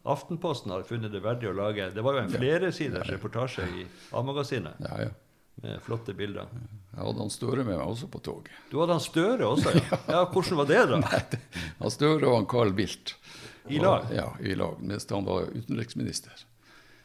Aftenposten 0.08 0.72
har 0.72 0.86
funnet 0.88 1.12
det 1.12 1.20
verdig 1.20 1.50
å 1.50 1.56
lage 1.58 1.90
Det 1.92 2.04
var 2.06 2.16
jo 2.16 2.22
en 2.22 2.30
Ja. 2.32 2.40
flersiders 2.40 3.10
reportasje 3.12 3.66
i 3.68 3.84
A-magasinet 4.16 4.80
Ja, 4.80 5.02
ja. 5.02 5.10
med 5.60 5.82
flotte 5.84 6.16
bilder. 6.16 6.48
Jeg 6.94 7.02
hadde 7.02 7.20
han 7.20 7.34
Støre 7.36 7.66
med 7.66 7.74
meg 7.74 7.84
også 7.84 8.08
på 8.14 8.22
toget. 8.24 8.56
Du 8.72 8.78
hadde 8.80 8.96
han 8.96 9.04
Støre 9.04 9.44
også, 9.50 9.76
ja. 9.76 10.00
ja 10.14 10.24
hvordan 10.24 10.62
var 10.62 10.72
det, 10.72 10.80
da? 10.94 11.02
Nei, 11.04 11.22
Han 11.82 11.94
Støre 11.98 12.32
og 12.32 12.38
han 12.38 12.48
Carl 12.56 12.72
Bildt. 12.80 13.18
I 13.68 13.84
lag? 13.84 14.08
Ja, 14.16 14.30
i 14.40 14.56
lag, 14.56 14.80
mens 14.80 15.10
han 15.12 15.28
var 15.28 15.52
utenriksminister. 15.52 16.48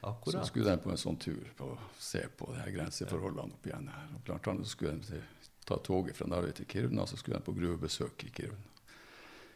Akkurat. 0.07 0.39
Så 0.45 0.53
skulle 0.53 0.71
de 0.71 0.85
på 0.87 0.95
en 0.95 1.03
sånn 1.03 1.19
tur 1.19 1.51
på 1.59 1.73
å 1.75 1.79
se 1.99 2.23
på 2.39 2.53
de 2.55 2.63
her 2.63 2.71
grenseforholdene 2.79 3.59
opp 3.59 3.67
igjen 3.67 3.91
her. 3.91 4.07
Og 4.15 4.23
blant 4.29 4.55
annet 4.55 4.71
skulle 4.71 5.01
de 5.03 5.19
ta 5.67 5.83
toget 5.83 6.15
fra 6.21 6.31
Narvik 6.31 6.61
til 6.63 6.71
Kiruna, 6.71 7.11
så 7.11 7.19
skulle 7.19 7.43
de 7.43 7.49
på 7.51 7.59
gruvebesøk 7.59 8.29
i 8.31 8.35
Kiruna. 8.39 8.70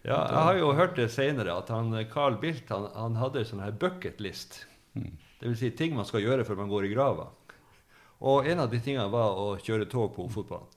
Ja, 0.05 0.19
jeg 0.29 0.43
har 0.49 0.59
jo 0.61 0.73
hørt 0.77 0.97
det 0.97 1.09
senere 1.14 1.55
at 1.57 1.71
han 1.73 1.95
Carl 2.12 2.37
Bildt 2.40 2.69
han, 2.69 2.90
han 2.95 3.14
hadde 3.17 3.40
en 3.40 3.49
sånn 3.49 3.62
her 3.64 3.73
bucketlist. 3.73 4.67
Mm. 4.95 5.14
Det 5.40 5.49
vil 5.49 5.57
si 5.57 5.71
ting 5.77 5.95
man 5.97 6.05
skal 6.09 6.21
gjøre 6.25 6.45
før 6.45 6.59
man 6.61 6.69
går 6.73 6.87
i 6.88 6.93
grava. 6.93 7.31
Og 8.25 8.47
en 8.49 8.61
av 8.61 8.69
de 8.73 8.81
tingene 8.85 9.09
var 9.12 9.37
å 9.40 9.55
kjøre 9.61 9.88
tog 9.90 10.12
på 10.17 10.27
fotballen. 10.33 10.69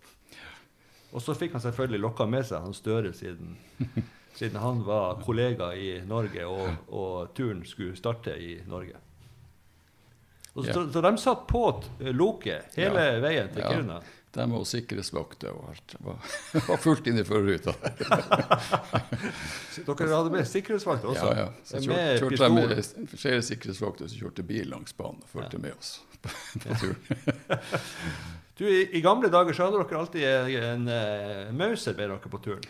Og 1.16 1.22
så 1.24 1.36
fikk 1.38 1.54
han 1.56 1.64
selvfølgelig 1.64 2.02
lokka 2.04 2.26
med 2.28 2.46
seg 2.48 2.64
han 2.66 2.74
Støre, 2.76 3.14
siden, 3.16 3.56
siden 4.40 4.60
han 4.60 4.82
var 4.88 5.20
kollega 5.24 5.70
i 5.76 6.02
Norge, 6.08 6.44
og, 6.48 6.88
og 6.92 7.30
turen 7.38 7.62
skulle 7.68 7.96
starte 8.00 8.34
i 8.40 8.58
Norge. 8.68 8.96
Og 10.58 10.66
så, 10.66 10.74
Ja. 10.74 10.88
så 10.92 11.02
de 11.06 11.12
satt 11.22 11.44
på 11.48 11.64
loket 12.18 12.76
hele 12.80 13.04
Ja. 13.14 13.20
veien 13.22 13.50
til. 13.54 13.64
Kiruna. 13.64 14.00
De 14.36 14.44
var 14.52 14.66
sikkerhetsvakter 14.70 15.50
og 15.56 15.70
alt 15.72 15.94
var, 16.04 16.18
var 16.68 16.78
fullt 16.84 17.08
inn 17.10 17.18
i 17.22 17.24
førerruta. 17.26 17.74
Dere 19.88 20.08
hadde 20.12 20.32
med 20.34 20.48
sikkerhetsvakter 20.50 21.08
også? 21.14 21.28
Ja, 21.32 21.38
ja. 21.46 21.50
Så 21.66 21.74
Med 21.88 22.20
kjørte, 22.22 22.44
de 22.44 22.50
med 22.54 22.70
flere 23.18 23.42
sikkerhetsvakter 23.46 24.06
som 24.12 24.18
kjørte 24.22 24.44
bil 24.48 24.68
langs 24.74 24.94
banen 24.98 25.22
og 25.24 25.30
fulgte 25.32 25.58
Ja. 25.58 25.62
med 25.68 25.74
oss 25.78 25.90
på, 26.22 26.30
på 26.66 26.72
turen. 26.82 27.02
Du, 28.58 28.64
i, 28.68 28.82
I 28.98 29.02
gamle 29.06 29.30
dager 29.30 29.54
så 29.54 29.64
hadde 29.68 29.78
dere 29.84 30.00
alltid 30.02 30.24
en, 30.60 30.88
en 30.90 31.58
Mauser 31.58 31.94
med 31.98 32.10
dere 32.10 32.30
på 32.34 32.40
turen. 32.44 32.64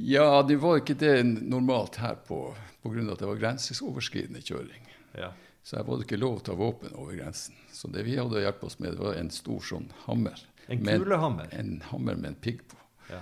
Ja, 0.00 0.42
det 0.46 0.56
var 0.62 0.76
ikke 0.80 0.94
det 0.96 1.16
normalt 1.26 1.96
her 2.00 2.14
på 2.26 2.54
pga. 2.82 3.02
at 3.12 3.18
det 3.20 3.26
var 3.28 3.36
grenseoverskridende 3.42 4.40
kjøring. 4.40 4.84
Ja. 5.18 5.32
Så 5.62 5.76
her 5.76 5.84
var 5.84 5.96
det 6.00 6.04
ikke 6.06 6.16
lov 6.22 6.36
å 6.38 6.40
ta 6.46 6.54
våpen 6.56 6.94
over 6.96 7.12
grensen. 7.18 7.54
Så 7.74 7.88
det 7.92 8.02
vi 8.06 8.14
hadde 8.16 8.38
å 8.38 8.40
hjelpe 8.40 8.66
oss 8.70 8.78
med, 8.80 8.92
det 8.96 9.02
var 9.02 9.14
en 9.20 9.28
stor 9.34 9.60
sånn 9.60 9.90
hammer. 10.06 10.38
En 10.70 10.86
kulehammer. 10.86 11.48
En 11.52 11.82
hammer 11.90 12.14
med 12.14 12.28
en 12.28 12.34
pigg 12.34 12.62
på. 12.68 12.76
Ja. 13.10 13.20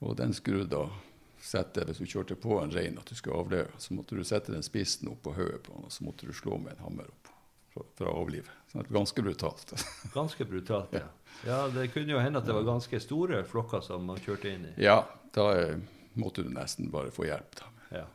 Og 0.00 0.16
den 0.16 0.32
skulle 0.32 0.64
du 0.64 0.70
da 0.72 0.86
sette, 1.40 1.84
hvis 1.84 2.00
du 2.00 2.06
kjørte 2.08 2.36
på 2.40 2.56
en 2.60 2.72
rein 2.72 2.98
at 3.00 3.08
du 3.08 3.16
skulle 3.16 3.36
avleve, 3.36 3.72
så 3.80 3.94
måtte 3.96 4.16
du 4.16 4.24
sette 4.24 4.52
den 4.52 4.64
spissen 4.64 5.10
opp 5.12 5.22
på 5.24 5.34
hodet 5.36 5.62
på 5.66 5.74
den, 5.74 5.88
og 5.88 5.92
så 5.92 6.06
måtte 6.06 6.28
du 6.28 6.32
slå 6.36 6.56
med 6.60 6.76
en 6.76 6.84
hammer 6.86 7.08
opp 7.10 7.30
for, 7.74 8.06
å 8.08 8.14
avlive. 8.22 8.48
Så 8.72 8.80
det 8.80 8.94
ganske 8.94 9.22
brutalt. 9.22 9.74
Ganske 10.14 10.44
brutalt, 10.44 10.92
ja. 10.94 11.06
ja. 11.46 11.60
Det 11.74 11.88
kunne 11.94 12.14
jo 12.14 12.22
hende 12.22 12.40
at 12.40 12.46
det 12.46 12.54
var 12.54 12.66
ganske 12.66 13.00
store 13.02 13.44
flokker 13.46 13.82
som 13.82 14.04
man 14.06 14.20
kjørte 14.22 14.50
inn 14.50 14.68
i. 14.68 14.74
Ja, 14.82 15.02
da 15.34 15.46
eh, 15.58 15.76
måtte 16.18 16.44
du 16.46 16.50
nesten 16.54 16.90
bare 16.90 17.12
få 17.14 17.26
hjelp. 17.26 17.56
da. 17.58 17.70
Ja. 18.00 18.06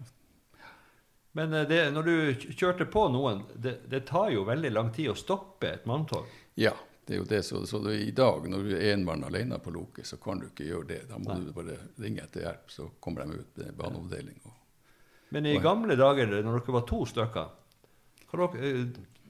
Men 1.36 1.54
eh, 1.54 1.67
det, 1.67 1.80
når 1.95 2.08
du 2.08 2.15
kjørte 2.56 2.88
på 2.88 3.08
noen, 3.12 3.43
det, 3.56 3.78
det 3.91 4.06
tar 4.08 4.32
jo 4.36 4.45
veldig 4.47 4.71
lang 4.71 4.91
tid 4.95 5.12
å 5.12 5.17
stoppe 5.19 5.71
et 5.71 5.88
manntog. 5.89 6.28
Ja, 6.60 6.75
det 7.06 7.13
er 7.13 7.20
jo 7.22 7.28
det. 7.30 7.41
Så, 7.46 7.65
så 7.70 7.80
det, 7.80 7.96
i 8.02 8.12
dag, 8.12 8.48
når 8.50 8.63
du 8.65 8.76
er 8.78 8.94
en 8.94 9.06
mann 9.06 9.24
alene 9.24 9.60
på 9.62 9.74
loket, 9.74 10.08
så 10.10 10.18
kan 10.22 10.41
du 10.41 10.48
ikke 10.50 10.68
gjøre 10.68 10.89
det. 10.89 11.02
Da 11.10 11.20
må 11.22 11.34
Nei. 11.34 11.41
du 11.46 11.54
bare 11.56 11.78
ringe 12.02 12.24
etter 12.26 12.48
hjelp, 12.48 12.72
så 12.74 12.88
kommer 13.00 13.26
de 13.26 13.41
ut 13.41 13.60
med 13.62 13.76
baneavdeling. 13.78 14.39
Men 15.36 15.50
i 15.50 15.58
gamle 15.62 15.98
dager, 16.00 16.30
når 16.32 16.62
dere 16.62 16.78
var 16.80 16.88
to 16.89 17.04
stykker 17.10 17.52
dere, 18.32 18.48
eh, 18.60 18.86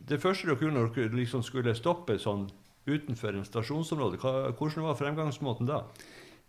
Det 0.06 0.22
første 0.22 0.48
dere 0.48 0.62
gjorde 0.62 0.78
når 0.78 0.94
dere 0.94 1.18
liksom 1.18 1.42
skulle 1.44 1.74
stoppe 1.76 2.20
sånn 2.22 2.46
utenfor 2.86 3.34
en 3.34 3.46
stasjonsområde, 3.48 4.20
hva, 4.22 4.52
hvordan 4.54 4.86
var 4.86 5.00
fremgangsmåten 5.00 5.66
da? 5.66 5.80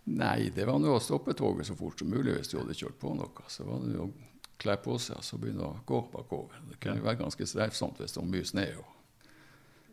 Nei, 0.06 0.50
det 0.54 0.66
var 0.68 0.78
nå 0.78 0.92
å 0.92 1.00
stoppe 1.00 1.32
toget 1.34 1.66
så 1.66 1.74
fort 1.74 1.98
som 1.98 2.10
mulig 2.12 2.36
hvis 2.36 2.52
du 2.52 2.58
hadde 2.60 2.76
kjørt 2.76 2.98
på 3.00 3.14
noe. 3.16 3.46
Så 3.48 3.64
var 3.64 3.80
det 3.82 3.96
jo 3.96 4.04
å 4.06 4.12
kle 4.60 4.76
på 4.84 4.98
seg 5.02 5.18
og 5.18 5.24
så 5.24 5.38
begynne 5.40 5.64
å 5.66 5.80
gå 5.88 6.02
bakover. 6.12 6.60
Det 6.68 6.78
kunne 6.82 7.02
være 7.02 7.22
ganske 7.24 7.48
streifsomt 7.48 7.98
hvis 7.98 8.14
det 8.14 8.20
var 8.20 8.28
mye 8.30 8.46
snø. 8.46 8.66
og 8.82 8.95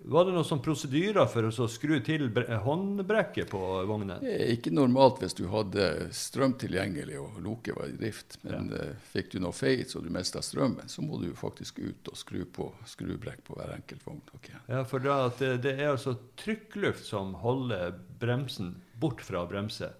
Var 0.05 0.25
det 0.25 0.33
noen 0.35 0.47
sånn 0.47 0.61
prosedyrer 0.63 1.27
for 1.31 1.47
å 1.47 1.67
skru 1.71 1.95
til 2.03 2.25
håndbrekket 2.65 3.47
på 3.51 3.61
vognen? 3.87 4.17
Er 4.19 4.51
ikke 4.51 4.73
normalt 4.73 5.21
hvis 5.23 5.37
du 5.37 5.45
hadde 5.51 6.09
strøm 6.15 6.57
tilgjengelig 6.59 7.21
og 7.21 7.39
loket 7.45 7.77
var 7.77 7.87
i 7.87 7.95
drift. 7.95 8.37
Men 8.43 8.67
ja. 8.75 8.89
fikk 9.13 9.31
du 9.33 9.39
noe 9.43 9.55
feil 9.55 9.85
så 9.87 10.03
du 10.03 10.11
mista 10.13 10.43
strømmen, 10.43 10.91
så 10.91 11.05
må 11.05 11.21
du 11.23 11.29
faktisk 11.39 11.79
ut 11.79 12.11
og 12.11 12.19
skru 12.19 12.43
på 12.43 12.67
skrubrekk 12.89 13.45
på 13.47 13.57
hver 13.59 13.75
enkelt 13.77 14.03
vogn. 14.05 14.21
Okay. 14.35 14.59
Ja, 14.67 14.83
for 14.87 15.03
da 15.03 15.21
at 15.29 15.39
det, 15.39 15.55
det 15.63 15.77
er 15.77 15.93
altså 15.93 16.17
trykkluft 16.39 17.07
som 17.07 17.35
holder 17.39 17.95
bremsen 18.19 18.75
bort 18.99 19.23
fra 19.23 19.45
å 19.45 19.49
bremse. 19.49 19.93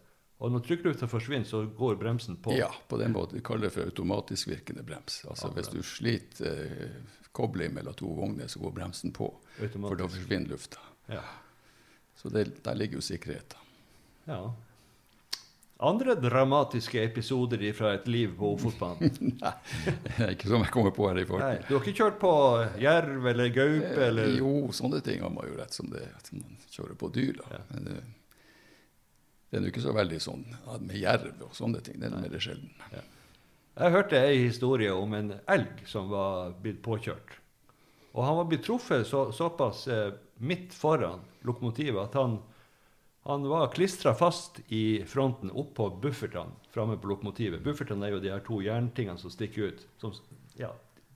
Og 0.44 0.52
når 0.52 0.64
trykklufta 0.68 1.08
forsvinner, 1.08 1.48
så 1.48 1.64
går 1.78 1.96
bremsen 2.02 2.36
på. 2.44 2.52
Ja, 2.58 2.68
på 2.92 2.98
den 3.00 3.14
måten. 3.16 3.38
Vi 3.40 3.44
kaller 3.48 3.70
det 3.70 3.76
for 3.78 3.88
automatisk 3.88 4.50
virkende 4.52 4.84
brems. 4.84 5.22
Altså 5.30 5.54
Hvis 5.56 5.72
du 5.72 5.80
sliter 5.88 6.66
eh, 6.68 7.22
kobling 7.34 7.74
mellom 7.74 7.94
to 7.98 8.08
vogner, 8.14 8.48
så 8.48 8.60
går 8.62 8.72
bremsen 8.78 9.12
på. 9.16 9.28
For 9.58 9.66
da 9.68 9.72
Automatisk. 9.74 10.18
forsvinner 10.20 10.54
lufta. 10.54 10.80
Ja. 11.10 11.24
Så 12.16 12.30
det, 12.30 12.48
der 12.64 12.76
ligger 12.78 13.02
jo 13.02 13.02
sikkerheten. 13.02 13.58
ja. 14.30 14.44
Andre 15.84 16.14
dramatiske 16.16 17.02
episoder 17.04 17.60
fra 17.76 17.90
et 17.98 18.06
liv 18.08 18.36
på 18.38 18.54
Ofotbanen? 18.56 19.34
ikke 20.32 20.48
som 20.48 20.62
jeg 20.64 20.72
kommer 20.72 20.94
på 20.96 21.08
her 21.10 21.18
i 21.20 21.24
Nei, 21.24 21.28
farten. 21.28 21.66
du 21.68 21.74
har 21.74 21.82
ikke 21.84 21.98
kjørt 21.98 22.20
på 22.22 22.30
jerv 22.80 23.26
eller 23.34 23.50
gaupe 23.52 24.06
eller 24.06 24.30
Eh, 24.30 24.38
Jo, 24.38 24.70
sånne 24.72 25.02
ting 25.04 25.20
har 25.26 25.34
man 25.34 25.50
jo 25.50 25.58
rett 25.58 25.76
som 25.76 25.90
det 25.92 26.06
at 26.16 26.30
man 26.38 26.56
kjører 26.72 26.96
på 27.02 27.10
dyr. 27.18 27.34
da. 27.42 27.50
Ja. 27.58 27.60
Men 27.74 27.90
det, 27.90 27.98
det 29.50 29.60
er 29.60 29.66
jo 29.68 29.74
ikke 29.74 29.84
så 29.90 29.96
veldig 29.98 30.22
sånn 30.24 30.46
med 30.86 30.96
jerv 31.02 31.44
og 31.50 31.58
sånne 31.58 31.82
ting. 31.84 32.00
Det 32.00 32.08
er 32.14 32.16
mer 32.30 32.40
sjelden. 32.48 32.72
Jeg 33.74 33.90
hørte 33.96 34.20
ei 34.22 34.44
historie 34.44 34.94
om 34.94 35.14
en 35.18 35.32
elg 35.50 35.80
som 35.90 36.12
var 36.12 36.52
blitt 36.62 36.84
påkjørt. 36.86 37.40
Og 38.14 38.22
han 38.22 38.36
var 38.38 38.50
blitt 38.50 38.66
truffet 38.68 39.08
så, 39.10 39.26
såpass 39.34 39.88
eh, 39.90 40.12
midt 40.46 40.76
foran 40.78 41.24
lokomotivet 41.42 41.98
at 42.04 42.18
han, 42.20 42.36
han 43.26 43.48
var 43.50 43.72
klistra 43.74 44.14
fast 44.14 44.60
i 44.70 45.02
fronten 45.10 45.50
oppå 45.50 45.90
buffertene 46.04 46.54
framme 46.74 47.00
på 47.02 47.10
lokomotivet. 47.10 47.64
Buffertene 47.66 48.06
er 48.06 48.14
jo 48.14 48.22
de 48.22 48.34
her 48.36 48.46
to 48.46 48.60
jerntingene 48.62 49.18
som 49.18 49.34
stikker 49.34 49.74
ut. 49.74 49.82
Som, 49.98 50.14
ja, 50.60 50.70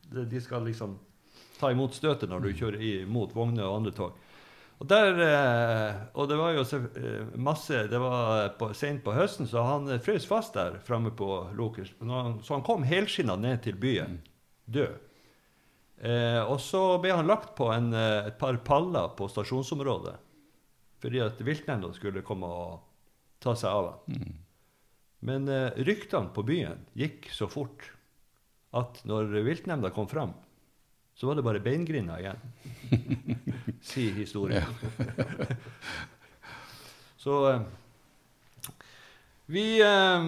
de 0.10 0.26
de 0.26 0.42
skal 0.42 0.66
liksom 0.66 0.98
ta 1.60 1.70
imot 1.74 1.94
støtet 1.94 2.32
når 2.32 2.42
du 2.42 2.56
kjører 2.58 2.82
imot 3.04 3.38
vogner 3.38 3.70
og 3.70 3.84
andre 3.84 3.94
tog. 3.94 4.18
Og, 4.78 4.86
der, 4.86 5.18
eh, 5.26 5.96
og 6.14 6.28
det 6.30 6.38
var 6.38 6.54
jo 6.54 6.64
eh, 6.78 7.32
masse 7.34 7.80
Det 7.90 7.98
var 7.98 8.52
på, 8.60 8.70
sent 8.78 9.02
på 9.06 9.16
høsten, 9.16 9.50
så 9.50 9.64
han 9.66 9.90
eh, 9.90 10.02
frøs 10.04 10.28
fast 10.30 10.54
der 10.58 10.78
framme 10.86 11.10
på 11.18 11.48
Lokers. 11.58 11.96
Så 11.98 12.54
han 12.54 12.66
kom 12.66 12.86
helskinna 12.86 13.36
ned 13.42 13.64
til 13.66 13.80
byen, 13.82 14.20
død. 14.70 15.00
Eh, 15.98 16.42
og 16.46 16.60
så 16.62 17.00
ble 17.02 17.16
han 17.18 17.30
lagt 17.30 17.56
på 17.58 17.72
en, 17.74 17.90
eh, 17.98 18.30
et 18.30 18.38
par 18.38 18.60
paller 18.66 19.16
på 19.18 19.30
stasjonsområdet. 19.34 20.14
Fordi 21.02 21.22
at 21.26 21.42
viltnemnda 21.42 21.90
skulle 21.94 22.26
komme 22.26 22.46
og 22.46 22.78
ta 23.42 23.56
seg 23.58 23.74
av 23.74 23.90
han. 23.90 24.36
Men 25.26 25.50
eh, 25.50 25.74
ryktene 25.90 26.30
på 26.34 26.46
byen 26.46 26.86
gikk 26.98 27.32
så 27.34 27.50
fort 27.50 27.90
at 28.78 29.02
når 29.10 29.34
viltnemnda 29.46 29.90
kom 29.96 30.10
fram, 30.10 30.36
så 31.18 31.28
var 31.28 31.36
det 31.36 31.42
bare 31.42 31.60
beingrinda 31.60 32.20
igjen. 32.20 32.36
Sier 33.82 34.12
historien. 34.14 34.64
så 37.18 37.52
eh, 37.52 37.62
Vi 39.46 39.82
eh, 39.82 40.28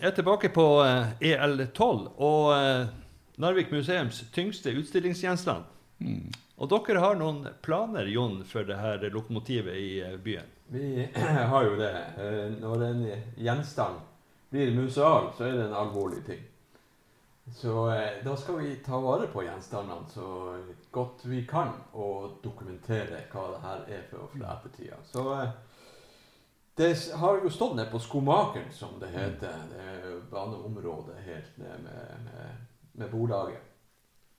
er 0.00 0.10
tilbake 0.14 0.48
på 0.54 0.66
eh, 0.84 1.10
EL12 1.20 2.06
og 2.16 2.52
Narvik 3.38 3.72
museums 3.74 4.20
tyngste 4.34 4.70
utstillingsgjenstand. 4.78 5.64
Mm. 5.98 6.30
Og 6.58 6.70
dere 6.70 7.02
har 7.02 7.18
noen 7.18 7.42
planer, 7.62 8.06
Jon, 8.06 8.44
for 8.46 8.66
det 8.66 8.78
her 8.78 9.02
lokomotivet 9.10 9.74
i 9.74 9.90
byen? 10.22 10.54
Vi 10.70 11.08
har 11.50 11.66
jo 11.66 11.74
det. 11.82 11.92
Når 12.62 12.86
en 12.92 13.02
gjenstand 13.34 13.98
blir 14.54 14.70
museal, 14.74 15.32
så 15.34 15.50
er 15.50 15.58
det 15.58 15.66
en 15.66 15.78
alvorlig 15.82 16.22
ting. 16.30 16.46
Så 17.54 17.90
eh, 17.90 18.24
da 18.24 18.36
skal 18.36 18.58
vi 18.58 18.76
ta 18.76 18.98
vare 19.00 19.26
på 19.26 19.42
gjenstandene 19.42 20.08
så 20.08 20.58
godt 20.90 21.24
vi 21.24 21.44
kan, 21.46 21.72
og 21.92 22.40
dokumentere 22.42 23.24
hva 23.32 23.46
det 23.52 23.62
her 23.62 23.84
er 23.98 24.04
for, 24.10 24.28
for 24.32 24.44
ettertida. 24.52 24.98
Så 25.04 25.24
eh, 25.34 25.54
det 26.78 26.90
har 27.18 27.40
jo 27.42 27.50
stått 27.50 27.76
nede 27.76 27.90
på 27.90 27.98
Skomakeren, 27.98 28.72
som 28.72 28.98
det 29.00 29.10
heter. 29.14 29.64
Det 29.70 29.86
er 29.94 30.20
baneområdet 30.30 31.16
helt 31.26 31.56
ned 31.58 31.86
med, 31.86 32.28
med, 32.28 32.68
med 32.92 33.10
Bolaget. 33.10 33.64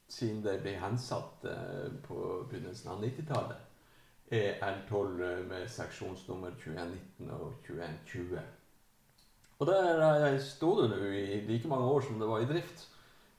Siden 0.10 0.40
det 0.46 0.62
ble 0.64 0.78
hensatt 0.80 1.44
eh, 1.46 1.90
på 2.06 2.46
begynnelsen 2.50 2.94
av 2.94 3.04
90-tallet. 3.04 3.66
EL12 4.30 5.44
med 5.50 5.66
seksjonsnummer 5.74 6.54
2119 6.62 7.32
og 7.34 7.54
2120. 7.66 8.40
Og 9.60 9.68
der 9.68 10.38
sto 10.40 10.76
det 10.78 10.90
nå 10.94 11.12
i 11.12 11.42
like 11.48 11.68
mange 11.68 11.90
år 11.92 12.06
som 12.06 12.20
det 12.22 12.28
var 12.30 12.44
i 12.44 12.48
drift, 12.48 12.86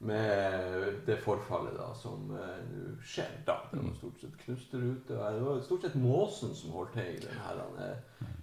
med 0.00 0.94
det 1.06 1.18
forfallet 1.20 1.74
da 1.76 1.90
som 1.94 2.30
uh, 2.32 2.96
skjer. 3.04 3.34
da. 3.46 3.58
Det 3.72 3.82
var 3.84 3.94
stort 3.98 4.20
sett 4.22 4.38
knuste 4.46 4.80
ruter. 4.80 5.18
og 5.20 5.34
Det 5.34 5.44
var 5.44 5.60
stort 5.66 5.82
sett 5.84 5.94
måsen 6.00 6.54
som 6.56 6.72
holdt 6.72 6.94
til 6.96 7.10
i 7.18 7.20
denne 7.26 7.88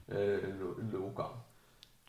eh, 0.08 0.48
lo- 0.60 0.78
lokene. 0.94 1.44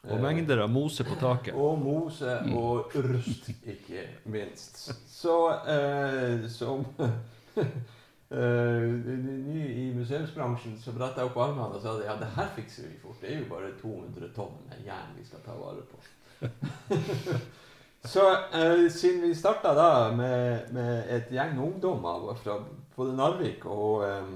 Og 0.04 0.12
Eh, 0.14 0.20
mengder 0.22 0.60
av 0.62 0.68
mose 0.70 1.02
på 1.04 1.16
taket. 1.18 1.54
og 1.58 1.78
mose 1.82 2.36
og 2.54 2.92
rust, 2.94 3.48
ikke 3.66 4.04
minst. 4.30 4.76
Så 5.10 5.32
eh, 5.66 6.44
som 6.48 6.84
eh, 7.58 8.84
ny 8.84 9.64
i 9.88 9.88
museumsbransjen 9.96 10.76
så 10.78 10.92
bretta 10.94 11.24
jeg 11.24 11.32
opp 11.32 11.40
armene 11.48 11.74
og 11.74 11.82
sa 11.82 11.96
at 11.98 12.04
ja, 12.06 12.14
det 12.20 12.28
her 12.36 12.52
fikser 12.54 12.86
vi 12.92 13.00
fort. 13.02 13.18
Det 13.24 13.32
er 13.32 13.40
jo 13.42 13.48
bare 13.50 13.72
200 13.80 14.30
tonn 14.36 14.54
med 14.68 14.84
jern 14.86 15.16
vi 15.18 15.24
skal 15.26 15.42
ta 15.48 15.56
vare 15.58 15.82
på. 15.90 15.98
så 18.04 18.24
eh, 18.54 18.90
siden 18.90 19.22
vi 19.22 19.34
starta 19.34 19.74
da 19.74 19.88
med, 20.14 20.70
med 20.72 21.10
et 21.16 21.32
gjeng 21.34 21.58
ungdommer 21.58 22.34
fra 22.38 22.60
både 22.96 23.16
Narvik 23.16 23.66
og, 23.66 24.04
eh, 24.06 24.30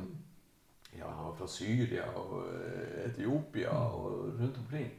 ja, 0.98 1.12
fra 1.38 1.46
Syria 1.48 2.09
og 2.18 2.42
eh, 2.48 3.07
Etiopia 3.07 3.70
og 3.70 4.35
rundt 4.40 4.59
omkring. 4.64 4.90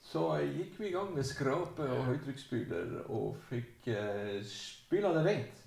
Så 0.00 0.24
eh, 0.38 0.48
gikk 0.58 0.80
vi 0.80 0.88
i 0.88 0.94
gang 0.96 1.12
med 1.14 1.26
skrape 1.26 1.86
og 1.86 2.08
høytrykksspyler 2.08 3.06
og 3.06 3.36
fikk 3.50 3.88
eh, 3.92 4.40
spyla 4.48 5.12
det 5.16 5.24
rent. 5.26 5.62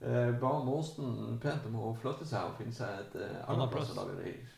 Eh, 0.00 0.34
ba 0.40 0.52
Måsen 0.64 1.38
pent 1.40 1.70
om 1.70 1.78
å 1.80 1.94
flytte 1.96 2.26
seg 2.28 2.50
og 2.50 2.58
finne 2.58 2.74
seg 2.76 3.00
et 3.00 3.18
eh, 3.24 3.40
annet 3.48 3.72
plass 3.72 3.94
å 3.94 3.98
lage 4.00 4.18
reir. 4.18 4.52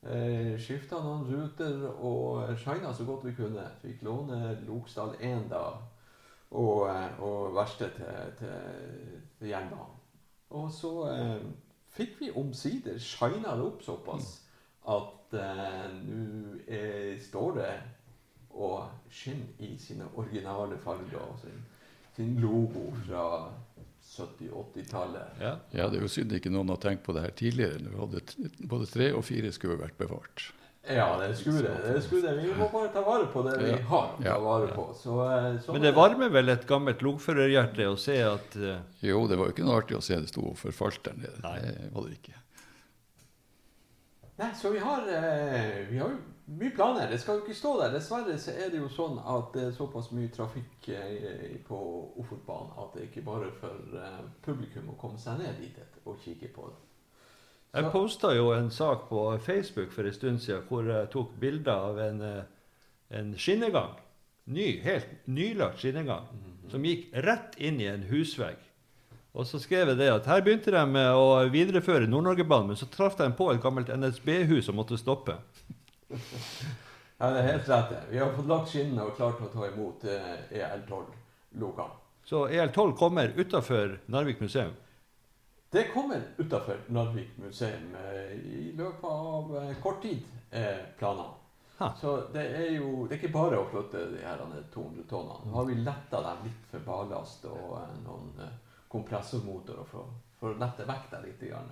Eh, 0.00 0.54
Skifta 0.58 0.98
noen 1.04 1.26
ruter 1.28 1.84
og 1.92 2.56
shina 2.58 2.92
så 2.96 3.06
godt 3.06 3.26
vi 3.28 3.36
kunne. 3.36 3.68
Fikk 3.82 4.02
låne 4.06 4.56
Lokstad 4.66 5.18
1 5.20 5.46
da, 5.52 5.64
og, 6.50 6.88
eh, 6.90 7.22
og 7.22 7.54
verkstedet 7.54 7.94
til, 7.96 8.32
til, 8.38 9.22
til 9.38 9.52
jernbanen. 9.52 9.96
Og 10.58 10.70
så 10.74 10.92
eh, 11.12 11.46
fikk 11.94 12.18
vi 12.20 12.32
omsider 12.34 12.98
shina 12.98 13.54
det 13.54 13.66
opp 13.68 13.84
såpass 13.86 14.32
at 14.90 15.38
eh, 15.38 15.88
nå 16.02 16.78
står 17.22 17.56
det 17.60 17.72
og 18.50 19.10
skinner 19.12 19.62
i 19.62 19.76
sine 19.78 20.08
originale 20.18 20.78
farger 20.82 21.20
og 21.22 21.36
sin, 21.42 21.60
sin 22.16 22.32
logo 22.42 22.88
fra 23.04 23.24
70-80-tallet. 24.10 25.38
Ja. 25.38 25.52
Ja, 25.70 25.86
det 25.86 26.00
er 26.00 26.02
jo 26.02 26.10
synd 26.10 26.34
ikke 26.34 26.50
noen 26.50 26.72
har 26.72 26.80
tenkt 26.82 27.04
på 27.06 27.14
det 27.14 27.22
her 27.28 27.36
tidligere. 27.36 27.78
Nå 27.84 27.94
hadde 28.00 28.24
både 28.66 28.88
tre 28.90 29.12
og 29.14 29.22
fire 29.28 29.52
skulle 29.54 29.78
vært 29.78 29.98
bevart. 30.00 30.48
Ja, 30.82 31.18
det 31.20 31.36
skulle 31.36 31.62
det. 31.62 31.92
det 31.92 32.02
skulle 32.02 32.30
det. 32.30 32.42
Vi 32.42 32.54
må 32.54 32.68
bare 32.72 32.88
ta 32.88 33.02
vare 33.04 33.26
på 33.32 33.42
det 33.44 33.58
vi 33.60 33.72
har 33.90 34.14
å 34.16 34.22
ta 34.24 34.38
vare 34.40 34.70
på. 34.74 34.86
Så, 34.96 35.18
eh, 35.28 35.60
så 35.60 35.72
Men 35.76 35.84
det 35.84 35.92
varmer 35.92 36.32
vel 36.32 36.48
et 36.48 36.66
gammelt 36.66 37.02
lokførerhjerte 37.04 37.88
å 37.90 37.98
se 38.00 38.16
at 38.24 38.56
uh... 38.56 38.80
Jo, 39.04 39.26
det 39.28 39.36
var 39.36 39.50
jo 39.50 39.56
ikke 39.56 39.66
noe 39.68 39.76
artig 39.82 39.98
å 39.98 40.04
se 40.04 40.16
det 40.16 40.32
sto 40.32 40.48
og 40.52 40.56
forfalt 40.58 41.04
der 41.04 41.20
nede. 41.20 41.36
Nei. 41.44 41.58
Det 41.60 41.92
var 41.94 42.08
det 42.08 42.16
ikke. 42.16 42.40
Nei, 44.40 44.52
så 44.56 44.72
vi 44.72 44.80
har, 44.80 45.04
eh, 45.04 45.86
vi 45.90 46.00
har 46.00 46.14
jo 46.14 46.18
mye 46.58 46.74
planer. 46.74 47.10
Det 47.10 47.20
skal 47.20 47.38
jo 47.38 47.44
ikke 47.44 47.54
stå 47.54 47.74
der. 47.82 47.92
Dessverre 47.94 48.38
så 48.40 48.54
er 48.56 48.72
det 48.72 48.80
jo 48.80 48.88
sånn 48.90 49.18
at 49.20 49.52
det 49.54 49.66
er 49.68 49.74
såpass 49.76 50.10
mye 50.16 50.30
trafikk 50.32 50.88
på 51.68 51.80
Ofotbanen 52.22 52.72
at 52.80 52.96
det 52.96 53.10
ikke 53.10 53.26
bare 53.28 53.50
for 53.60 54.00
eh, 54.00 54.22
publikum 54.42 54.88
å 54.90 54.98
komme 55.00 55.20
seg 55.20 55.42
ned 55.42 55.60
dit 55.60 55.76
og 56.06 56.16
kikke 56.24 56.54
på 56.56 56.70
det. 56.70 56.80
Jeg 57.70 57.90
posta 57.94 58.32
jo 58.34 58.48
en 58.50 58.70
sak 58.74 59.04
på 59.08 59.24
Facebook 59.44 59.92
for 59.94 60.06
en 60.08 60.14
stund 60.14 60.40
siden 60.42 60.64
hvor 60.66 60.88
jeg 60.90 61.10
tok 61.12 61.36
bilder 61.38 61.84
av 61.90 62.00
en, 62.02 62.22
eh, 62.22 62.48
en 63.18 63.34
skinnegang. 63.38 63.92
Ny, 64.50 64.80
helt 64.82 65.28
nylagt 65.30 65.78
skinnegang. 65.78 66.26
Som 66.70 66.82
gikk 66.86 67.12
rett 67.14 67.54
inn 67.58 67.78
i 67.80 67.86
en 67.86 68.02
husvegg. 68.10 68.58
Og 69.32 69.46
så 69.46 69.60
skrev 69.62 69.92
jeg 69.92 70.00
det 70.00 70.10
at 70.10 70.26
her 70.26 70.42
begynte 70.42 70.74
de 70.74 70.82
med 70.90 71.14
å 71.14 71.46
videreføre 71.52 72.10
Nord-Norgebanen, 72.10 72.72
men 72.72 72.78
så 72.78 72.88
traff 72.90 73.14
de 73.18 73.28
på 73.38 73.52
et 73.52 73.62
gammelt 73.62 73.92
NSB-hus 73.94 74.66
som 74.66 74.78
måtte 74.78 74.98
stoppe. 74.98 75.38
Ja, 76.10 77.30
det 77.30 77.38
er 77.38 77.48
helt 77.52 77.68
rett. 77.70 77.94
Vi 78.10 78.18
har 78.18 78.34
fått 78.34 78.50
lagt 78.50 78.70
skinnene 78.72 79.06
og 79.06 79.14
klart 79.18 79.42
å 79.44 79.50
ta 79.52 79.68
imot 79.68 80.06
eh, 80.10 80.38
EL12-lokene. 80.58 81.98
Så 82.26 82.46
EL12 82.48 82.94
kommer 82.98 83.30
utafor 83.36 83.98
Narvik 84.10 84.40
museum. 84.42 84.74
Det 85.70 85.84
kommer 85.94 86.22
utafor 86.36 86.76
Narvik 86.86 87.36
museum 87.36 87.94
eh, 87.94 88.32
i 88.32 88.72
løpet 88.76 89.04
av 89.04 89.56
eh, 89.56 89.76
kort 89.82 90.02
tid, 90.02 90.24
er 90.50 90.80
planene. 90.98 91.36
Ha. 91.78 91.92
Så 92.00 92.16
det 92.32 92.42
er 92.42 92.72
jo 92.74 93.06
det 93.06 93.14
er 93.14 93.20
ikke 93.20 93.36
bare 93.36 93.60
å 93.60 93.68
flytte 93.70 94.02
de 94.10 94.24
her 94.24 94.42
200 94.74 95.06
tonnene. 95.08 95.46
Nå 95.46 95.54
har 95.54 95.68
vi 95.68 95.76
letta 95.78 96.18
dem 96.26 96.42
litt 96.48 96.66
for 96.72 96.82
ballast 96.88 97.46
og 97.48 97.76
eh, 97.78 97.94
noen 98.02 98.34
eh, 98.42 98.56
kompressormotorer 98.90 99.86
for, 99.92 100.10
for 100.40 100.52
å 100.52 100.58
lette 100.60 100.88
vekta 100.90 101.22
litt. 101.22 101.40
Grann. 101.40 101.70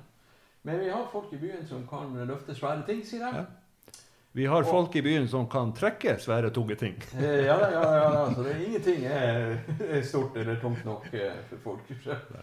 Men 0.62 0.78
vi 0.80 0.92
har 0.94 1.10
folk 1.10 1.34
i 1.34 1.42
byen 1.42 1.66
som 1.66 1.82
kan 1.90 2.14
løfte 2.30 2.54
svære 2.54 2.86
ting, 2.86 3.02
sier 3.04 3.26
de. 3.26 3.42
Ja. 3.42 3.57
Vi 4.38 4.46
har 4.46 4.62
folk 4.62 4.96
i 4.96 5.02
byen 5.02 5.28
som 5.28 5.48
kan 5.50 5.72
trekke 5.74 6.12
svære, 6.22 6.50
tunge 6.54 6.74
ting. 6.78 6.94
Eh, 7.18 7.24
Ja, 7.46 7.70
ja, 7.72 7.96
ja. 7.96 8.34
Så 8.34 8.42
det 8.42 8.50
er 8.52 8.60
ingenting 8.66 9.04
er, 9.04 10.02
stort 10.06 10.36
eller 10.36 10.60
tungt 10.62 10.84
nok 10.86 11.08
eh, 11.14 11.32
for 11.48 11.58
folk 11.64 11.88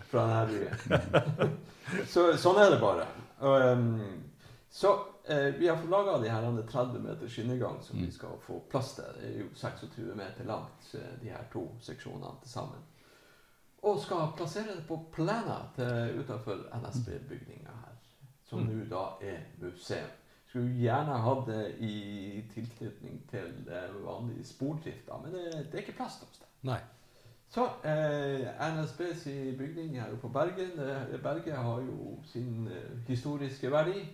fra, 0.09 0.25
denne 0.27 0.47
byen. 0.49 1.53
Så, 2.13 2.25
sånn 2.41 2.59
er 2.59 2.73
det 2.73 2.79
bare. 2.81 3.05
Og, 3.39 3.63
um, 3.71 4.25
så 4.69 4.91
eh, 5.23 5.53
vi 5.55 5.69
har 5.71 5.79
fått 5.79 5.93
laga 5.93 6.17
de 6.19 6.33
her 6.33 6.49
30 6.73 6.99
meter 6.99 7.31
skinnegang 7.31 7.79
som 7.81 8.03
vi 8.03 8.11
skal 8.11 8.35
få 8.43 8.59
plass 8.73 8.91
til. 8.97 9.15
Det 9.21 9.29
er 9.31 9.39
jo 9.45 9.47
26 9.55 10.11
meter 10.19 10.51
langt, 10.51 10.91
de 11.23 11.31
her 11.31 11.47
to 11.53 11.63
seksjonene 11.79 12.33
til 12.43 12.51
sammen. 12.57 12.83
Og 13.87 14.03
skal 14.03 14.35
plassere 14.35 14.75
det 14.75 14.83
på 14.91 14.99
plena 15.15 15.61
utenfor 16.19 16.67
NSB-bygninga 16.81 17.79
her, 17.85 17.95
som 18.51 18.67
Mm. 18.67 18.83
nå 18.83 18.85
da 18.91 19.07
er 19.23 19.47
museum. 19.63 20.11
Skulle 20.55 20.71
gjerne 20.79 21.15
hatt 21.19 21.47
det 21.49 21.63
i 21.83 22.43
tilknytning 22.53 23.17
til 23.27 23.49
eh, 23.67 23.89
vanlig 24.05 24.45
spordrift, 24.47 25.01
da, 25.09 25.17
men 25.19 25.33
det, 25.35 25.41
det 25.67 25.73
er 25.75 25.83
ikke 25.83 25.97
plass 25.97 26.15
til 26.21 26.29
oss. 26.29 26.45
Nei. 26.63 26.77
Så 27.51 27.65
eh, 27.83 28.45
NSBs 28.77 29.25
bygning 29.59 29.97
her 29.99 30.13
oppe 30.13 30.21
på 30.23 30.31
Bergen 30.33 30.71
det, 30.79 31.19
Berget 31.23 31.57
har 31.59 31.83
jo 31.83 32.15
sin 32.31 32.69
eh, 32.71 32.95
historiske 33.09 33.71
verdi. 33.71 34.05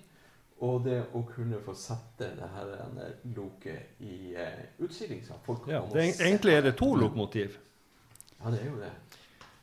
Og 0.61 0.83
det 0.85 0.99
å 1.17 1.21
kunne 1.25 1.57
få 1.65 1.73
sette 1.77 2.27
det 2.37 2.49
her 2.55 2.73
eh, 2.77 3.13
loket 3.37 4.01
i 4.05 4.33
eh, 4.37 4.65
utstilling 4.81 5.21
så 5.25 5.37
folk 5.45 5.63
kan 5.65 5.73
Ja, 5.77 5.83
det, 5.93 6.03
er- 6.09 6.25
egentlig 6.27 6.57
er 6.57 6.65
det 6.67 6.75
to 6.81 6.89
lokomotiv. 6.95 7.55
Ja, 8.41 8.49
det 8.53 8.59
er 8.61 8.69
jo 8.73 8.81
det. 8.81 8.91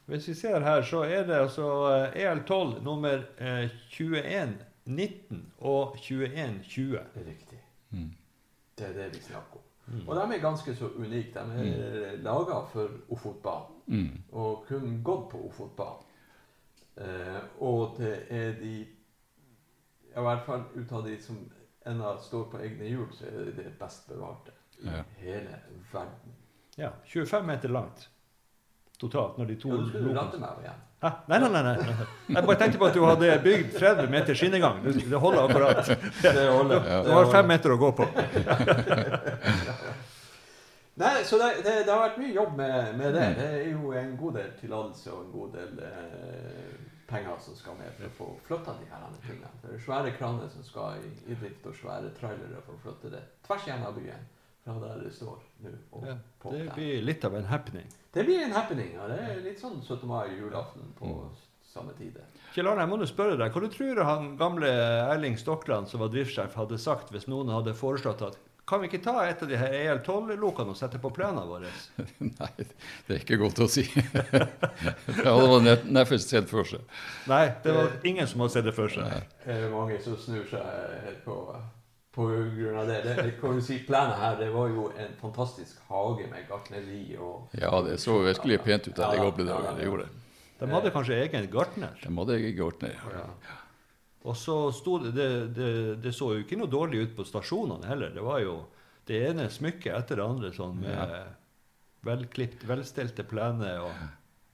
Hvis 0.09 0.31
vi 0.31 0.35
ser 0.35 0.63
her, 0.65 0.83
så 0.83 1.03
er 1.05 1.27
det 1.29 1.37
altså 1.43 1.69
eh, 2.15 2.19
EL12 2.25 2.79
nummer 2.87 3.27
eh, 3.39 3.67
2119 4.89 5.53
og 5.59 5.97
2120. 5.97 6.99
Det 7.15 7.23
er 7.23 7.27
riktig. 7.27 7.61
Mm. 7.91 8.13
Det 8.79 8.87
er 8.87 8.93
det 8.93 9.09
vi 9.15 9.21
snakker 9.21 9.57
om. 9.57 9.65
Mm. 9.87 10.09
Og 10.09 10.17
de 10.17 10.35
er 10.35 10.41
ganske 10.41 10.75
så 10.75 10.89
unike. 10.89 11.35
De 11.35 11.41
er 11.41 12.17
mm. 12.17 12.23
laga 12.25 12.61
for 12.73 12.89
Ofotbanen. 13.09 13.75
Mm. 13.89 14.23
og 14.33 14.65
kun 14.69 15.03
gått 15.05 15.31
på 15.31 15.39
Ofotbanen. 15.47 16.05
Eh, 16.97 17.39
og 17.61 17.95
det 17.99 18.27
er 18.29 18.53
de 18.61 18.75
I 20.17 20.21
hvert 20.21 20.43
fall 20.45 20.65
ut 20.75 20.93
av 20.93 21.05
de 21.07 21.15
som 21.23 21.39
ennå 21.87 22.17
står 22.21 22.49
på 22.51 22.59
egne 22.59 22.89
hjul, 22.91 23.07
så 23.15 23.29
er 23.31 23.45
det 23.47 23.55
det 23.57 23.73
best 23.79 24.09
bevarte 24.09 24.53
i 24.83 24.87
Ja. 24.87 25.03
hele 25.19 25.61
verden. 25.93 26.35
Ja, 26.77 26.91
25 27.05 27.47
meter 27.47 27.69
langt 27.69 28.11
totalt 28.99 29.39
når 29.39 29.45
de 29.45 29.57
to 29.57 29.69
Ja, 29.69 29.77
du 29.77 29.89
skulle 29.89 30.21
rette 30.21 30.39
meg 30.39 30.61
igjen. 30.63 30.83
Hæ? 31.03 31.11
Nei, 31.31 31.39
nei, 31.39 31.49
nei, 31.55 31.63
nei. 31.63 32.07
Jeg 32.35 32.43
bare 32.43 32.59
tenkte 32.59 32.79
på 32.81 32.87
at 32.89 32.97
du 32.97 33.05
hadde 33.07 33.39
bygd 33.45 33.77
30 33.79 34.11
meter 34.11 34.35
skinnegang. 34.35 34.81
Det, 34.83 35.21
holder 35.23 35.45
akkurat. 35.47 35.91
Det 36.25 36.49
holder. 36.51 36.89
Du 37.07 37.11
har 37.15 37.31
fem 37.31 37.47
meter 37.47 37.75
å 37.75 37.79
gå 37.79 37.93
på. 38.01 38.09
Nei, 40.99 41.25
så 41.25 41.39
det, 41.39 41.53
det, 41.63 41.73
det 41.87 41.93
har 41.93 42.01
vært 42.03 42.17
mye 42.19 42.35
jobb 42.35 42.57
med, 42.59 42.97
med 42.99 43.15
det. 43.15 43.27
Det 43.39 43.49
er 43.61 43.69
jo 43.71 43.93
en 43.95 44.17
god 44.19 44.35
del 44.41 44.49
tillatelse 44.59 45.13
og 45.15 45.21
en 45.21 45.29
god 45.31 45.53
del 45.55 45.85
eh, 45.87 46.73
penger 47.07 47.37
som 47.45 47.55
skal 47.55 47.79
med 47.79 47.95
for 48.01 48.09
å 48.09 48.17
få 48.17 48.27
flytta 48.49 48.75
de 48.81 48.89
her 48.91 49.05
tingene. 49.23 49.53
Det 49.63 49.77
er 49.77 49.85
svære 49.85 50.17
kraner 50.19 50.51
som 50.51 50.67
skal 50.67 50.99
i, 50.99 51.13
i 51.31 51.39
drift, 51.39 51.69
og 51.71 51.79
svære 51.79 52.11
trailere 52.19 52.65
for 52.67 52.75
å 52.75 52.83
flytte 52.83 53.13
det 53.15 53.23
tvers 53.47 53.71
gjennom 53.71 53.95
byen. 54.01 54.27
Fra 54.69 54.75
der 54.83 54.99
det 55.01 55.11
står 55.17 55.39
nå. 55.65 56.01
Ja, 56.05 56.17
Det 56.51 56.65
blir 56.75 57.03
litt 57.03 57.23
av 57.25 57.37
en 57.37 57.47
happening. 57.49 57.87
Det 58.13 58.25
blir 58.25 58.43
en 58.45 58.53
happening. 58.53 58.91
Ja. 58.95 59.07
Det 59.09 59.21
er 59.25 59.39
litt 59.47 59.61
sånn 59.63 59.79
17. 59.81 60.03
mai 60.09 60.35
julaften 60.37 60.91
på 60.99 61.15
samme 61.65 61.95
tid. 61.97 62.19
Kjell 62.53 62.69
Arne, 62.69 62.85
jeg 62.85 62.91
må 62.91 62.99
nå 63.01 63.09
spørre 63.09 63.39
deg, 63.41 63.55
hva 63.55 63.63
du 63.65 63.73
tror 63.73 64.03
han 64.05 64.35
gamle 64.41 64.69
Erling 65.07 65.39
Stokland, 65.41 65.89
som 65.89 66.05
var 66.05 66.13
driftssjef, 66.13 66.53
hadde 66.59 66.81
sagt 66.81 67.15
hvis 67.15 67.25
noen 67.33 67.53
hadde 67.55 67.77
foreslått 67.79 68.27
at 68.29 68.37
kan 68.69 68.83
vi 68.83 68.91
ikke 68.91 69.01
ta 69.01 69.23
et 69.25 69.41
av 69.41 69.49
de 69.49 69.57
her 69.57 69.73
EL12-lokene 69.73 70.75
og 70.75 70.77
sette 70.77 71.01
på 71.01 71.09
plenen 71.17 71.49
vår? 71.49 71.65
Nei, 72.27 72.51
det 72.59 73.15
er 73.15 73.23
ikke 73.23 73.39
godt 73.41 73.63
å 73.65 73.69
si. 73.73 73.87
det 73.97 75.25
hadde 75.25 75.49
man 75.49 75.71
neppe 75.97 76.19
sett 76.21 76.53
for 76.53 76.69
seg. 76.69 76.85
Nei, 77.33 77.47
det 77.65 77.73
var 77.73 77.97
ingen 78.05 78.29
som 78.29 78.45
hadde 78.45 78.59
sett 78.59 78.69
det 78.69 78.77
for 78.77 78.93
seg. 78.93 79.25
Det 79.47 79.57
er 79.57 79.73
mange 79.73 79.97
som 80.05 80.21
snur 80.21 80.45
seg 80.53 80.69
helt 81.07 81.25
på, 81.25 81.39
på 82.19 82.25
grunn 82.59 82.77
av 82.83 82.89
det. 82.91 82.97
det, 83.07 83.27
kan 83.41 83.55
du 83.55 83.63
si, 83.63 83.77
Plenen 83.87 84.17
her 84.19 84.37
det 84.41 84.49
var 84.51 84.69
jo 84.75 84.89
en 84.99 85.13
fantastisk 85.21 85.79
hage 85.89 86.27
med 86.33 86.49
gartneri 86.51 87.05
og 87.23 87.55
Ja, 87.55 87.71
det 87.87 88.01
så 88.03 88.17
virkelig 88.25 88.59
pent 88.67 88.89
ut 88.91 88.97
der 88.99 89.15
i 89.15 89.21
Ja, 89.21 89.29
gamle 89.29 89.47
ja, 89.47 89.53
dager. 89.55 89.69
ja. 89.71 89.77
Det 89.79 89.87
gjorde 89.87 90.09
det. 90.09 90.25
De 90.59 90.71
hadde 90.75 90.91
kanskje 90.91 91.19
egen 91.23 91.47
gartner. 91.53 91.95
De 92.03 92.11
hadde 92.17 92.35
egen 92.41 92.57
gartner. 92.59 92.97
Ja. 93.15 93.27
Og 94.27 94.35
så 94.37 94.57
sto 94.75 94.97
det, 94.99 95.13
det, 95.15 95.29
det 95.55 95.69
Det 96.03 96.13
så 96.17 96.33
jo 96.35 96.43
ikke 96.43 96.59
noe 96.59 96.67
dårlig 96.69 97.05
ut 97.07 97.13
på 97.17 97.25
stasjonene 97.29 97.87
heller. 97.87 98.11
Det 98.17 98.25
var 98.27 98.41
jo 98.43 98.57
det 99.07 99.21
ene 99.31 99.47
smykket 99.49 99.95
etter 99.95 100.19
det 100.19 100.25
andre 100.27 100.51
sånn 100.53 100.81
med 100.83 101.13
velklipt, 102.05 102.67
velstelte 102.69 103.23
plener 103.25 103.79
og 103.87 103.95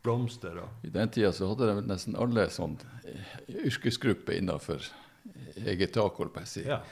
blomster 0.05 0.61
og 0.61 0.85
I 0.85 0.93
den 0.93 1.09
tida 1.09 1.33
så 1.33 1.49
hadde 1.51 1.71
de 1.73 1.87
nesten 1.89 2.15
alle 2.21 2.45
sånn 2.53 2.77
yrkesgruppe 3.49 4.37
innenfor 4.37 4.85
eget 5.65 5.95
tak, 5.97 6.21
holdt 6.21 6.35
på 6.37 6.45
å 6.45 6.49
si. 6.49 6.65
Ja. 6.69 6.83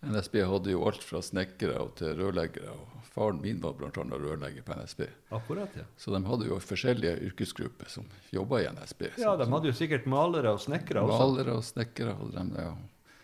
NSB 0.00 0.40
hadde 0.48 0.72
jo 0.72 0.84
alt 0.88 1.02
fra 1.04 1.20
snekkere 1.22 1.82
til 1.98 2.14
rørleggere. 2.16 2.72
og 2.72 3.00
Faren 3.10 3.40
min 3.42 3.58
var 3.60 3.74
bl.a. 3.76 3.90
rørlegger 3.92 4.64
på 4.64 4.76
NSB. 4.78 5.02
Akkurat, 5.36 5.74
ja. 5.76 5.84
Så 6.00 6.14
de 6.14 6.22
hadde 6.24 6.46
jo 6.48 6.60
forskjellige 6.62 7.16
yrkesgrupper 7.28 7.90
som 7.90 8.06
jobba 8.32 8.62
i 8.62 8.68
NSB. 8.70 9.10
Ja, 9.20 9.34
de 9.36 9.48
hadde 9.50 9.68
jo 9.68 9.76
sikkert 9.76 10.06
malere 10.08 10.54
og 10.54 10.62
snekkere 10.62 11.02
også. 11.04 11.18
Malere 11.26 11.58
og 11.58 11.66
snekkere 11.66 12.14
hadde 12.16 12.46
de, 12.54 12.64
ja. 12.64 13.18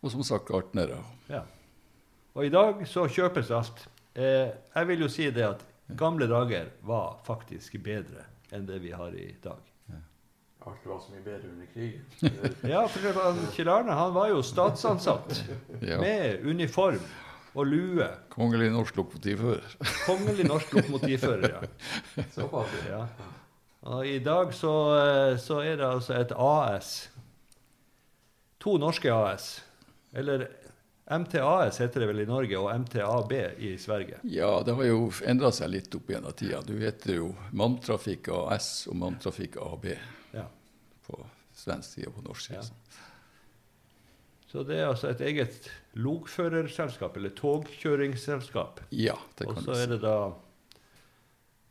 Og 0.00 0.12
som 0.12 0.24
sagt 0.26 0.48
gartnere. 0.48 0.98
Ja. 1.30 1.44
Og 2.34 2.46
i 2.46 2.52
dag 2.52 2.84
så 2.88 3.06
kjøpes 3.10 3.50
alt. 3.54 3.86
Eh, 4.14 4.50
jeg 4.74 4.90
vil 4.90 5.06
jo 5.06 5.10
si 5.12 5.30
det 5.34 5.46
at 5.46 5.64
gamle 5.96 6.28
dager 6.30 6.70
var 6.86 7.20
faktisk 7.26 7.78
bedre 7.84 8.26
enn 8.52 8.66
det 8.68 8.80
vi 8.82 8.92
har 8.96 9.14
i 9.14 9.30
dag. 9.42 9.69
Alt 10.68 10.84
var 10.84 10.98
så 11.00 11.14
mye 11.14 11.22
bedre 11.24 11.48
under 11.54 11.66
krigen. 11.72 12.04
Ja, 12.72 12.82
for 12.92 13.00
det 13.06 13.14
var, 13.16 13.38
Kjell 13.56 13.68
Arne 13.72 13.94
han 13.96 14.12
var 14.12 14.28
jo 14.28 14.42
statsansatt 14.44 15.38
Ja. 15.90 15.96
med 16.02 16.44
uniform 16.44 17.00
og 17.54 17.66
lue. 17.66 18.06
Kongelig 18.30 18.68
norsk 18.74 18.96
lokomotivfører. 19.00 19.72
Kongelig 20.06 20.44
norsk 20.46 20.74
lokomotivfører, 20.76 21.54
ja. 21.56 22.24
Såpass. 22.34 22.76
ja. 22.88 23.00
Og 23.90 24.04
I 24.06 24.18
dag 24.20 24.52
så, 24.54 24.74
eh, 25.00 25.36
så 25.40 25.62
er 25.64 25.80
det 25.80 25.86
altså 25.88 26.14
et 26.20 26.34
AS. 26.36 26.92
To 28.60 28.76
norske 28.78 29.10
AS. 29.10 29.48
Eller 30.12 30.46
MTAS 31.10 31.80
heter 31.82 32.04
det 32.04 32.06
vel 32.12 32.20
i 32.22 32.28
Norge, 32.28 32.58
og 32.60 32.68
MTAB 32.84 33.32
i 33.58 33.72
Sverige. 33.82 34.20
Ja, 34.30 34.60
det 34.62 34.76
har 34.78 34.84
jo 34.86 35.08
endra 35.26 35.50
seg 35.56 35.72
litt 35.72 35.94
opp 35.98 36.12
gjennom 36.12 36.36
tida. 36.38 36.60
Du 36.62 36.76
heter 36.78 37.16
jo 37.16 37.32
Malmtrafikk 37.56 38.28
AS 38.36 38.84
og 38.92 39.00
Malmtrafikk 39.00 39.56
AB. 39.64 39.88
På 41.10 41.20
svensk 41.60 41.96
side 41.98 42.08
og 42.10 42.14
på 42.20 42.24
norsk 42.28 42.46
side. 42.46 42.62
Ja. 42.62 43.06
Så 44.50 44.64
det 44.66 44.80
er 44.80 44.88
altså 44.90 45.10
et 45.12 45.20
eget 45.22 45.68
logførerselskap, 45.94 47.16
eller 47.20 47.30
togkjøringsselskap. 47.38 48.80
Ja, 48.90 49.14
det 49.38 49.46
Og 49.46 49.54
kan 49.54 49.62
så 49.62 49.70
du 49.70 49.76
si. 49.78 49.82
er 49.84 49.92
det 49.92 50.00
da 50.02 50.14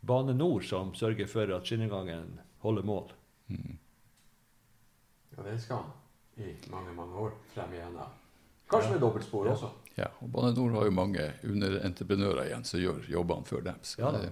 Bane 0.08 0.32
Nor 0.38 0.64
som 0.64 0.94
sørger 0.96 1.28
for 1.28 1.52
at 1.58 1.68
skinnegangen 1.68 2.38
holder 2.64 2.86
mål. 2.88 3.10
Ja, 5.36 5.44
det 5.44 5.58
skal 5.62 5.82
han 5.84 5.92
i 6.40 6.54
mange, 6.72 6.94
mange 6.96 7.16
år 7.20 7.34
frem 7.54 7.74
igjennom. 7.76 8.16
Kanskje 8.72 8.92
med 8.96 9.02
dobbeltspor 9.04 9.48
Ja. 9.50 9.52
også. 9.58 9.70
Ja, 9.98 10.08
og 10.22 10.32
Bane 10.32 10.54
NOR 10.56 10.72
har 10.78 10.86
jo 10.88 10.92
mange 10.96 11.34
underentreprenører 11.44 12.46
igjen 12.48 12.64
som 12.64 12.80
gjør 12.80 13.04
jobbene 13.12 13.46
for 13.46 13.62
dem. 13.66 13.76
Så 13.84 14.00
Ja 14.00 14.12
Det 14.16 14.32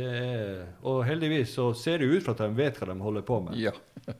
er, 0.00 0.66
og 0.88 1.02
heldigvis 1.04 1.54
så 1.58 1.70
ser 1.76 1.98
det 2.02 2.08
ut 2.08 2.22
for 2.24 2.32
at 2.32 2.42
de 2.44 2.56
vet 2.56 2.78
hva 2.80 2.88
de 2.92 2.96
holder 3.02 3.22
på 3.28 3.40
med. 3.44 3.58
ja. 3.60 3.72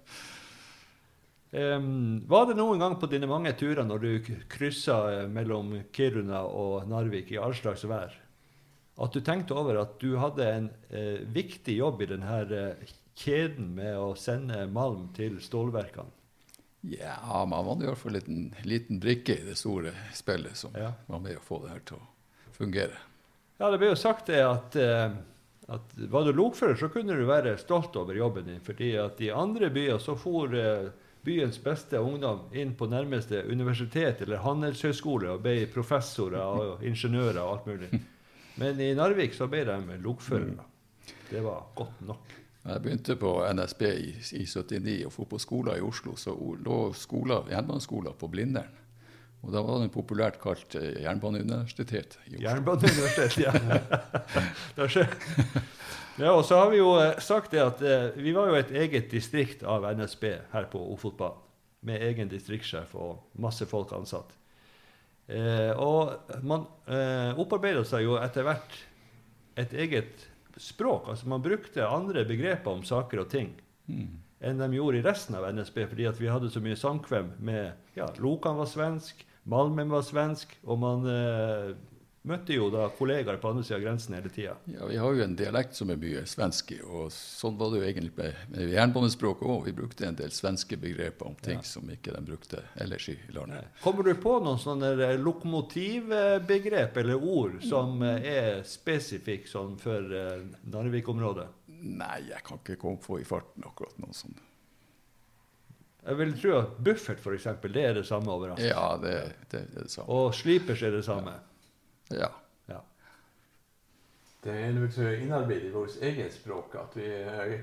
um, 1.53 2.21
var 2.29 2.47
det 2.49 2.57
noen 2.59 2.81
gang 2.83 2.97
på 3.01 3.09
dine 3.11 3.29
mange 3.31 3.53
turer 3.59 3.85
når 3.87 4.03
du 4.05 4.11
kryssa 4.53 4.99
eh, 5.13 5.29
mellom 5.33 5.75
Kiruna 5.95 6.45
og 6.49 6.89
Narvik 6.91 7.33
i 7.35 7.41
all 7.41 7.55
slags 7.57 7.85
vær, 7.89 8.15
at 9.03 9.15
du 9.17 9.21
tenkte 9.25 9.57
over 9.57 9.81
at 9.81 9.95
du 10.03 10.17
hadde 10.21 10.49
en 10.49 10.67
uh, 10.93 11.21
viktig 11.33 11.79
jobb 11.81 12.03
i 12.05 12.11
denne 12.13 12.41
eh, 12.45 12.91
kjeden 13.19 13.73
med 13.77 13.97
å 14.01 14.13
sende 14.17 14.67
malm 14.73 15.09
til 15.17 15.41
stålverkene? 15.45 16.19
ja, 16.83 17.45
man 17.47 17.63
var 17.65 17.79
i 17.79 17.87
hvert 17.87 17.99
fall 18.01 18.17
en 18.17 18.19
liten, 18.19 18.47
liten 18.67 18.99
brikke 18.99 19.37
i 19.39 19.45
det 19.47 19.55
store 19.61 19.93
spillet 20.19 20.57
som 20.59 20.73
Ja. 20.75 20.89
var 21.07 21.21
med 21.23 21.37
å 21.39 21.43
få 21.45 21.61
det 21.63 21.71
her 21.71 21.83
til 21.87 22.01
å 22.01 22.09
fungere. 22.57 22.97
Ja, 23.61 23.69
det 23.71 23.79
ble 23.79 23.93
jo 23.93 23.99
sagt 24.01 24.27
det 24.27 24.41
at, 24.43 24.75
eh, 24.75 25.13
at 25.69 25.95
var 26.11 26.25
du 26.27 26.33
lokfører, 26.33 26.77
så 26.77 26.89
kunne 26.91 27.17
du 27.17 27.25
være 27.29 27.55
stolt 27.61 27.97
over 27.97 28.17
jobben 28.17 28.49
din. 28.49 28.61
fordi 28.61 28.97
at 28.97 29.21
i 29.21 29.31
andre 29.31 29.71
byer 29.71 29.99
så 29.99 30.17
for 30.17 30.55
eh, 30.55 30.91
byens 31.23 31.59
beste 31.63 32.01
ungdom 32.01 32.49
inn 32.53 32.75
på 32.75 32.87
nærmeste 32.91 33.45
universitet 33.47 34.21
eller 34.21 34.43
handelshøyskole 34.43 35.31
og 35.31 35.43
ble 35.45 35.67
professorer 35.71 36.43
og 36.43 36.83
ingeniører 36.83 37.41
og 37.41 37.53
alt 37.53 37.67
mulig. 37.67 38.03
Men 38.61 38.81
i 38.81 38.93
Narvik 38.95 39.35
så 39.35 39.47
ble 39.49 39.65
de 39.65 39.99
lokførere. 40.03 40.67
Det 41.31 41.41
var 41.41 41.67
godt 41.75 42.01
nok. 42.07 42.35
Da 42.63 42.77
jeg 42.77 42.83
begynte 42.83 43.17
på 43.19 43.31
NSB 43.55 43.83
i, 43.83 44.11
i 44.39 44.45
79 44.47 45.07
og 45.07 45.13
for 45.13 45.31
på 45.31 45.39
skoler 45.43 45.79
i 45.79 45.83
Oslo, 45.83 46.15
så 46.17 46.35
lå 46.35 46.93
skoler, 46.95 47.49
jernbaneskoler 47.51 48.15
på 48.19 48.29
Blindern. 48.31 48.82
Og 49.43 49.51
da 49.51 49.63
var 49.67 49.81
den 49.83 49.91
populært 49.91 50.37
kalt 50.43 50.77
eh, 50.79 51.01
Jernbaneuniversitetet. 51.03 52.19
Jernbaneuniversitet, 52.39 53.41
ja. 53.43 53.53
Ja. 56.21 56.33
Og 56.37 56.45
så 56.45 56.59
har 56.61 56.69
vi 56.71 56.79
jo 56.79 56.93
eh, 57.01 57.17
sagt 57.25 57.55
det 57.55 57.63
at 57.65 57.81
eh, 57.83 58.11
vi 58.23 58.35
var 58.37 58.51
jo 58.53 58.59
et 58.61 58.71
eget 58.77 59.09
distrikt 59.11 59.65
av 59.65 59.87
NSB 59.97 60.29
her 60.53 60.69
på 60.73 60.83
Ofotbanen. 60.95 61.41
Med 61.83 61.99
egen 62.07 62.29
distriktssjef 62.31 62.93
og 62.95 63.25
masse 63.43 63.67
folk 63.67 63.91
ansatt. 63.97 64.37
Eh, 65.27 65.73
og 65.75 66.13
man 66.47 66.69
eh, 66.87 67.33
opparbeida 67.43 67.83
seg 67.89 68.05
jo 68.07 68.15
etter 68.23 68.47
hvert 68.47 68.77
et 69.59 69.73
eget 69.75 70.29
språk. 70.63 71.09
Altså 71.11 71.27
man 71.33 71.43
brukte 71.43 71.83
andre 71.89 72.23
begreper 72.29 72.71
om 72.77 72.87
saker 72.87 73.25
og 73.27 73.31
ting 73.35 73.55
Mm. 73.91 74.21
enn 74.47 74.61
de 74.63 74.77
gjorde 74.77 75.01
i 75.01 75.03
resten 75.03 75.35
av 75.35 75.43
NSB, 75.51 75.81
fordi 75.91 76.05
at 76.07 76.21
vi 76.21 76.29
hadde 76.31 76.47
så 76.55 76.61
mye 76.63 76.77
samkvem 76.79 77.33
med 77.43 77.73
ja, 77.99 78.07
Lokan 78.23 78.55
var 78.61 78.69
svensk, 78.71 79.25
Malmen 79.45 79.91
var 79.91 80.03
svensk, 80.07 80.53
og 80.65 80.79
man 80.79 81.07
eh, 81.11 81.73
møtte 82.31 82.55
jo 82.55 82.69
da 82.71 82.85
kollegaer 82.95 83.41
på 83.43 83.51
andre 83.51 83.65
siden 83.67 83.81
av 83.81 83.83
grensen 83.83 84.15
hele 84.15 84.31
tida. 84.31 84.53
Ja, 84.71 84.87
Vi 84.87 84.99
har 85.03 85.17
jo 85.19 85.25
en 85.25 85.33
dialekt 85.35 85.75
som 85.75 85.91
er 85.91 85.99
mye 85.99 86.21
svensk 86.31 86.71
og 86.87 87.09
sånn 87.11 87.57
var 87.59 87.73
det 87.73 87.81
jo 87.81 87.89
egentlig 87.89 88.13
med, 88.21 88.37
med 88.53 88.71
jernbanespråket 88.71 89.43
òg. 89.51 89.65
Vi 89.67 89.75
brukte 89.81 90.07
en 90.07 90.15
del 90.21 90.31
svenske 90.31 90.79
begreper 90.79 91.27
om 91.27 91.35
ting 91.43 91.59
Ja. 91.59 91.67
som 91.67 91.91
ikke 91.91 92.15
de 92.15 92.23
brukte 92.29 92.63
ellers 92.79 93.09
i 93.11 93.17
landet. 93.35 93.67
Kommer 93.83 94.07
du 94.07 94.15
på 94.23 94.37
noen 94.47 94.63
sånne 94.63 94.93
eh, 95.09 95.17
lokomotivbegrep 95.19 96.97
eller 97.03 97.19
ord 97.27 97.59
som 97.67 97.99
eh, 98.07 98.23
er 98.37 98.63
spesifikke 98.63 99.51
sånn 99.51 99.75
for 99.83 100.15
eh, 100.15 100.47
Narvik-området? 100.71 101.49
Nei, 101.83 102.21
jeg 102.31 102.45
kan 102.47 102.63
ikke 102.63 102.79
komme 102.79 103.03
på 103.03 103.19
i 103.19 103.27
farten 103.27 103.67
akkurat 103.67 103.99
noe 103.99 104.15
sånt. 104.15 104.39
Jeg 106.03 106.19
vil 106.19 106.33
tro 106.43 106.55
at 106.59 106.71
buffert, 106.83 107.21
for 107.23 107.35
eksempel, 107.37 107.73
det 107.75 107.85
er 107.87 107.93
det 107.95 108.07
samme 108.09 108.33
overalt. 108.33 108.59
Ja, 108.65 108.97
det, 109.03 109.13
det, 109.53 109.61
det 109.71 109.79
er 109.79 109.87
det 109.87 109.91
samme. 109.93 110.09
Og 110.11 110.35
slipers 110.35 110.83
er 110.83 110.91
det 110.97 111.05
samme. 111.07 111.37
Ja. 112.11 112.29
Ja. 112.69 112.81
Det 114.43 114.57
er 114.65 114.73
nok 114.75 114.91
så 114.93 115.13
innarbeidet 115.15 115.69
i 115.69 115.73
vårt 115.77 116.01
eget 116.03 116.35
språk 116.35 116.75
at 116.81 116.97
vi 116.99 117.07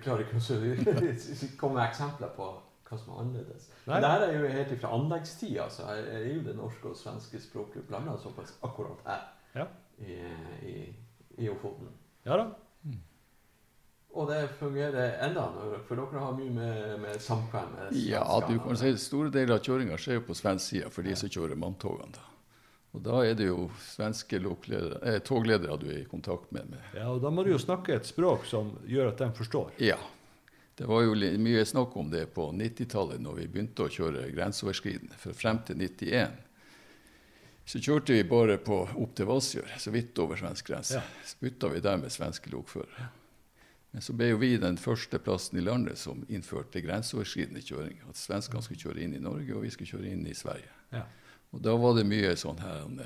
klarer 0.03 0.23
ikke 0.23 0.39
å 0.39 1.57
komme 1.59 1.81
med 1.81 1.89
eksempler 1.89 2.31
på 2.37 2.47
hva 2.89 2.97
som 2.97 3.11
er 3.13 3.19
annerledes. 3.25 3.67
Men 3.85 4.01
det 4.01 4.13
her 4.13 4.23
er 4.29 4.31
jo 4.37 4.53
helt 4.55 4.71
fra 4.81 4.93
anleggstida, 4.95 5.67
så 5.69 5.89
er 5.91 6.07
er 6.15 6.23
jo 6.31 6.39
det 6.47 6.55
norske 6.57 6.89
og 6.93 6.97
svenske 6.97 7.41
språket 7.43 7.85
blanda 7.91 8.15
såpass 8.23 8.55
akkurat 8.65 9.03
her 9.05 9.27
Ja. 9.59 9.67
i, 9.99 10.15
i, 10.65 10.73
i 11.43 11.49
Ofoten. 11.51 11.91
Ja 12.25 12.39
da. 12.39 12.47
Og 14.17 14.27
det 14.27 14.49
fungerer 14.59 15.19
enda, 15.27 15.43
når- 15.53 15.83
for 15.87 15.95
dere 15.95 16.19
har 16.19 16.33
mye 16.33 16.49
med, 16.49 16.99
med 17.01 17.21
samkvem 17.21 17.75
ja, 17.93 18.23
du 18.47 18.57
kan 18.59 18.77
si 18.77 18.95
store 18.97 19.29
deler 19.29 19.55
av 19.59 19.61
kjøringa 19.61 19.97
skjer 20.01 20.17
jo 20.17 20.21
på 20.25 20.35
svensk 20.35 20.65
side 20.65 20.89
for 20.91 21.03
de 21.05 21.15
som 21.15 21.29
kjører 21.29 21.55
manntogene. 21.55 22.11
da. 22.17 22.25
Og 22.97 23.03
da 23.05 23.19
er 23.21 23.35
det 23.37 23.45
jo 23.51 23.67
svenske 23.85 24.39
eh, 24.41 25.19
togledere 25.21 25.77
du 25.77 25.87
er 25.91 25.99
i 26.01 26.05
kontakt 26.09 26.51
med. 26.51 26.69
med. 26.71 26.79
Ja, 26.95 27.11
og 27.11 27.21
da 27.21 27.29
må 27.29 27.43
du 27.45 27.51
jo 27.51 27.59
snakke 27.61 27.93
et 27.93 28.05
språk 28.09 28.45
som 28.49 28.71
gjør 28.87 29.11
at 29.11 29.17
de 29.21 29.29
forstår. 29.37 29.71
Ja. 29.77 29.97
Det 30.75 30.87
var 30.87 31.03
jo 31.03 31.13
mye 31.13 31.65
snakk 31.67 31.95
om 31.99 32.09
det 32.09 32.33
på 32.33 32.49
90-tallet, 32.55 33.19
når 33.21 33.35
vi 33.35 33.47
begynte 33.47 33.83
å 33.85 33.91
kjøre 33.91 34.31
grenseoverskridende. 34.33 35.17
For 35.19 35.33
frem 35.37 35.59
til 35.67 35.75
91 35.75 36.31
så 37.69 37.77
kjørte 37.77 38.15
vi 38.15 38.23
bare 38.25 38.55
på, 38.57 38.79
opp 38.97 39.11
til 39.13 39.27
Vassjør, 39.29 39.67
så 39.77 39.91
vidt 39.93 40.17
over 40.17 40.39
svensk 40.39 40.71
grense. 40.71 40.95
Ja. 40.97 41.03
Så 41.21 41.35
bytta 41.43 41.69
vi 41.69 41.81
der 41.85 41.99
med 42.01 42.09
svenske 42.09 42.49
lokførere. 42.49 43.09
Men 43.91 44.05
så 44.05 44.13
ble 44.13 44.27
jo 44.29 44.41
vi 44.41 44.51
den 44.61 44.77
første 44.77 45.17
plassen 45.21 45.57
i 45.57 45.63
landet 45.65 45.97
som 45.97 46.21
innførte 46.29 46.81
grenseoverskridende 46.85 47.63
kjøring. 47.65 48.03
At 48.09 48.19
svenskene 48.21 48.61
skulle 48.65 48.83
kjøre 48.83 49.01
inn 49.05 49.15
i 49.17 49.23
Norge, 49.23 49.55
og 49.55 49.65
vi 49.65 49.71
skulle 49.73 49.89
kjøre 49.89 50.11
inn 50.11 50.27
i 50.29 50.35
Sverige. 50.37 50.69
Ja. 50.93 51.07
Og 51.49 51.63
da 51.65 51.73
var 51.81 51.97
det 51.97 52.05
mye 52.05 52.35
sånn 52.37 52.61
her 52.61 52.83
en 52.83 53.01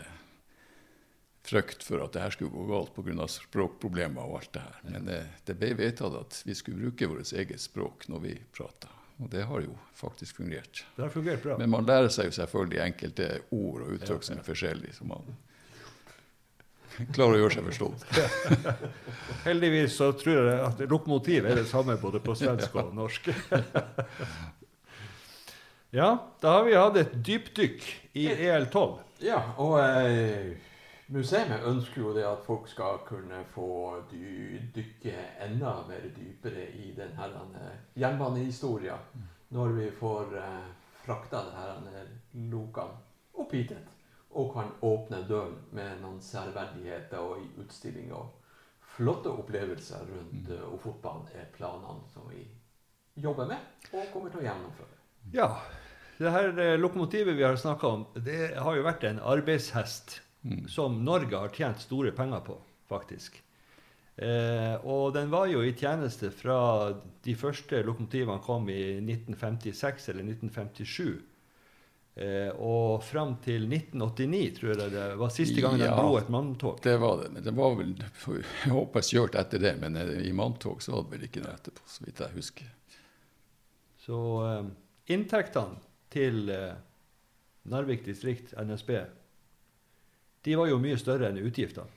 frykt 1.44 1.84
for 1.84 2.04
at 2.04 2.16
det 2.16 2.24
her 2.24 2.36
skulle 2.36 2.52
gå 2.52 2.66
galt 2.68 2.92
pga. 2.96 3.28
språkproblemer 3.28 4.28
og 4.28 4.42
alt 4.42 4.52
det 4.56 4.66
her. 4.66 4.82
Men 4.88 5.08
det, 5.08 5.22
det 5.48 5.56
ble 5.60 5.72
vedtatt 5.80 6.20
at 6.20 6.42
vi 6.48 6.56
skulle 6.56 6.84
bruke 6.86 7.10
vårt 7.12 7.32
eget 7.32 7.64
språk 7.64 8.08
når 8.12 8.28
vi 8.28 8.36
prata. 8.56 8.92
Og 9.22 9.30
det 9.32 9.44
har 9.48 9.62
jo 9.62 9.76
faktisk 9.96 10.40
fungert. 10.42 10.86
Det 10.96 11.04
har 11.06 11.12
fungert 11.14 11.44
bra. 11.44 11.58
Men 11.58 11.72
man 11.72 11.86
lærer 11.88 12.10
seg 12.12 12.32
jo 12.32 12.36
selvfølgelig 12.40 12.80
enkelte 12.84 13.28
ord 13.52 13.84
og 13.86 13.98
uttrykk 13.98 14.26
som 14.28 14.40
er 14.40 14.48
forskjellige, 14.48 14.96
som 14.98 15.12
man 15.14 15.36
klarer 17.14 17.38
å 17.38 17.42
gjøre 17.44 17.56
seg 17.56 17.70
forstått. 17.70 18.04
Heldigvis 19.48 19.96
så 20.00 20.12
tror 20.18 20.50
jeg 20.50 20.60
at 20.68 20.84
lokomotiv 20.90 21.48
er 21.50 21.62
det 21.62 21.68
samme 21.70 21.96
både 22.02 22.22
på 22.24 22.36
svensk 22.38 22.76
og 22.80 22.94
norsk. 22.98 23.30
ja, 26.00 26.10
da 26.44 26.58
har 26.58 26.68
vi 26.68 26.78
hatt 26.78 27.00
et 27.02 27.16
dypdykk 27.26 27.88
i 28.20 28.28
E 28.34 28.52
EL12. 28.52 29.00
Ja, 29.24 29.40
og 29.62 29.78
eh, 29.80 30.54
museet 31.14 31.66
ønsker 31.66 32.02
jo 32.02 32.14
det 32.16 32.26
at 32.28 32.44
folk 32.46 32.68
skal 32.72 33.02
kunne 33.08 33.44
få 33.54 34.02
dy 34.12 34.60
dykke 34.76 35.16
enda 35.46 35.78
mer 35.88 36.10
dypere 36.16 36.68
i 36.80 36.92
denne 36.98 37.30
eh, 37.62 37.78
jernbanehistorien 38.00 39.30
når 39.54 39.76
vi 39.78 39.90
får 40.00 40.38
eh, 40.42 40.70
frakta 41.06 41.44
denne 41.50 42.06
eh, 42.06 42.88
opp 43.34 43.54
hit 43.54 43.74
og 44.34 44.54
kan 44.56 44.74
åpne 44.82 45.22
døren 45.30 45.56
med 45.76 46.02
noen 46.02 46.20
særverdigheter 46.22 47.22
og 47.22 47.44
i 47.44 47.48
utstilling 47.62 48.12
og 48.14 48.32
flotte 48.96 49.32
opplevelser 49.32 50.04
rundt 50.10 50.52
uh, 50.54 50.68
Ofotbanen 50.74 51.32
er 51.38 51.48
planene 51.56 52.06
som 52.14 52.28
vi 52.30 52.44
jobber 53.22 53.50
med 53.50 53.94
og 53.94 54.12
kommer 54.14 54.34
til 54.34 54.44
å 54.44 54.46
gjennomføre. 54.50 55.00
Ja, 55.34 55.50
Det 56.18 56.30
her 56.30 56.52
eh, 56.62 56.76
lokomotivet 56.78 57.34
vi 57.36 57.44
har 57.44 57.56
snakka 57.58 57.88
om, 57.90 58.04
det 58.14 58.54
har 58.58 58.76
jo 58.78 58.84
vært 58.86 59.04
en 59.10 59.20
arbeidshest 59.20 60.20
Mm. 60.44 60.68
som 60.68 61.06
Norge 61.06 61.38
har 61.38 61.50
tjent 61.56 61.80
store 61.80 62.12
penger 62.12 62.40
på, 62.44 62.58
faktisk. 62.90 63.40
Eh, 64.16 64.76
og 64.86 65.14
den 65.16 65.32
var 65.32 65.48
jo 65.48 65.64
i 65.64 65.74
tjeneste 65.74 66.30
fra 66.36 66.92
de 67.24 67.36
første 67.36 67.80
lokomotivene 67.88 68.44
kom 68.44 68.68
i 68.70 69.00
1956 69.00 70.10
eller 70.12 70.28
1957. 70.28 71.22
Eh, 72.16 72.50
og 72.62 73.02
fram 73.04 73.40
til 73.42 73.64
1989, 73.66 74.52
tror 74.60 74.70
jeg 74.76 74.92
det 74.94 75.06
var 75.18 75.32
siste 75.34 75.62
gangen 75.64 75.80
Ja. 75.82 75.96
den 75.96 75.98
dro 75.98 76.18
et 76.20 76.30
manntog. 76.30 76.82
Det 76.84 76.94
var 77.02 77.24
det. 77.24 77.32
Men 77.34 77.44
det 77.44 77.54
var 77.58 77.76
vel 77.76 77.96
Jeg 77.98 78.72
håper 78.72 79.02
jeg 79.02 79.10
kjørte 79.18 79.40
etter 79.42 79.60
det, 79.60 79.74
men 79.82 79.98
eh, 79.98 80.22
i 80.28 80.32
manntog 80.32 80.82
så 80.82 80.94
var 80.94 81.04
det 81.08 81.16
vel 81.18 81.26
ikke 81.30 81.42
noe 81.42 81.56
etterpå, 81.58 81.82
så 81.90 82.06
vidt 82.06 82.22
jeg 82.22 82.36
husker. 82.38 82.70
Så 84.06 84.20
eh, 84.46 84.70
inntektene 85.16 85.82
til 86.14 86.50
eh, 86.54 86.76
Narvik 87.66 88.06
distrikt, 88.06 88.54
NSB, 88.60 88.92
de 90.44 90.56
var 90.60 90.68
jo 90.68 90.78
mye 90.84 90.98
større 91.00 91.30
enn 91.32 91.40
utgiftene. 91.40 91.88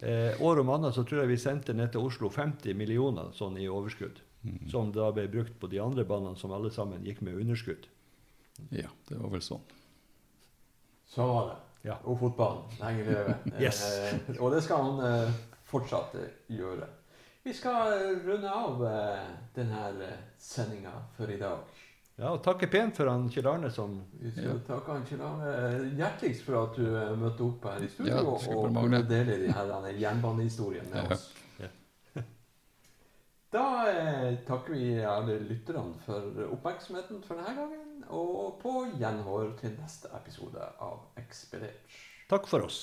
Eh, 0.00 0.42
år 0.42 0.60
om 0.60 0.70
annet 0.74 0.94
så 0.96 1.04
tror 1.04 1.22
jeg 1.22 1.28
vi 1.30 1.36
sendte 1.40 1.72
ned 1.76 1.92
til 1.92 2.04
Oslo 2.04 2.28
50 2.32 2.74
millioner 2.76 3.30
sånn 3.36 3.56
i 3.60 3.68
overskudd. 3.68 4.18
Mm. 4.42 4.66
Som 4.70 4.90
da 4.92 5.10
ble 5.14 5.28
brukt 5.28 5.54
på 5.60 5.68
de 5.72 5.78
andre 5.80 6.04
banene 6.08 6.36
som 6.36 6.52
alle 6.52 6.70
sammen 6.70 7.04
gikk 7.06 7.22
med 7.24 7.38
underskudd. 7.40 7.86
Ja, 8.70 8.88
det 9.08 9.18
var 9.20 9.30
vel 9.32 9.42
sånn. 9.44 9.64
Sånn 11.12 11.28
var 11.32 11.48
det. 11.50 11.56
Ja. 11.86 11.96
Og 12.04 12.18
fotballen 12.18 12.78
lenge 12.80 13.04
leve. 13.06 13.34
Yes. 13.62 13.82
Eh, 13.86 14.36
og 14.42 14.50
det 14.54 14.62
skal 14.66 14.82
han 14.82 15.02
eh, 15.06 15.34
fortsatt 15.70 16.14
eh, 16.18 16.30
gjøre. 16.56 16.88
Vi 17.46 17.52
skal 17.54 17.92
eh, 17.94 18.16
runde 18.26 18.50
av 18.50 18.80
eh, 18.90 19.26
denne 19.54 20.08
sendinga 20.42 20.96
for 21.16 21.30
i 21.30 21.38
dag. 21.38 21.62
Ja, 22.16 22.30
og 22.32 22.40
takke 22.42 22.66
pent 22.72 22.96
for 22.96 23.10
han 23.12 23.26
Kjell 23.28 23.46
Arne 23.50 23.68
som 23.70 23.98
Ja. 24.40 24.54
takke 24.66 24.94
han 24.96 25.02
Kjell 25.06 25.20
Arne 25.20 25.90
hjerteligst 25.98 26.46
for 26.46 26.58
at 26.62 26.78
du 26.80 26.86
eh, 26.88 27.10
møtte 27.20 27.44
opp 27.44 27.66
her 27.68 27.84
i 27.84 27.90
studio 27.92 28.14
Ja, 28.14 28.22
og 28.24 28.72
kunne 28.80 29.02
dele 29.06 29.36
de 29.44 29.50
her 29.52 29.68
denne 29.68 29.92
jernbanehistorien 30.00 30.88
med 30.94 31.12
oss. 31.12 31.26
Ja. 31.60 31.68
da 33.56 33.66
eh, 33.92 34.30
takker 34.48 34.74
vi 34.74 34.88
alle 35.06 35.36
lytterne 35.44 35.92
for 36.06 36.40
oppmerksomheten 36.56 37.20
for 37.28 37.38
denne 37.38 37.54
gangen, 37.60 37.85
og 38.14 38.58
på 38.62 38.74
gjenhør 39.00 39.54
til 39.60 39.76
neste 39.80 40.10
episode 40.18 40.70
av 40.82 41.06
Expedage. 41.20 41.82
Takk 42.30 42.48
for 42.50 42.66
oss. 42.66 42.82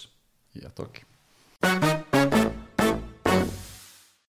Ja, 0.56 0.72
takk. 0.76 1.04